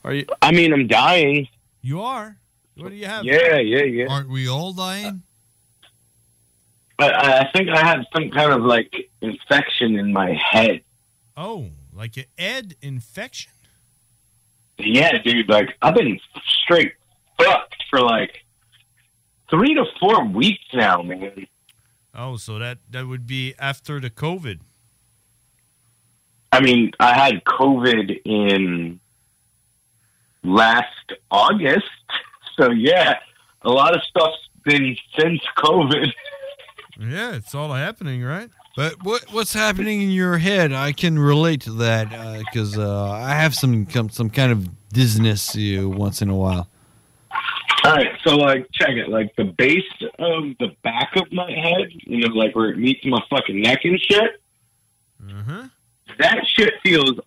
[0.05, 0.27] Are you?
[0.43, 1.49] I mean, I'm dying.
[1.81, 2.37] You are.
[2.77, 3.25] What do you have?
[3.25, 4.09] Yeah, yeah, yeah.
[4.11, 5.23] Aren't we all dying?
[6.99, 8.93] But I I think I have some kind of like
[9.23, 10.83] infection in my head.
[11.35, 13.53] Oh, like an Ed infection?
[14.77, 15.49] Yeah, dude.
[15.49, 16.93] Like I've been straight
[17.39, 18.45] fucked for like
[19.51, 21.47] three to four weeks now, man.
[22.15, 24.61] Oh, so that that would be after the COVID.
[26.51, 29.01] I mean, I had COVID in
[30.43, 31.87] last August,
[32.59, 33.19] so yeah,
[33.63, 36.13] a lot of stuff's been since COVID.
[37.01, 38.51] Yeah, it's all happening, right?
[38.77, 40.73] But what what's happening in your head?
[40.73, 45.57] I can relate to that because uh, I have some some some kind of dizziness
[45.57, 46.69] uh, once in a while.
[47.89, 49.09] All right, so like, check it.
[49.09, 49.83] Like the base
[50.19, 53.85] of the back of my head, you know, like where it meets my fucking neck
[53.85, 54.43] and shit.
[55.25, 55.67] Mm-hmm.
[56.19, 57.19] That shit feels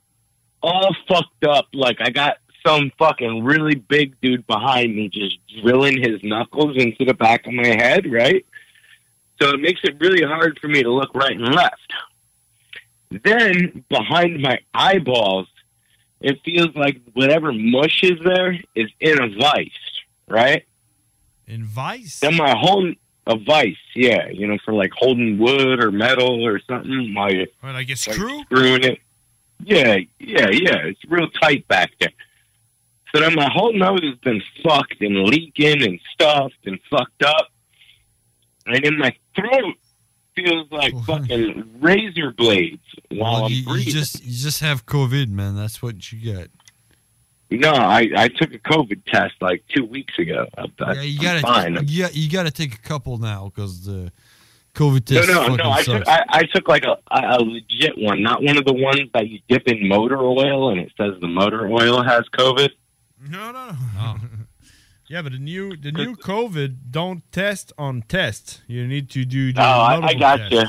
[0.61, 1.67] all fucked up.
[1.73, 7.05] Like I got some fucking really big dude behind me just drilling his knuckles into
[7.05, 8.45] the back of my head, right?
[9.41, 11.93] So it makes it really hard for me to look right and left.
[13.09, 15.47] Then behind my eyeballs,
[16.19, 19.71] it feels like whatever mush is there is in a vice,
[20.32, 20.66] right?
[21.48, 22.20] In vice?
[22.20, 22.94] Then my whole
[23.28, 27.14] a vice, yeah, you know, for like holding wood or metal or something.
[27.14, 28.41] My like a like screw?
[28.41, 28.99] screwing it.
[29.64, 30.78] Yeah, yeah, yeah.
[30.86, 32.10] It's real tight back there.
[33.14, 37.49] So then my whole nose has been fucked and leaking and stuffed and fucked up.
[38.66, 39.76] And in my throat
[40.36, 45.30] feels like fucking razor blades while Well, I'm you, you just you just have COVID,
[45.30, 45.56] man.
[45.56, 46.48] That's what you got.
[47.52, 50.48] No, I, I took a COVID test like two weeks ago.
[50.57, 51.88] I, I, Yeah, you I'm gotta fine.
[51.88, 54.11] you, got- you got to take a couple now because the
[54.73, 55.69] COVID test no, fucking no.
[55.69, 55.99] I sucks.
[55.99, 59.10] took, I, I took like a, a a legit one, not one of the ones
[59.14, 62.69] that you dip in motor oil and it says the motor oil has COVID.
[63.30, 63.76] No, no, no.
[63.99, 64.15] Oh.
[65.10, 68.61] yeah, but the new the new COVID don't test on test.
[68.68, 69.52] You need to do.
[69.52, 70.53] the Oh, I, I got tests.
[70.53, 70.64] you.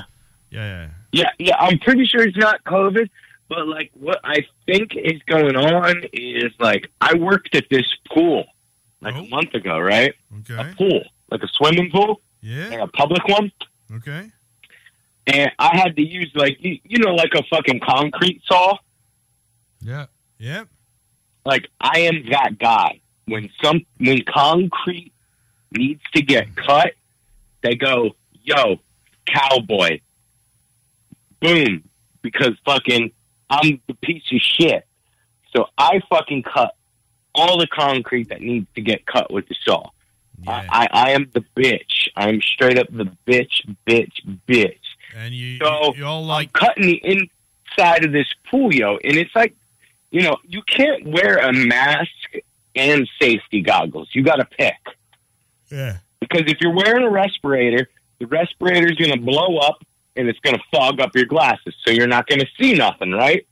[0.51, 0.89] Yeah, yeah.
[1.13, 1.57] Yeah, yeah.
[1.59, 3.09] I'm pretty sure it's not COVID,
[3.53, 8.45] but like what I think is going on is like I worked at this pool
[9.03, 9.27] like a oh.
[9.27, 10.15] month ago, right?
[10.41, 10.55] Okay.
[10.55, 12.69] A pool, like a swimming pool, Yeah.
[12.69, 13.53] like a public one.
[13.97, 14.31] Okay.
[15.27, 18.79] And I had to use like you, you know like a fucking concrete saw.
[19.83, 20.07] Yeah.
[20.39, 20.69] Yep.
[21.45, 23.01] Like I am that guy.
[23.27, 25.12] When some when concrete
[25.73, 26.93] needs to get cut,
[27.62, 28.81] they go, "Yo,
[29.27, 30.01] cowboy."
[31.41, 31.85] Boom,
[32.23, 33.12] because fucking
[33.53, 34.87] I'm the piece of shit.
[35.55, 36.74] So I fucking cut
[37.35, 39.91] all the concrete that needs to get cut with the saw.
[40.47, 42.09] I, I I am the bitch.
[42.16, 44.12] I'm straight up the bitch, bitch,
[44.49, 44.79] bitch.
[45.16, 49.16] And you, So you all like I'm cutting the inside of this pool, yo, and
[49.16, 49.55] it's like,
[50.11, 52.11] you know, you can't wear a mask
[52.74, 54.09] and safety goggles.
[54.12, 54.81] You got to pick
[55.70, 55.99] yeah.
[56.20, 57.89] because if you're wearing a respirator,
[58.19, 59.85] the respirator's going to blow up
[60.17, 63.13] and it's going to fog up your glasses, so you're not going to see nothing,
[63.13, 63.47] right?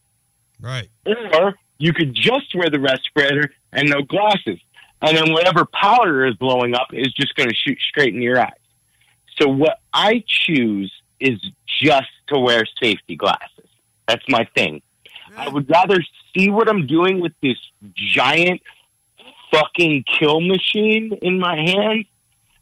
[0.61, 0.89] Right.
[1.07, 4.59] Or you could just wear the respirator and no glasses,
[5.03, 8.39] and then whatever powder is blowing up is just going to shoot straight in your
[8.41, 8.53] eyes.
[9.39, 13.69] So what I choose is just to wear safety glasses.
[14.07, 14.83] That's my thing.
[15.37, 15.99] I would rather
[16.35, 17.57] see what I'm doing with this
[17.95, 18.61] giant
[19.51, 22.05] fucking kill machine in my hand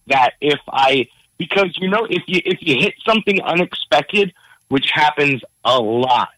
[0.07, 1.09] that if I
[1.39, 4.33] because you know if you if you hit something unexpected,
[4.69, 6.29] which happens a lot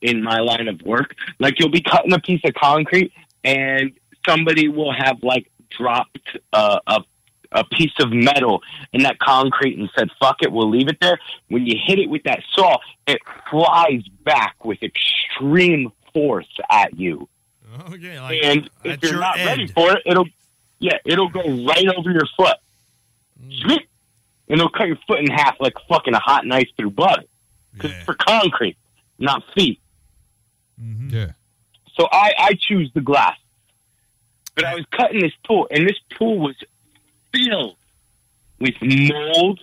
[0.00, 3.12] in my line of work, like you'll be cutting a piece of concrete
[3.44, 3.92] and
[4.26, 7.04] somebody will have like dropped uh, a
[7.52, 8.62] a piece of metal
[8.92, 11.18] in that concrete and said, fuck it, we'll leave it there.
[11.48, 13.20] When you hit it with that saw, it
[13.50, 17.28] flies back with extreme force at you.
[17.88, 19.46] Okay, like and if you're not end.
[19.46, 20.26] ready for it, it'll,
[20.78, 22.56] yeah, it'll go right over your foot.
[24.48, 27.24] And it'll cut your foot in half like fucking a hot knife through butter.
[27.78, 28.76] 'Cause it's for concrete,
[29.18, 29.80] not feet.
[30.80, 31.10] Mm-hmm.
[31.10, 31.32] Yeah.
[31.98, 33.36] So I, I choose the glass.
[34.54, 36.56] But I was cutting this pool, and this pool was
[37.32, 37.76] filled
[38.58, 39.60] with mold.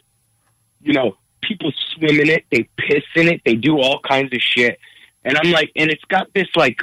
[0.81, 4.41] You know, people swim in it, they piss in it, they do all kinds of
[4.41, 4.79] shit.
[5.23, 6.81] And I'm like, and it's got this like,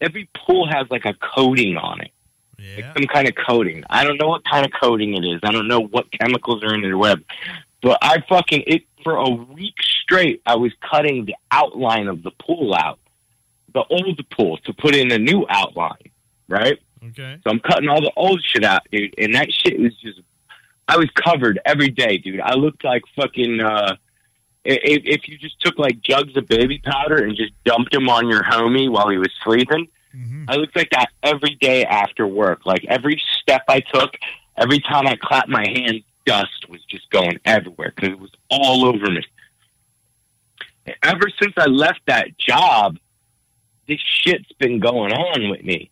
[0.00, 2.11] every pool has like a coating on it.
[2.76, 3.84] Like some kind of coating.
[3.90, 5.40] I don't know what kind of coating it is.
[5.42, 7.22] I don't know what chemicals are in the web.
[7.82, 12.30] But I fucking, it, for a week straight, I was cutting the outline of the
[12.30, 13.00] pool out,
[13.74, 16.10] the old pool, to put in a new outline,
[16.48, 16.78] right?
[17.08, 17.40] Okay.
[17.42, 19.14] So I'm cutting all the old shit out, dude.
[19.18, 20.20] And that shit was just,
[20.86, 22.40] I was covered every day, dude.
[22.40, 23.96] I looked like fucking, uh,
[24.64, 28.28] if, if you just took like jugs of baby powder and just dumped them on
[28.28, 30.44] your homie while he was sleeping, Mm-hmm.
[30.48, 32.66] I looked like that every day after work.
[32.66, 34.14] Like every step I took,
[34.56, 38.84] every time I clapped my hand, dust was just going everywhere because it was all
[38.84, 39.24] over me.
[40.86, 42.98] And ever since I left that job,
[43.88, 45.90] this shit's been going on with me.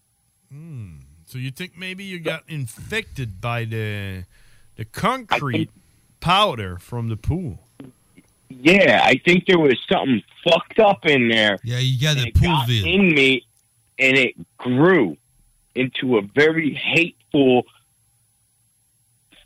[0.51, 0.91] Hmm.
[1.27, 4.25] So you think maybe you got infected by the
[4.77, 5.71] the concrete
[6.21, 7.61] powder from the pool?
[8.49, 11.59] Yeah, I think there was something fucked up in there.
[11.63, 13.47] Yeah, you got and the it pool got in me,
[14.01, 15.17] and it grew
[15.75, 17.63] into a very hateful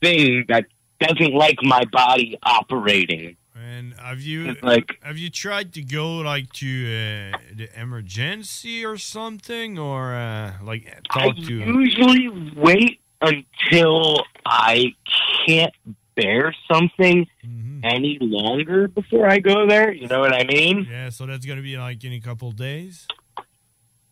[0.01, 0.65] thing that
[1.01, 3.37] doesn't like my body operating.
[3.57, 8.85] And have you It's like- have you tried to go like to uh, the emergency
[8.85, 11.55] or something, or uh, like I talk to?
[11.55, 14.95] usually wait until I
[15.47, 15.75] can't
[16.17, 17.81] bear something Mm-hmm.
[17.85, 19.93] any longer before I go there.
[19.93, 20.87] You know what I mean?
[20.91, 23.07] Yeah, so that's gonna be like in a couple days.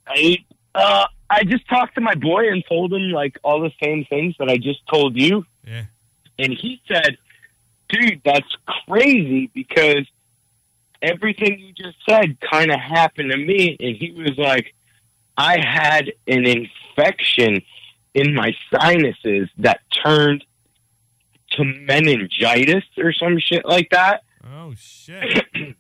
[0.07, 0.39] I
[0.75, 4.35] uh, I just talked to my boy and told him like all the same things
[4.39, 5.45] that I just told you.
[5.67, 5.85] Yeah.
[6.39, 7.19] And he said,
[7.89, 8.57] "Dude, that's
[8.87, 10.07] crazy because
[11.01, 14.75] everything you just said kind of happened to me." And he was like,
[15.37, 17.63] "I had an infection
[18.15, 20.45] in my sinuses that turned
[21.53, 25.45] to meningitis or some shit like that." Oh shit!
[25.55, 25.77] and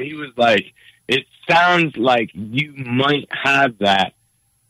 [0.00, 0.72] he was like,
[1.08, 4.12] "It sounds like you might have that,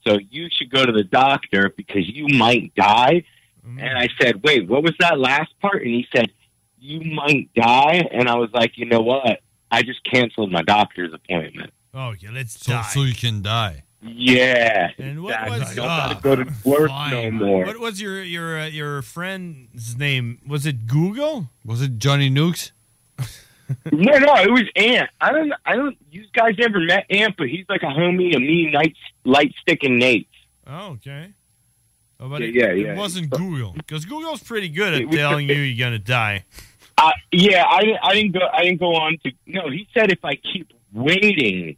[0.06, 3.24] so you should go to the doctor because you might die."
[3.64, 6.30] And I said, "Wait, what was that last part?" And he said,
[6.80, 9.40] "You might die." And I was like, "You know what?
[9.70, 12.82] I just canceled my doctor's appointment." Oh yeah, let's So, die.
[12.82, 13.82] so you can die.
[14.00, 15.58] Yeah, And what exactly.
[15.58, 17.64] was- don't Ah, gotta go to work no more.
[17.66, 20.38] What was your your uh, your friend's name?
[20.46, 21.50] Was it Google?
[21.64, 22.70] Was it Johnny Nukes?
[23.92, 25.10] no, no, it was Ant.
[25.20, 25.96] I don't, I don't.
[26.10, 27.34] You guys ever met Ant?
[27.36, 30.28] But he's like a homie of me, Night, Light Stick, and Nate.
[30.66, 31.30] Oh, okay.
[32.20, 32.96] Oh, but Yeah, it, yeah, it yeah.
[32.96, 36.44] wasn't Google because Google's pretty good at was- telling you you're gonna die.
[36.96, 37.98] Uh, yeah, I didn't.
[38.02, 38.40] I didn't go.
[38.52, 39.32] I didn't go on to.
[39.46, 41.76] No, he said if I keep waiting,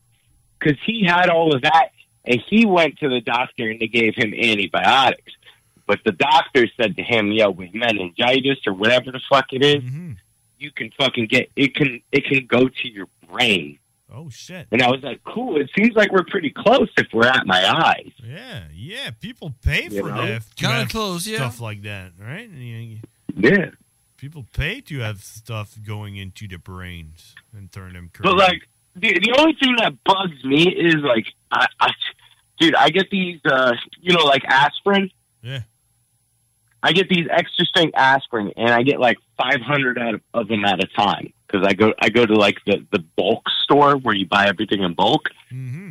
[0.59, 1.89] because he had all of that,
[2.25, 5.33] and he went to the doctor and they gave him antibiotics.
[5.87, 9.83] But the doctor said to him, "Yo, with meningitis or whatever the fuck it is,
[10.61, 11.75] you can fucking get it.
[11.75, 13.79] Can it can go to your brain."
[14.13, 14.67] Oh shit!
[14.73, 15.61] And I was like, "Cool.
[15.61, 19.11] It seems like we're pretty close if we're at my eyes." Yeah, yeah.
[19.21, 20.27] People pay You for know?
[20.27, 20.43] that.
[20.57, 21.37] Kinda close, yeah.
[21.39, 22.51] Stuff like that, right?
[23.37, 23.71] Yeah.
[24.17, 28.35] People pay to have stuff going into the brains and turn them crazy.
[28.35, 31.91] But like the the only thing that bugs me is like I, I
[32.59, 35.11] dude, I get these uh you know like aspirin.
[35.43, 35.61] Yeah.
[36.83, 40.65] I get these extra strength aspirin and I get like 500 out of, of them
[40.65, 44.15] at a time cuz I go I go to like the the bulk store where
[44.15, 45.29] you buy everything in bulk.
[45.53, 45.91] Mm-hmm.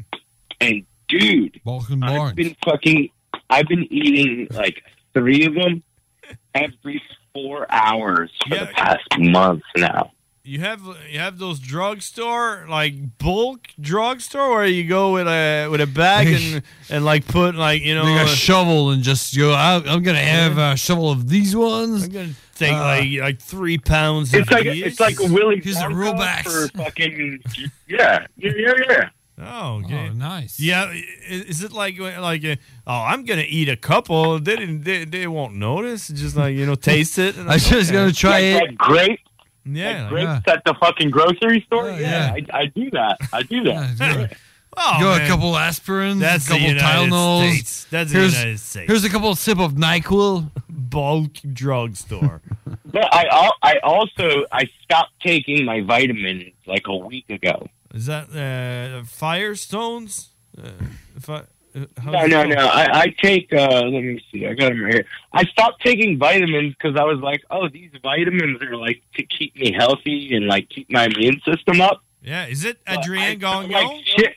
[0.62, 1.62] And dude,
[2.04, 3.10] I've been fucking
[3.50, 4.84] I've been eating like
[5.14, 5.84] 3 of them
[6.54, 7.02] every
[7.34, 10.12] 4 hours for the past month now.
[10.50, 15.80] You have you have those drugstore like bulk drugstore where you go with a with
[15.80, 19.38] a bag and and like put like you know like a uh, shovel and just
[19.38, 19.54] go.
[19.54, 22.06] I, I'm gonna have a shovel of these ones.
[22.06, 24.34] I'm gonna take like like three pounds.
[24.34, 24.86] It's of like these.
[24.86, 26.72] it's like a Willy Here's the Wonka Robux.
[26.72, 27.44] for fucking
[27.88, 29.10] yeah yeah yeah yeah.
[29.42, 30.10] Oh, okay.
[30.10, 30.60] nice.
[30.60, 30.92] Yeah,
[31.30, 32.56] is it like like uh,
[32.88, 34.40] oh, I'm gonna eat a couple.
[34.40, 34.84] They didn't.
[34.84, 36.10] They, they won't notice.
[36.10, 37.38] Just like you know, taste it.
[37.38, 38.56] and I was just gonna try like, it.
[38.56, 39.20] Like grape,
[39.76, 41.90] Yeah, like grapes at the fucking grocery store.
[41.92, 43.18] yeah, I, I do that.
[43.34, 44.38] I do that.
[44.78, 45.22] Oh, go man.
[45.24, 47.50] a couple aspirins, That's a the couple United Tylenols.
[47.50, 47.88] States.
[47.90, 48.88] That's the here's, United States.
[48.88, 50.52] Here's a couple sip of Nyquil.
[50.70, 52.42] Bulk drugstore.
[52.86, 57.68] But I I also I stopped taking my vitamins like a week ago.
[57.94, 60.30] Is that uh, Firestones?
[60.58, 60.70] Uh,
[61.16, 61.44] if I, uh,
[61.76, 62.56] No, no, no.
[62.56, 63.54] I, I take.
[63.54, 64.46] uh Let me see.
[64.48, 65.06] I got them right here.
[65.34, 69.56] I stopped taking vitamins because I was like, oh, these vitamins are like to keep
[69.56, 72.04] me healthy and like keep my immune system up.
[72.22, 73.72] Yeah, is it Adrienne Gagnon?
[73.72, 74.36] like shit.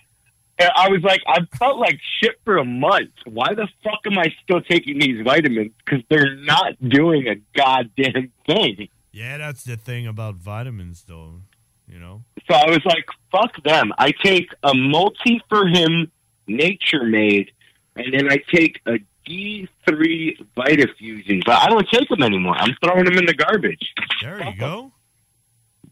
[0.76, 3.10] I was like, I felt like shit for a month.
[3.24, 5.72] Why the fuck am I still taking these vitamins?
[5.84, 8.88] Because they're not doing a goddamn thing.
[9.10, 11.40] Yeah, that's the thing about vitamins, though.
[11.88, 12.22] You know.
[12.48, 13.92] So I was like, fuck them.
[13.98, 16.12] I take a multi for him
[16.46, 17.52] nature made,
[17.96, 21.44] and then I take a D3 Vitafusion.
[21.44, 22.54] But I don't take them anymore.
[22.56, 23.92] I'm throwing them in the garbage.
[24.20, 24.92] There you go.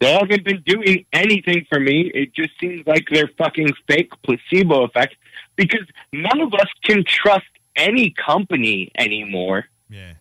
[0.00, 2.10] They haven't been doing anything for me.
[2.14, 5.16] It just seems like they're fucking fake placebo effects
[5.56, 7.44] because none of us can trust
[7.76, 9.66] any company anymore.
[9.90, 10.14] Yeah.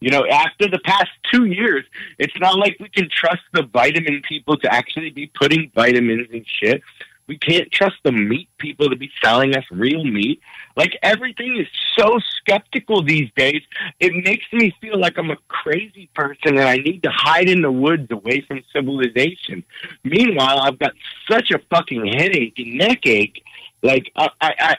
[0.00, 1.84] You know, after the past two years,
[2.18, 6.46] it's not like we can trust the vitamin people to actually be putting vitamins and
[6.46, 6.82] shit.
[7.28, 10.40] We can't trust the meat people to be selling us real meat.
[10.76, 13.62] Like everything is so skeptical these days.
[14.00, 17.60] It makes me feel like I'm a crazy person and I need to hide in
[17.60, 19.62] the woods away from civilization.
[20.04, 20.94] Meanwhile, I've got
[21.30, 23.44] such a fucking headache and neck ache.
[23.82, 24.76] Like I, I,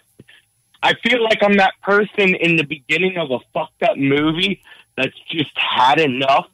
[0.81, 4.63] I feel like I'm that person in the beginning of a fucked up movie
[4.97, 6.47] that's just had enough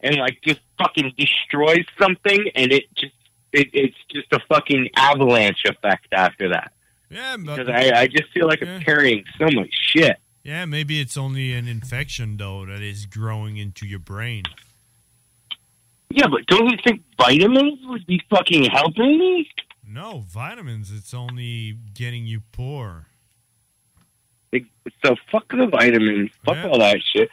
[0.00, 3.14] and like just fucking destroys something and it just
[3.54, 6.72] it, it's just a fucking avalanche effect after that.
[7.10, 10.16] Yeah, Because I, I just feel like I'm carrying so much shit.
[10.42, 14.42] yeah, maybe it's only an infection though that is growing into your brain.
[16.10, 19.48] Yeah, but don't you think vitamins would be fucking helping me?
[19.86, 20.90] No, vitamins.
[20.92, 23.06] It's only getting you poor.
[25.04, 27.28] So fuck the vitamins, fuck all that shit.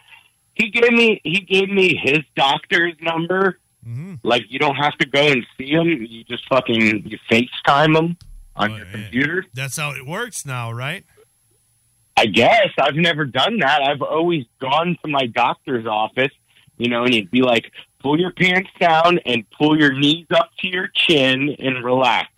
[0.56, 3.60] He gave me he gave me his doctor's number.
[3.88, 4.16] Mm-hmm.
[4.24, 5.88] Like you don't have to go and see them.
[5.88, 8.18] You just fucking you FaceTime them
[8.56, 9.46] on oh, your computer.
[9.54, 11.04] That's how it works now, right?
[12.18, 13.82] I guess I've never done that.
[13.82, 16.32] I've always gone to my doctor's office,
[16.78, 20.52] you know, and he'd be like, "Pull your pants down and pull your knees up
[20.60, 22.30] to your chin and relax."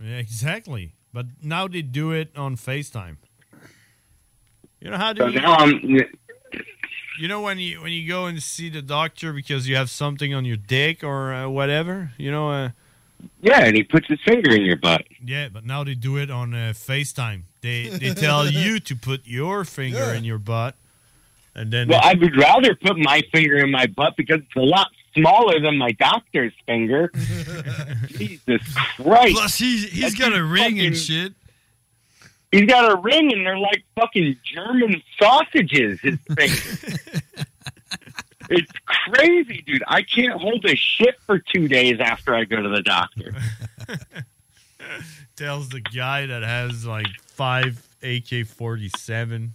[0.00, 0.92] Yeah, exactly.
[1.12, 3.16] But now they do it on FaceTime.
[4.80, 5.40] You know how do So you?
[5.40, 6.00] now I'm
[7.22, 10.34] You know when you when you go and see the doctor because you have something
[10.34, 12.10] on your dick or uh, whatever.
[12.18, 12.50] You know.
[12.50, 12.70] Uh,
[13.40, 15.04] yeah, and he puts his finger in your butt.
[15.24, 17.42] yeah, but now they do it on uh, FaceTime.
[17.60, 20.74] They they tell you to put your finger in your butt,
[21.54, 24.58] and then Well, I would rather put my finger in my butt because it's a
[24.58, 27.12] lot smaller than my doctor's finger.
[28.08, 28.62] Jesus
[28.96, 29.36] Christ!
[29.36, 31.34] Plus, he's he's That's got a just ring and shit.
[32.52, 35.98] He's got a ring, and they're like fucking German sausages.
[36.00, 36.98] His fingers.
[38.50, 39.82] it's crazy, dude.
[39.88, 43.34] I can't hold a shit for two days after I go to the doctor.
[45.36, 49.54] tells the guy that has like five AK forty seven.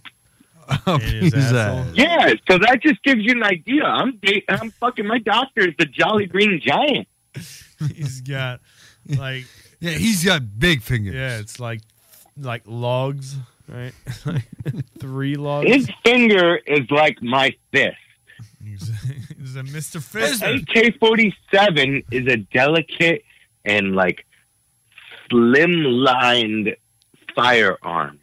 [0.86, 1.32] Oh, his.
[1.32, 3.84] Yeah, so that just gives you an idea.
[3.84, 7.08] I'm da- I'm fucking my doctor is the Jolly Green Giant.
[7.94, 8.60] He's got
[9.08, 9.44] like
[9.80, 11.14] Yeah, he's got big fingers.
[11.14, 11.80] yeah, it's like
[12.38, 13.36] like logs,
[13.68, 13.92] right?
[14.26, 14.44] Like
[14.98, 15.68] Three logs.
[15.68, 17.96] His finger is like my fist.
[18.64, 19.96] He's a Mr.
[19.96, 20.88] An Fister.
[20.88, 23.24] AK forty seven is a delicate
[23.64, 24.26] and like
[25.30, 26.76] slim lined
[27.34, 28.18] firearm.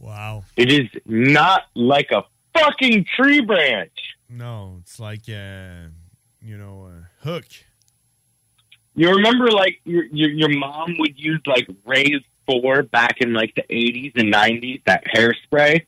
[0.00, 0.44] Wow.
[0.56, 2.24] It is not like a
[2.58, 3.92] fucking tree branch.
[4.28, 5.90] No, it's like a
[6.42, 7.46] you know, a hook.
[8.94, 13.54] You remember like your your, your mom would use like Rays four back in like
[13.54, 15.84] the eighties and nineties, that hairspray?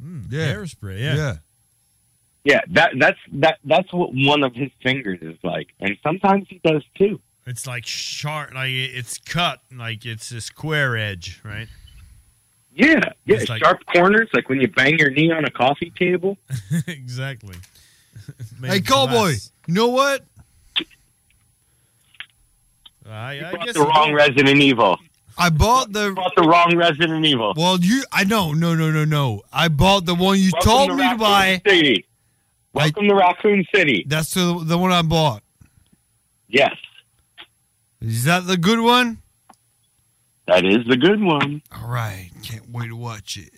[0.00, 0.54] Hmm, yeah.
[0.54, 1.36] Hairspray, yeah.
[2.44, 5.68] Yeah, that that's that that's what one of his fingers is like.
[5.80, 7.20] And sometimes he does too.
[7.46, 11.66] It's like sharp, like it's cut, like it's a square edge, right?
[12.72, 15.92] Yeah, yeah, It's like- sharp corners, like when you bang your knee on a coffee
[15.98, 16.38] table.
[16.86, 17.56] exactly.
[18.62, 19.30] Hey, cowboy,
[19.66, 20.22] you know what?
[23.08, 24.14] I, You I bought guess the wrong don't.
[24.14, 24.98] Resident Evil.
[25.40, 27.54] I bought the bought the wrong Resident Evil.
[27.56, 29.42] Well, you, I know, no, no, no, no.
[29.52, 31.62] I bought the one you Welcome told to me to Raccoon buy.
[31.66, 32.04] City.
[32.72, 34.04] Welcome to Raccoon City.
[34.08, 35.42] That's the the one I bought.
[36.48, 36.74] Yes,
[38.00, 39.18] Is that the good one?
[40.46, 41.60] that is the good one.
[41.76, 43.50] All right, can't wait to watch it.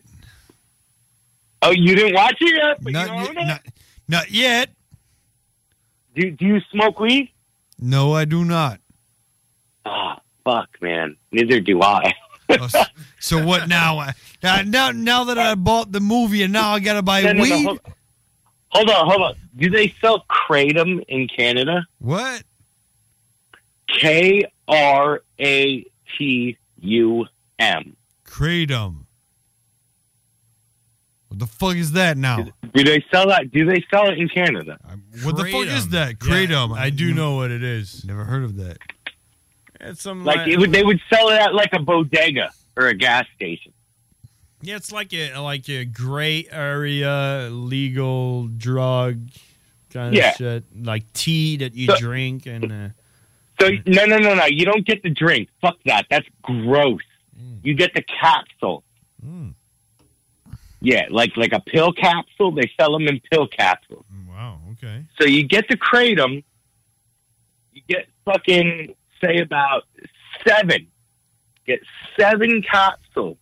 [1.62, 2.93] Oh, you didn't watch it yet?
[2.93, 3.62] Not you yet- not-
[4.09, 4.70] Not yet.
[6.16, 7.31] Do, do you smoke weed?
[7.78, 8.81] No, I do not.
[9.86, 11.17] Ah, fuck, man.
[11.33, 12.15] Neither do I.
[12.53, 12.67] Oh,
[13.21, 13.99] so what now?
[14.01, 14.12] I-
[14.43, 17.45] Now, now, now that I bought the movie and now I gotta buy No, no,
[17.45, 17.65] no, weed.
[17.65, 17.81] hold-
[18.73, 19.35] Hold on, hold on.
[19.57, 21.87] Do they sell kratom in Canada?
[21.99, 22.43] What?
[24.01, 25.85] K R A
[26.19, 27.27] T U
[27.59, 27.97] M.
[28.25, 29.05] Kratom.
[31.29, 32.47] What the fuck is that now?
[32.75, 33.51] Do they sell that?
[33.53, 34.79] Do they sell it in Canada?
[35.23, 35.91] What the fuck is Kratom.
[35.91, 36.09] that?
[36.09, 36.77] Yeah, Kratom.
[36.77, 37.17] I do mm.
[37.17, 38.05] know what it is.
[38.05, 38.79] Never heard of that.
[39.81, 42.89] It's some Like uh, it would, they would sell it at like a bodega or
[42.89, 43.73] a gas station.
[44.62, 49.20] Yeah, it's like a like a gray area legal drug
[49.90, 52.70] kind of shit, like tea that you So- drink and.
[52.73, 52.89] Uh,
[53.61, 54.47] So no, no, no, no.
[54.47, 55.48] You don't get the drink.
[55.61, 56.07] Fuck that.
[56.11, 57.02] That's gross.
[57.39, 57.59] Mm.
[57.62, 58.85] You get the capsule.
[59.27, 59.52] Mm.
[60.81, 62.52] Yeah, like like a pill capsule.
[62.52, 64.05] They sell them in pill capsules.
[64.28, 64.59] wow.
[64.73, 65.05] Okay.
[65.20, 66.43] So you get the kratom.
[67.73, 69.84] You get fucking say about
[70.47, 70.88] seven.
[71.66, 71.80] Get
[72.18, 73.38] seven capsules.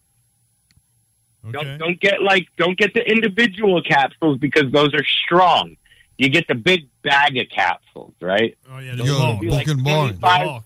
[1.50, 5.76] Don't don't get like don't get the individual capsules because those are strong.
[6.18, 8.58] You get the big bag of capsules, right?
[8.70, 10.18] Oh yeah, Yo, the fucking barn.
[10.18, 10.62] Five,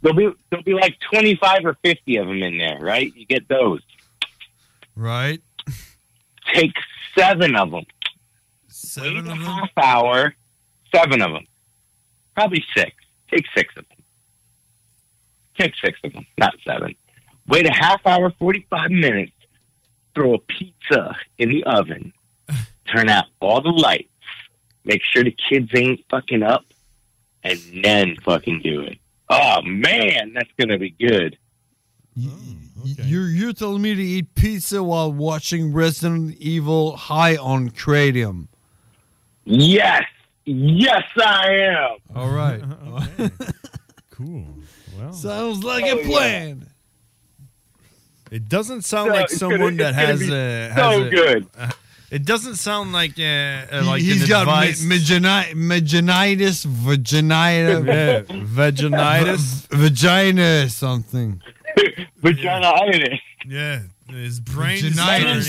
[0.00, 3.12] there'll be there'll be like twenty five or fifty of them in there, right?
[3.14, 3.80] You get those.
[4.94, 5.42] Right.
[6.54, 6.72] Take
[7.18, 7.84] seven of them.
[8.68, 9.40] Seven of them.
[9.40, 10.34] Half hour.
[10.94, 11.46] Seven of them.
[12.36, 12.92] Probably six.
[13.30, 13.93] Take six of them.
[15.58, 16.94] Take six of them, not seven.
[17.46, 19.32] Wait a half hour, forty five minutes.
[20.14, 22.12] Throw a pizza in the oven.
[22.92, 24.08] Turn out all the lights.
[24.84, 26.64] Make sure the kids ain't fucking up,
[27.42, 28.98] and then fucking do it.
[29.28, 31.38] Oh man, that's gonna be good.
[32.20, 32.30] Oh,
[32.84, 38.48] you're you're telling me to eat pizza while watching Resident Evil high on kratom.
[39.44, 40.04] Yes,
[40.44, 41.96] yes, I am.
[42.14, 42.62] All right.
[44.10, 44.46] cool.
[45.04, 46.66] Well, Sounds like Oh, a plan.
[48.30, 51.46] It doesn't sound So like someone gonna- that it's gonna has a so a- good.
[51.56, 51.70] uh,
[52.10, 54.82] it doesn't sound like uh, uh, like He's an got advice.
[54.82, 58.22] ma- magini- vaginitis, vagina, Yeah,
[58.56, 59.66] vaginitis.
[59.68, 61.40] v- vagina something.
[62.22, 63.18] Vaginitis.
[63.46, 65.44] Yeah, his brain is turning into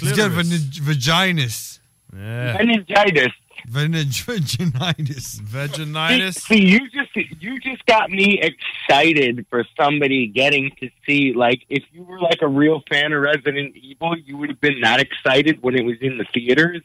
[0.00, 0.48] He's got clitoris.
[0.48, 1.78] vag- vaginas.
[2.14, 2.56] Yeah.
[2.58, 3.32] Meningitis.
[3.66, 5.40] Vag- vaginitis.
[5.40, 6.34] Vaginitis.
[6.34, 11.32] See, see, you just you just got me excited for somebody getting to see.
[11.32, 14.80] Like, if you were like a real fan of Resident Evil, you would have been
[14.82, 16.82] that excited when it was in the theaters.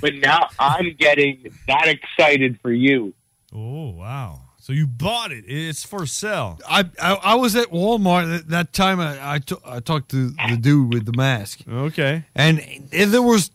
[0.00, 3.14] But now I'm getting that excited for you.
[3.54, 4.40] Oh wow!
[4.62, 5.44] So you bought it?
[5.48, 6.60] It's for sale.
[6.68, 9.00] I, I I was at Walmart that, that time.
[9.00, 11.62] I I talked to the dude with the mask.
[11.68, 12.24] Okay.
[12.34, 12.60] And,
[12.92, 13.50] and there was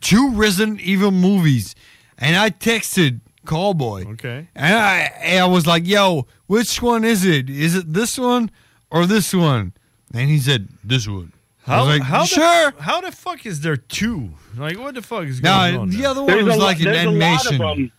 [0.00, 1.74] two Resident Evil movies,
[2.18, 4.12] and I texted Callboy.
[4.14, 4.48] Okay.
[4.54, 7.50] And I and I was like, "Yo, which one is it?
[7.50, 8.50] Is it this one
[8.90, 9.72] or this one?"
[10.12, 11.32] And he said, "This one."
[11.66, 12.70] I How was like, how sure.
[12.72, 14.30] The, how the fuck is there two?
[14.56, 15.88] Like what the fuck is No, going on?
[15.90, 16.08] the there?
[16.08, 17.62] other one was a like an there's a lot animation.
[17.62, 17.92] of 'em.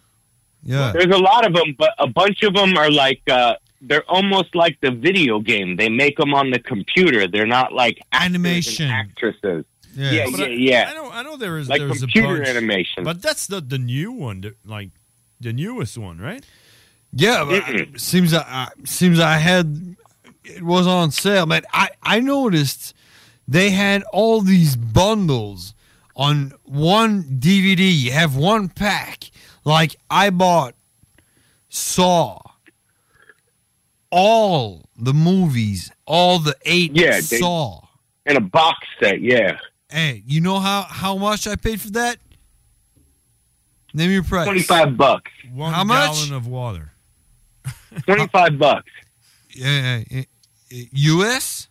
[0.63, 0.91] Yeah.
[0.93, 4.55] There's a lot of them, but a bunch of them are like uh, they're almost
[4.55, 5.75] like the video game.
[5.77, 7.27] They make them on the computer.
[7.27, 8.87] They're not like Animation.
[8.89, 9.65] actresses.
[9.95, 10.11] Yeah.
[10.11, 10.87] Yeah, yeah, I, yeah.
[10.89, 13.03] I know I know there is Like there's computer a bunch, animation.
[13.03, 14.89] but that's the the new one, the- like
[15.39, 16.45] the newest one, right?
[17.13, 19.95] Yeah, but I- seems I, I seems I had
[20.43, 22.93] it was on sale, but I I noticed
[23.47, 25.73] they had all these bundles
[26.15, 27.89] on one DVD.
[27.89, 29.31] You have one pack.
[29.63, 30.75] Like I bought
[31.69, 32.39] Saw,
[34.11, 37.81] all the movies, all the eight Yeah, they- Saw.
[38.25, 39.57] In a box set, yeah.
[39.95, 42.17] Hey, you know how how much I paid for that?
[43.93, 44.43] Name your price.
[44.45, 45.31] Twenty five bucks.
[45.53, 46.11] One How much?
[46.11, 46.91] gallon of water.
[48.05, 48.91] Twenty five bucks.
[49.51, 50.23] Yeah, yeah,
[50.69, 50.83] yeah.
[50.91, 51.69] U.S.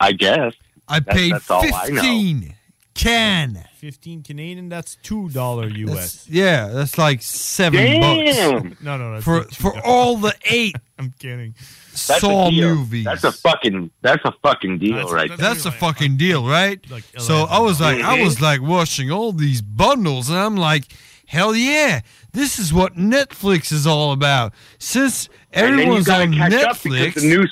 [0.00, 0.54] I guess.
[0.88, 2.00] I That- paid that's all I know.
[2.02, 2.54] fifteen
[2.98, 3.64] can.
[3.76, 4.68] Fifteen Canadian.
[4.68, 5.88] That's two dollar US.
[5.94, 8.62] That's- yeah, that's like seven Damn.
[8.70, 8.82] bucks.
[8.82, 11.54] No, no, that's for for all the eight I'm kidding.
[11.58, 13.04] That's Saw a movies.
[13.04, 16.78] That's a fucking that's a fucking deal That's- right that's- That's a fucking deal, right?
[16.90, 20.84] like so I was like, I was like watching all these bundles, and I'm like,
[21.26, 22.00] Hell yeah.
[22.32, 24.54] This is what Netflix is all about.
[24.78, 27.14] Since And then you everyone's gotta on catch up Netflix.
[27.14, 27.46] the new,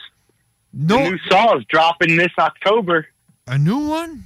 [0.73, 3.07] no, the new Saw is dropping this October.
[3.47, 4.25] A new one?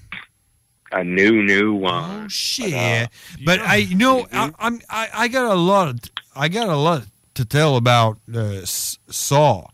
[0.93, 2.25] A new, new one.
[2.25, 3.09] Oh shit.
[3.45, 6.01] but I, you know, I, I'm, I, I got a lot, of,
[6.35, 7.05] I got a lot
[7.35, 9.69] to tell about uh, Saw.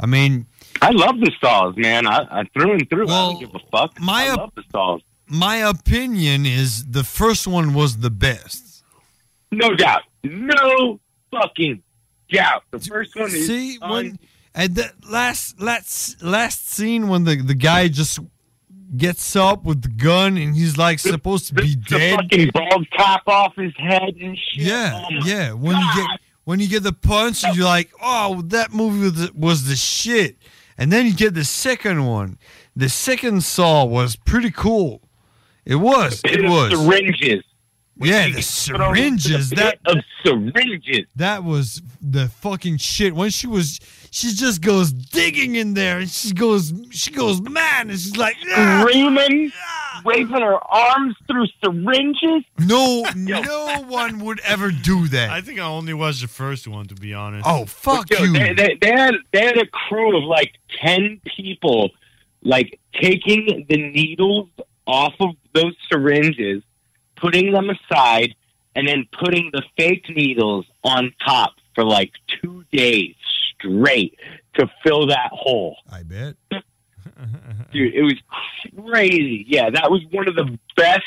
[0.00, 0.46] I mean,
[0.82, 2.06] I love the Saws, man.
[2.06, 3.08] I, I through and through.
[3.08, 4.00] I don't give a fuck.
[4.00, 5.00] my I op- love the Saws.
[5.26, 8.84] my opinion is the first one was the best.
[9.52, 10.02] No doubt.
[10.24, 11.82] No fucking
[12.30, 12.62] doubt.
[12.70, 14.18] The first one is See, un- when
[14.54, 18.18] at the last last last scene when the the guy just
[18.96, 22.16] gets up with the gun and he's like supposed to be the dead.
[22.16, 24.66] fucking bald cap off his head and shit.
[24.66, 25.52] Yeah, Oh yeah.
[25.52, 29.32] When you get when you get the punch, you're like, oh, that movie was the,
[29.34, 30.38] was the shit.
[30.78, 32.38] And then you get the second one.
[32.74, 35.02] The second Saw was pretty cool.
[35.64, 36.22] It was.
[36.24, 36.70] It was.
[36.70, 37.44] syringes.
[38.00, 39.50] Yeah, the syringes.
[39.50, 41.06] That of syringes.
[41.16, 43.14] That was the fucking shit.
[43.14, 47.88] When she was, she just goes digging in there, and she goes, she goes mad,
[47.88, 49.52] and she's like, "Ah!" Screaming,
[50.04, 52.44] waving her arms through syringes.
[52.58, 55.30] No, no one would ever do that.
[55.30, 57.46] I think I only was the first one, to be honest.
[57.46, 61.90] Oh, fuck Yo, They, they, they had they had a crew of like ten people,
[62.42, 64.48] like taking the needles
[64.86, 66.62] off of those syringes,
[67.16, 68.34] putting them aside,
[68.74, 73.14] and then putting the fake needles on top for like two days
[73.60, 74.18] straight
[74.54, 75.76] to fill that hole.
[75.90, 76.36] I bet.
[77.72, 78.14] Dude, it was
[78.86, 79.44] crazy.
[79.48, 81.04] Yeah, that was one of the best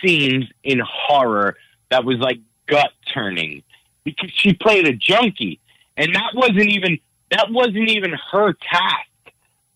[0.00, 1.56] scenes in horror
[1.90, 3.62] that was like gut turning
[4.04, 5.60] because she played a junkie
[5.96, 6.98] and that wasn't even
[7.30, 9.08] that wasn't even her task.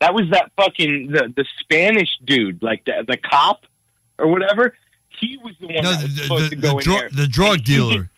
[0.01, 3.65] That was that fucking the the Spanish dude, like the the cop
[4.19, 4.77] or whatever.
[5.21, 7.01] He was the one No, that was the, supposed the, to the, go in drug,
[7.01, 7.09] there.
[7.13, 8.11] the drug dealer.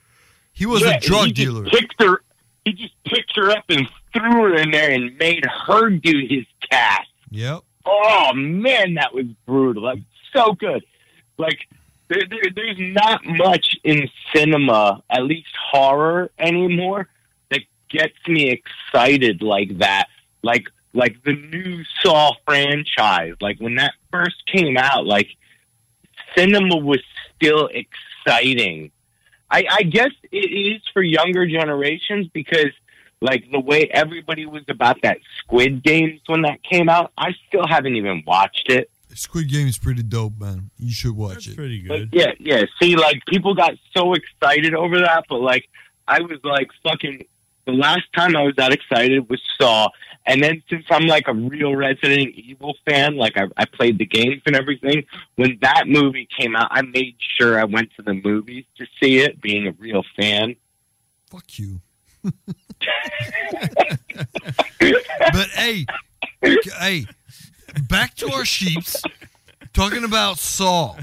[0.53, 1.65] He was Yeah, a drug he dealer.
[1.67, 2.23] Picked her.
[2.69, 6.45] He just picked her up and threw her in there and made her do his
[6.71, 7.09] task.
[7.31, 7.61] Yep.
[7.87, 9.85] Oh man, that was brutal.
[9.85, 10.05] That was
[10.35, 10.85] so good.
[11.39, 11.67] Like
[12.09, 17.09] there, there, there's not much in cinema, at least horror anymore,
[17.51, 20.09] that gets me excited like that.
[20.43, 23.35] Like like the new Saw franchise.
[23.41, 25.29] Like when that first came out, like
[26.37, 27.01] cinema was
[27.35, 28.91] still exciting.
[29.51, 32.73] I, I guess it is for younger generations because
[33.21, 37.67] like the way everybody was about that Squid Games when that came out, I still
[37.67, 38.91] haven't even watched it.
[39.15, 40.71] Squid Game is pretty dope, man.
[40.79, 41.57] You should watch it.
[41.57, 42.65] Pretty But yeah, yeah.
[42.81, 45.69] See, like people got so excited over that, but like
[46.07, 47.25] I was like fucking.
[47.69, 49.91] The last time I was that excited was Saw,
[50.25, 54.07] and then since I'm like a real Resident Evil fan, like I, I played the
[54.07, 55.05] games and everything.
[55.37, 59.19] When that movie came out, I made sure I went to the movies to see
[59.19, 60.57] it, being a real fan.
[61.31, 61.83] Fuck you.
[62.25, 62.33] but
[65.53, 65.85] hey,
[66.41, 67.05] hey,
[67.87, 69.03] back to our sheeps.
[69.75, 70.97] Talking about Saw.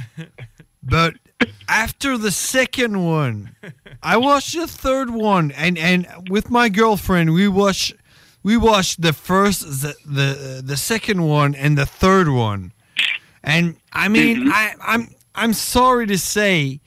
[0.81, 1.13] But
[1.67, 3.55] after the second one,
[4.01, 7.93] I watched the third one, and and with my girlfriend, we watched
[8.43, 12.73] we watched the first, the the, the second one, and the third one.
[13.43, 14.51] And I mean, mm-hmm.
[14.51, 16.79] I, I'm I'm sorry to say,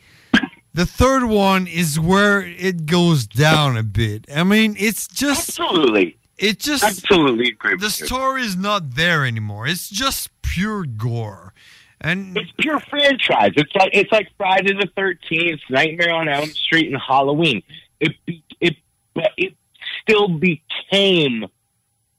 [0.73, 4.27] the third one is where it goes down a bit.
[4.35, 6.17] I mean, it's just absolutely.
[6.39, 7.77] It just absolutely agree.
[7.77, 9.67] The story is not there anymore.
[9.67, 11.53] It's just pure gore,
[12.01, 13.53] and it's pure franchise.
[13.57, 17.63] It's like it's like Friday the Thirteenth, Nightmare on Elm Street, and Halloween.
[18.01, 18.13] It
[18.61, 18.77] it
[19.15, 19.55] but it
[20.03, 21.47] still became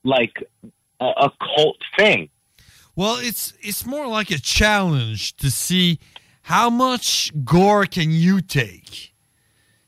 [0.03, 0.43] like
[0.99, 2.30] a, a cult thing.
[2.95, 5.99] Well, it's it's more like a challenge to see
[6.43, 9.14] how much gore can you take.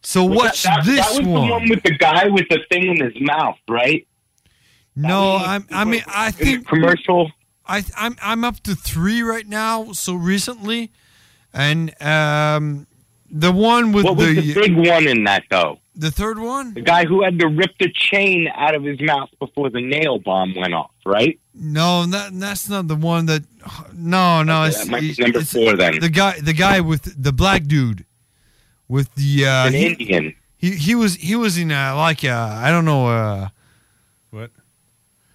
[0.03, 1.47] So Was watch that, that, this that was one.
[1.47, 4.07] the one with the guy with the thing in his mouth, right?
[4.95, 7.31] no, I'm, I mean I think commercial.
[7.75, 9.91] I I'm I'm up to three right now.
[9.93, 10.91] So recently,
[11.53, 12.87] and um,
[13.29, 15.77] the one with What was the big one in that though?
[15.95, 16.73] The third one?
[16.73, 20.19] The guy who had to rip the chain out of his mouth before the nail
[20.19, 21.37] bomb went off, right?
[21.53, 23.43] No, that, that's not the one that.
[23.93, 25.99] No, no, Okay, it's, that might be it's- number it's four then.
[25.99, 28.05] The guy, the guy with the black dude,
[28.87, 30.35] with the uh, An he- Indian.
[30.57, 33.49] He he was he was in uh, like uh, I don't know uh,
[34.29, 34.51] what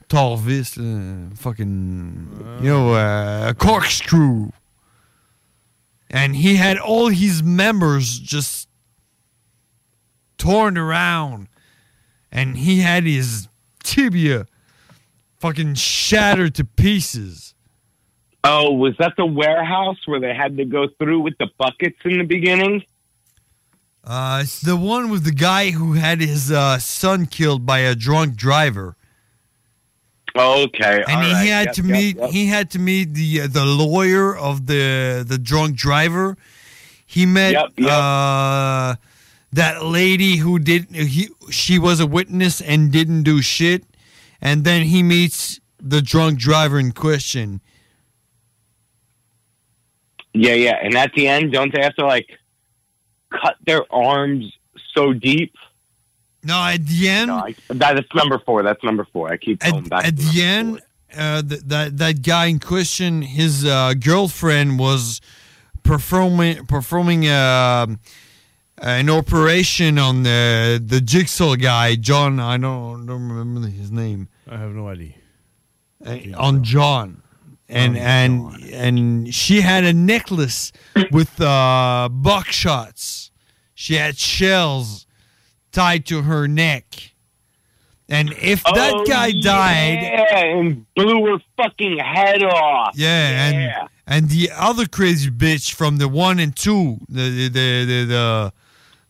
[0.08, 4.50] Torvis, uh, fucking you know uh, corkscrew,
[6.10, 8.68] and he had all his members just
[10.38, 11.48] torn around,
[12.30, 13.48] and he had his
[13.82, 14.46] tibia
[15.38, 17.54] fucking shattered to pieces.
[18.44, 22.18] Oh, was that the warehouse where they had to go through with the buckets in
[22.18, 22.84] the beginning?
[24.04, 27.96] Uh, it's the one with the guy who had his uh, son killed by a
[27.96, 28.96] drunk driver.
[30.36, 31.04] Okay.
[31.08, 32.30] and he right, had yep, to yep, meet yep.
[32.30, 36.36] he had to meet the uh, the lawyer of the the drunk driver.
[37.06, 38.96] He met uh
[39.52, 43.84] that lady who did he she was a witness and didn't do shit,
[44.40, 47.60] and then he meets the drunk driver in question.
[50.34, 50.78] Yeah, yeah.
[50.82, 52.28] And at the end, don't they have to like
[53.30, 54.52] cut their arms
[54.94, 55.54] so deep?
[56.46, 58.62] No, at the end, No, I, that's number four.
[58.62, 59.32] That's number four.
[59.32, 60.06] I keep going back.
[60.06, 60.80] at to the end,
[61.16, 65.20] uh, th- that that guy in question, his uh, girlfriend was
[65.82, 67.86] performing performing uh,
[68.78, 72.38] an operation on the the jigsaw guy, John.
[72.38, 74.28] I don't don't remember his name.
[74.48, 75.14] I have no idea.
[76.04, 77.22] Uh, on John,
[77.68, 80.72] and and and she had a necklace
[81.10, 83.30] with uh, buckshots.
[83.74, 85.05] She had shells
[85.76, 87.12] tied to her neck.
[88.08, 92.92] And if that Oh, guy died, yeah, and blew her fucking head off.
[92.94, 97.84] Yeah, and and the other crazy bitch from the one and two, the the the
[97.84, 98.52] the the,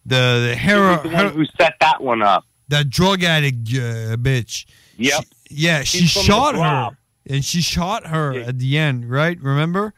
[0.06, 2.44] the, the hero, She the one who set that one up.
[2.68, 4.64] that drug addict uh, bitch.
[4.96, 5.22] Yep.
[5.22, 6.96] She- yeah, she She's the shot her,
[7.30, 9.38] and she shot her at the end, right?
[9.40, 9.94] Remember?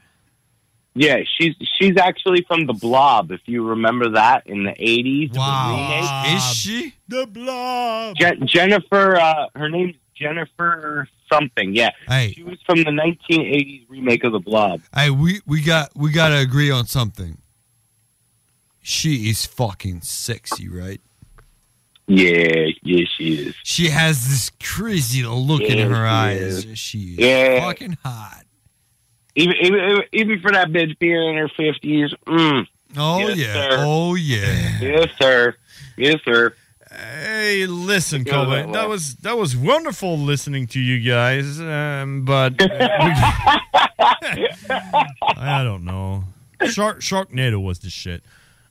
[1.00, 3.30] Yeah, she's she's actually from the Blob.
[3.30, 5.30] If you remember that in the eighties.
[5.32, 8.16] Wow, is she the Blob?
[8.16, 11.74] Je- Jennifer, uh, her name's Jennifer something.
[11.74, 12.32] Yeah, Hey.
[12.34, 14.80] she was from the 1980s remake of the Blob.
[14.94, 17.38] Hey, we we got we got to agree on something.
[18.82, 21.00] She is fucking sexy, right?
[22.06, 23.54] Yeah, yeah, she is.
[23.62, 26.64] She has this crazy look in her eyes.
[26.64, 26.78] is.
[26.78, 27.60] She is Yeah.
[27.60, 28.44] fucking hot.
[29.38, 32.12] Even, even even for that bitch being in her fifties.
[32.26, 32.66] Mm.
[32.96, 33.52] Oh Yes, yeah.
[33.52, 33.68] sir.
[33.80, 34.78] Oh yeah.
[34.80, 35.54] Yes, sir.
[35.96, 36.54] Yes, sir.
[36.90, 38.62] Hey, listen, Kobe.
[38.64, 38.72] that.
[38.72, 41.60] That was that was wonderful listening to you guys.
[41.60, 42.66] Um, but uh,
[45.36, 46.24] I don't know.
[46.66, 48.22] Shark Sharknado was the shit.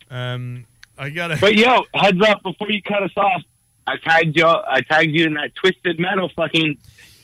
[0.10, 0.66] Um,
[0.98, 1.38] I gotta.
[1.40, 3.42] But yo, heads up before you cut us off.
[3.86, 4.46] I tagged you.
[4.46, 6.78] I tagged you in that twisted metal fucking.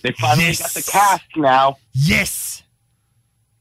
[0.04, 1.78] They finally got the cast now.
[1.94, 2.53] Yes.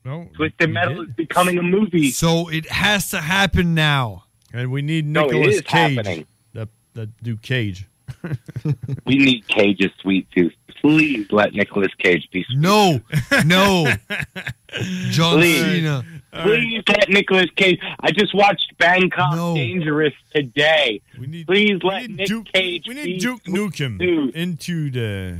[0.04, 2.10] No, Twisted Metal is becoming a movie.
[2.10, 4.24] So it has to happen now.
[4.52, 5.96] And we need No, Nicolas is Cage.
[5.96, 6.26] happening.
[6.54, 7.86] That that do Cage.
[9.06, 10.52] We need Cage's sweet tooth.
[10.80, 12.58] Please let Nicholas Cage be sweet.
[12.58, 13.00] No,
[13.46, 13.86] no.
[15.10, 15.60] John Please.
[15.60, 16.04] Cena.
[16.42, 17.78] Please let Nicolas Cage.
[18.00, 21.00] I just watched Bangkok Dangerous today.
[21.20, 22.86] We need, Please let Nick Cage.
[22.88, 25.38] We need Duke Nukem into the.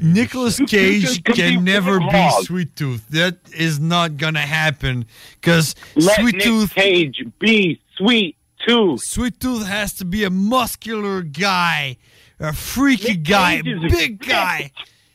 [0.00, 2.42] Nicholas Cage Nukem can never be Warthog.
[2.44, 3.08] Sweet Tooth.
[3.08, 5.06] That is not gonna happen
[5.40, 9.00] because Let Sweet Nick Tooth Cage be Sweet Tooth.
[9.02, 11.96] Sweet Tooth has to be a muscular guy,
[12.38, 14.70] a freaky guy, Cage is big guy,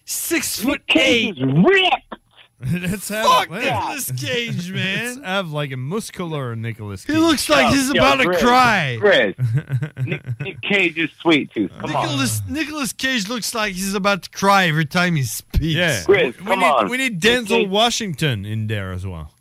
[0.06, 1.44] six foot Cage eight.
[1.44, 2.21] is ripped.
[2.72, 5.24] Let's have Fuck let's- Nicolas Cage, Let's man.
[5.24, 7.04] have like a muscular Nicolas.
[7.04, 8.98] He looks like he's about to cry.
[9.00, 9.36] Chris,
[10.06, 11.72] Nick, Nick Cage is Sweet Tooth.
[11.80, 12.04] Come on.
[12.06, 15.64] Nicholas Nicholas Cage looks like he's about to cry every time he speaks.
[15.64, 16.90] Yeah, Chris, we come need, on.
[16.90, 19.34] We need Denzel Washington in there as well.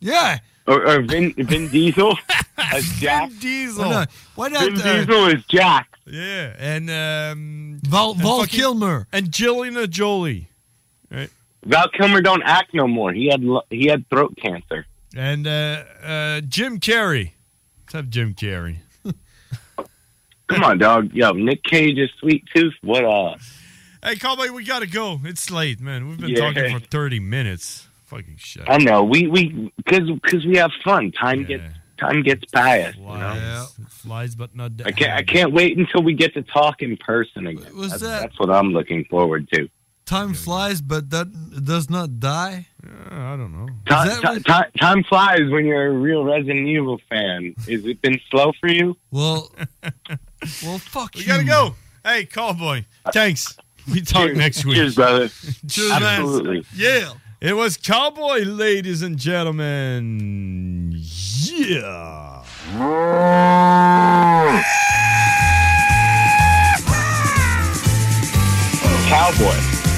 [0.00, 0.38] Yeah.
[0.66, 2.18] Or, or Vin, Vin Diesel
[2.58, 3.30] as Jack.
[3.40, 3.84] Diesel.
[3.84, 4.10] Why not?
[4.34, 4.72] Why not?
[4.72, 5.96] Vin uh, Diesel is Jack.
[6.06, 9.06] Yeah, and um, Val, and Val fucking- Kilmer.
[9.12, 10.48] and Jillian Jolie,
[11.10, 11.30] right?
[11.64, 13.12] Val Kilmer don't act no more.
[13.12, 14.86] He had he had throat cancer.
[15.16, 17.32] And uh, uh, Jim Carrey.
[17.82, 18.76] Let's have Jim Carrey.
[20.48, 21.12] Come on, dog.
[21.12, 22.72] Yo, Nick Cage is Sweet Tooth.
[22.82, 23.36] What uh?
[24.02, 25.20] Hey, Cowboy, we gotta go.
[25.24, 26.08] It's late, man.
[26.08, 26.52] We've been Yeah.
[26.52, 27.86] talking for thirty minutes.
[28.06, 28.64] Fucking shit.
[28.66, 31.12] I know we we because because we have fun.
[31.12, 31.64] Time gets
[31.98, 32.94] time gets by us.
[32.96, 33.66] You know?
[33.68, 34.72] Flies, flies, but not.
[34.86, 37.66] I can't I can't wait until we get to talk in person again.
[37.76, 39.68] That's, that- that's what I'm looking forward to.
[40.08, 41.28] Time flies, but that
[41.64, 42.66] does not die.
[43.10, 43.68] I don't know.
[43.86, 47.54] Time, that ti- time flies when you're a real Resident Evil fan.
[47.68, 48.96] Has it been slow for you?
[49.10, 49.52] Well,
[50.62, 51.26] well, fuck We you.
[51.26, 51.74] gotta go.
[52.02, 52.86] Hey, Cowboy.
[53.12, 53.54] Thanks.
[53.92, 54.38] We talk Cheers.
[54.38, 54.76] next week.
[54.76, 55.28] Cheers, brother.
[55.68, 56.54] Cheers, Absolutely.
[56.54, 56.64] man.
[56.74, 57.12] Yeah.
[57.42, 60.90] It was Cowboy, ladies and gentlemen.
[60.94, 62.44] Yeah.
[69.08, 69.77] Cowboy.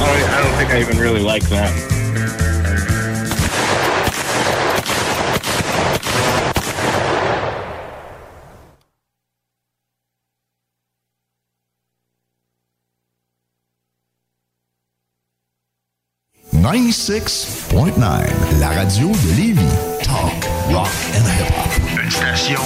[0.00, 1.98] Oh, I don't, I don't think I even really like them.
[16.58, 18.00] «96.9,
[18.60, 19.62] la radio de Lévis.
[20.02, 21.70] Talk, rock and hip-hop.
[22.02, 22.60] Une station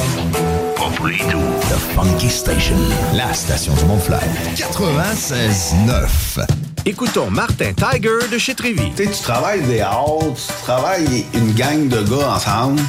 [0.82, 1.38] pas pour les doux.
[1.70, 2.76] The Funky Station,
[3.14, 4.22] la station du Mont-Flair.
[4.56, 6.44] 96.9.
[6.86, 8.90] Écoutons Martin Tiger de chez Trévy.
[8.96, 12.80] Tu sais, tu travailles des heures, tu travailles une gang de gars ensemble,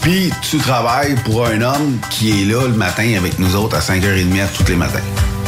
[0.00, 3.80] puis tu travailles pour un homme qui est là le matin avec nous autres à
[3.80, 5.00] 5h30 tous les matins.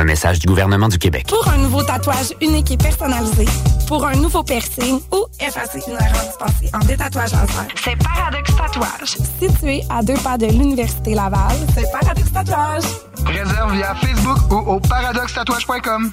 [0.00, 1.26] Un message du gouvernement du Québec.
[1.28, 3.44] Pour un nouveau tatouage unique et personnalisé,
[3.86, 9.18] pour un nouveau piercing ou effacer une erreur dispensée en détatouage laser, c'est Paradox Tatouage.
[9.38, 12.84] Situé à deux pas de l'Université Laval, c'est Paradox Tatouage.
[13.26, 16.12] Réserve via Facebook ou au paradoxtatouage.com.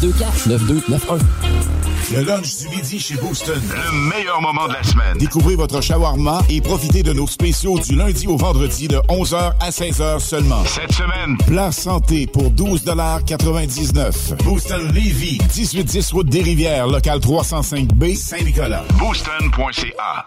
[0.01, 1.90] 624 9291.
[2.09, 3.61] Le lunch du midi chez Booston.
[3.69, 5.17] Le meilleur moment de la semaine.
[5.17, 9.69] Découvrez votre shawarma et profitez de nos spéciaux du lundi au vendredi de 11h à
[9.69, 10.63] 16h seulement.
[10.65, 18.83] Cette semaine, plat santé pour 12,99 Booston Levy, 1810 route des Rivières, local 305B, Saint-Nicolas.
[18.97, 20.25] Booston.ca.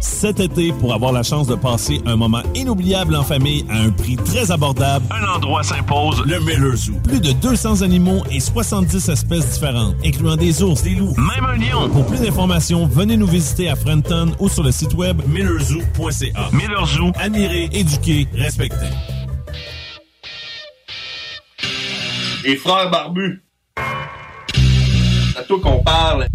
[0.00, 3.90] Cet été, pour avoir la chance de passer un moment inoubliable en famille à un
[3.90, 6.92] prix très abordable, un endroit s'impose, le Miller Zoo.
[7.04, 11.56] Plus de 200 animaux et 70 espèces différentes, incluant des ours, des loups, même un
[11.56, 11.88] lion.
[11.88, 16.50] Pour plus d'informations, venez nous visiter à Frenton ou sur le site web millerzoo.ca.
[16.52, 18.86] Miller Zoo, admirer, éduquer, respecter.
[22.44, 23.42] Les frères barbus.
[25.32, 26.26] C'est à toi qu'on parle.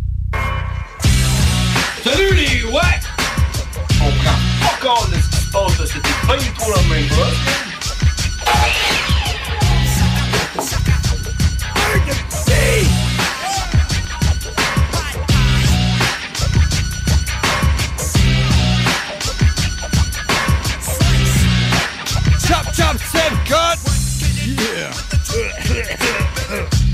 [2.03, 2.81] Salut les ouais!
[4.01, 6.95] On prend pas compte de ce qui se passe là, c'était pas du tout la
[6.95, 7.37] même chose.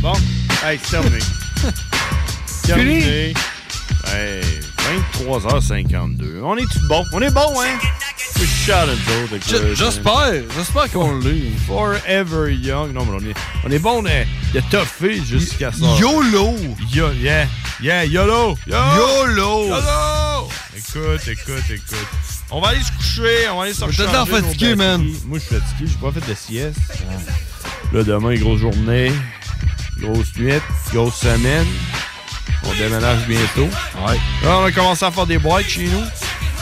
[0.02, 0.14] Bon,
[0.65, 1.19] hey, c'est terminé.
[4.11, 4.41] Hey,
[5.19, 6.41] 23h52.
[6.41, 7.06] On est-tu bon?
[7.14, 7.77] On est bon, hein?
[9.76, 10.34] J'espère.
[10.56, 11.52] J'espère qu'on l'est.
[11.68, 12.94] Forever Young.
[12.94, 14.03] Non, mais on est, on est bon.
[14.07, 14.23] Hein?
[14.53, 15.86] Il a toffé jusqu'à ça.
[15.99, 16.56] YOLO.
[16.91, 17.45] Yo, yeah.
[17.81, 18.57] Yeah, YOLO.
[18.65, 18.76] Yo.
[18.95, 19.68] YOLO.
[19.68, 20.49] YOLO.
[20.76, 22.38] Écoute, écoute, écoute.
[22.51, 23.49] On va aller se coucher.
[23.51, 25.01] On va aller se recharger nos fatigué, man.
[25.26, 25.91] Moi, je suis fatigué.
[25.91, 26.80] J'ai pas fait de sieste.
[27.93, 29.11] Là, demain, grosse journée.
[29.99, 30.53] Grosse nuit.
[30.91, 31.67] Grosse semaine.
[32.65, 33.69] On déménage bientôt.
[34.05, 34.17] Ouais.
[34.43, 36.03] Là, on a commencé à faire des boîtes chez nous.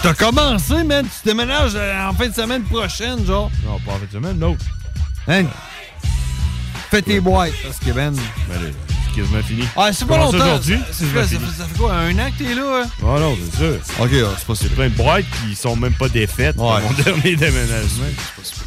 [0.03, 1.05] T'as commencé, man.
[1.05, 3.49] Tu déménages euh, en fin de semaine prochaine, genre.
[3.65, 4.63] Non, pas en fin de semaine, l'autre.
[5.27, 5.45] Hein?
[6.91, 8.13] Fais tes boîtes, parce que, ben.
[8.13, 8.73] Ben,
[9.17, 9.63] quasiment fini.
[9.75, 10.37] Ah, c'est pas longtemps.
[10.37, 10.79] aujourd'hui?
[10.91, 12.83] Ça, fait, quoi, un an que t'es là?
[12.83, 12.89] hein?
[13.01, 13.75] Ah non, c'est sûr.
[13.99, 16.81] Ok, ah, c'est pas C'est plein de boîtes qui sont même pas défaites Ouais.
[16.81, 18.05] mon dernier déménagement.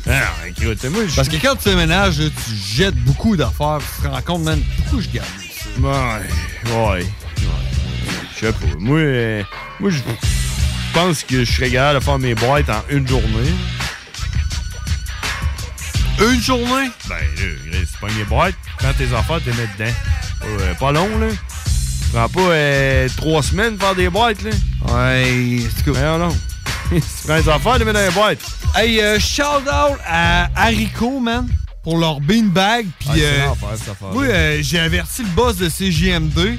[0.09, 1.03] Ah, écoute, moi.
[1.17, 3.79] Parce que quand tu déménages, tu jettes beaucoup d'affaires.
[3.97, 5.81] Tu te rends compte, man, pourquoi je garde ça?
[5.81, 6.99] Ouais, ouais.
[6.99, 7.07] ouais.
[8.35, 8.59] Je sais pas.
[8.79, 9.43] Moi, euh,
[9.79, 13.53] moi je je pense que je serais capable de faire mes boîtes en une journée.
[16.21, 16.91] Une journée?
[17.09, 19.93] Ben, là, Chris, tu pognes les boîtes, prends tes affaires, les mets dedans.
[20.45, 21.27] Euh, pas long, là.
[22.13, 24.51] Prends pas euh, trois semaines pour faire des boîtes, là.
[24.89, 25.95] Ouais, c'est cool.
[25.95, 26.37] Mais non.
[26.91, 28.39] tu prends les affaires, les mets dans les boîtes.
[28.77, 31.49] Hey, euh, shout out à Haricot, man,
[31.83, 32.87] pour leur beanbag.
[32.99, 36.59] Puis, Ah, euh, euh, j'ai averti le boss de CJM2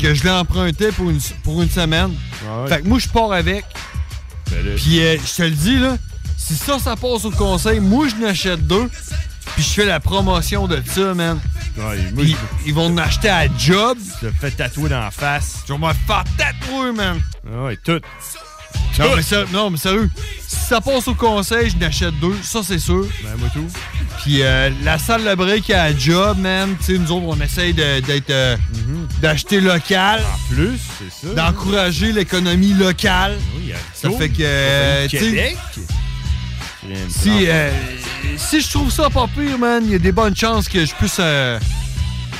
[0.00, 2.12] que je l'ai emprunté pour une, pour une semaine.
[2.46, 2.68] Ah ouais.
[2.68, 3.64] Fait que moi, je pars avec.
[4.50, 5.96] Ben Puis, euh, je te le dis, là,
[6.40, 8.88] si ça, ça passe au conseil, moi, je n'achète deux.
[9.54, 11.38] Puis, je fais la promotion de ça, man.
[11.76, 12.36] ouais, moi, Puis,
[12.66, 13.98] ils vont en acheter à job.
[14.22, 15.56] je te fais tatouer dans la face.
[15.66, 17.20] Je vais me faire tatouer, man.
[17.46, 18.00] Ah ouais, tout.
[18.98, 20.10] Non mais, ser- non, mais sérieux,
[20.46, 23.06] si ça passe au conseil, je n'achète deux, ça c'est sûr.
[23.22, 23.66] Ben, moi tout.
[24.22, 27.72] Puis euh, la salle de break à job, man, tu sais, nous autres, on essaye
[27.72, 28.30] d'être.
[28.30, 28.56] euh,
[29.22, 30.20] d'acheter local.
[30.20, 31.34] En plus, c'est ça.
[31.34, 33.38] D'encourager l'économie locale.
[33.56, 34.18] Oui, il y a Ça tout.
[34.18, 34.42] fait que.
[34.42, 35.08] euh.
[37.08, 37.70] Si, euh,
[38.36, 40.94] si je trouve ça pas pire, man, il y a des bonnes chances que je
[40.94, 41.58] puisse euh,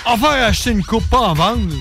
[0.07, 1.75] en faire acheter une coupe, pas en vendre.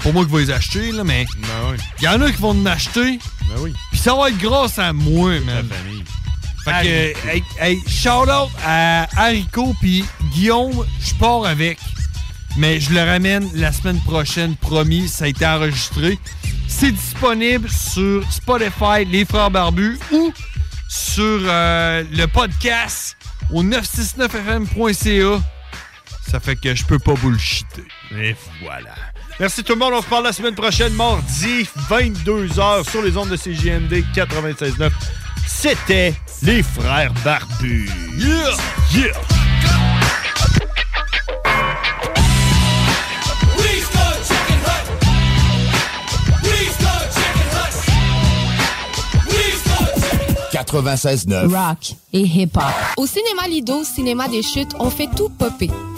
[0.00, 1.76] Pour moi qui vais les acheter, là, mais Ben oui.
[2.00, 3.18] il y en a qui vont en acheter.
[3.48, 3.72] Ben oui.
[3.92, 5.68] Puis ça va être grâce à moi, man.
[5.68, 6.04] La famille.
[6.64, 11.78] Fait que, hey, hey, shout out à Haricot puis Guillaume, je pars avec.
[12.56, 15.08] Mais je le ramène la semaine prochaine, promis.
[15.08, 16.18] Ça a été enregistré.
[16.68, 20.32] C'est disponible sur Spotify, Les Frères Barbus ou
[20.92, 23.16] sur euh, le podcast
[23.50, 25.42] au 969fm.ca.
[26.30, 27.84] Ça fait que je peux pas bullshiter.
[28.14, 28.94] Et voilà.
[29.40, 29.94] Merci tout le monde.
[29.94, 34.90] On se parle la semaine prochaine, mardi, 22h, sur les ondes de CJMD 96.9.
[35.46, 37.88] C'était les frères barbus.
[38.18, 38.50] Yeah!
[38.94, 39.41] Yeah!
[50.64, 51.46] 96.9.
[51.48, 52.62] Rock et hip-hop.
[52.96, 55.70] Au cinéma Lido, cinéma des chutes, on fait tout popper.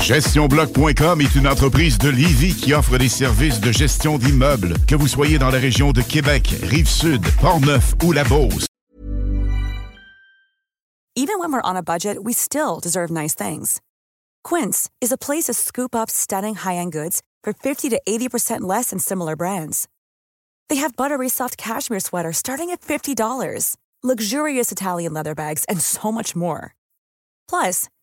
[0.00, 5.08] GestionBloc.com est une entreprise de Lévis qui offre des services de gestion d'immeubles, que vous
[5.08, 8.66] soyez dans la région de Québec, Rive-Sud, Portneuf ou La Beauce.
[11.14, 13.80] Even when we're on a budget, we still deserve nice things.
[14.44, 18.90] Quince is a place to scoop up stunning high-end goods for 50 to 80% less
[18.90, 19.88] than similar brands.
[20.68, 26.12] They have buttery soft cashmere sweaters starting at $50, luxurious Italian leather bags, and so
[26.12, 26.74] much more.
[27.48, 27.88] Plus,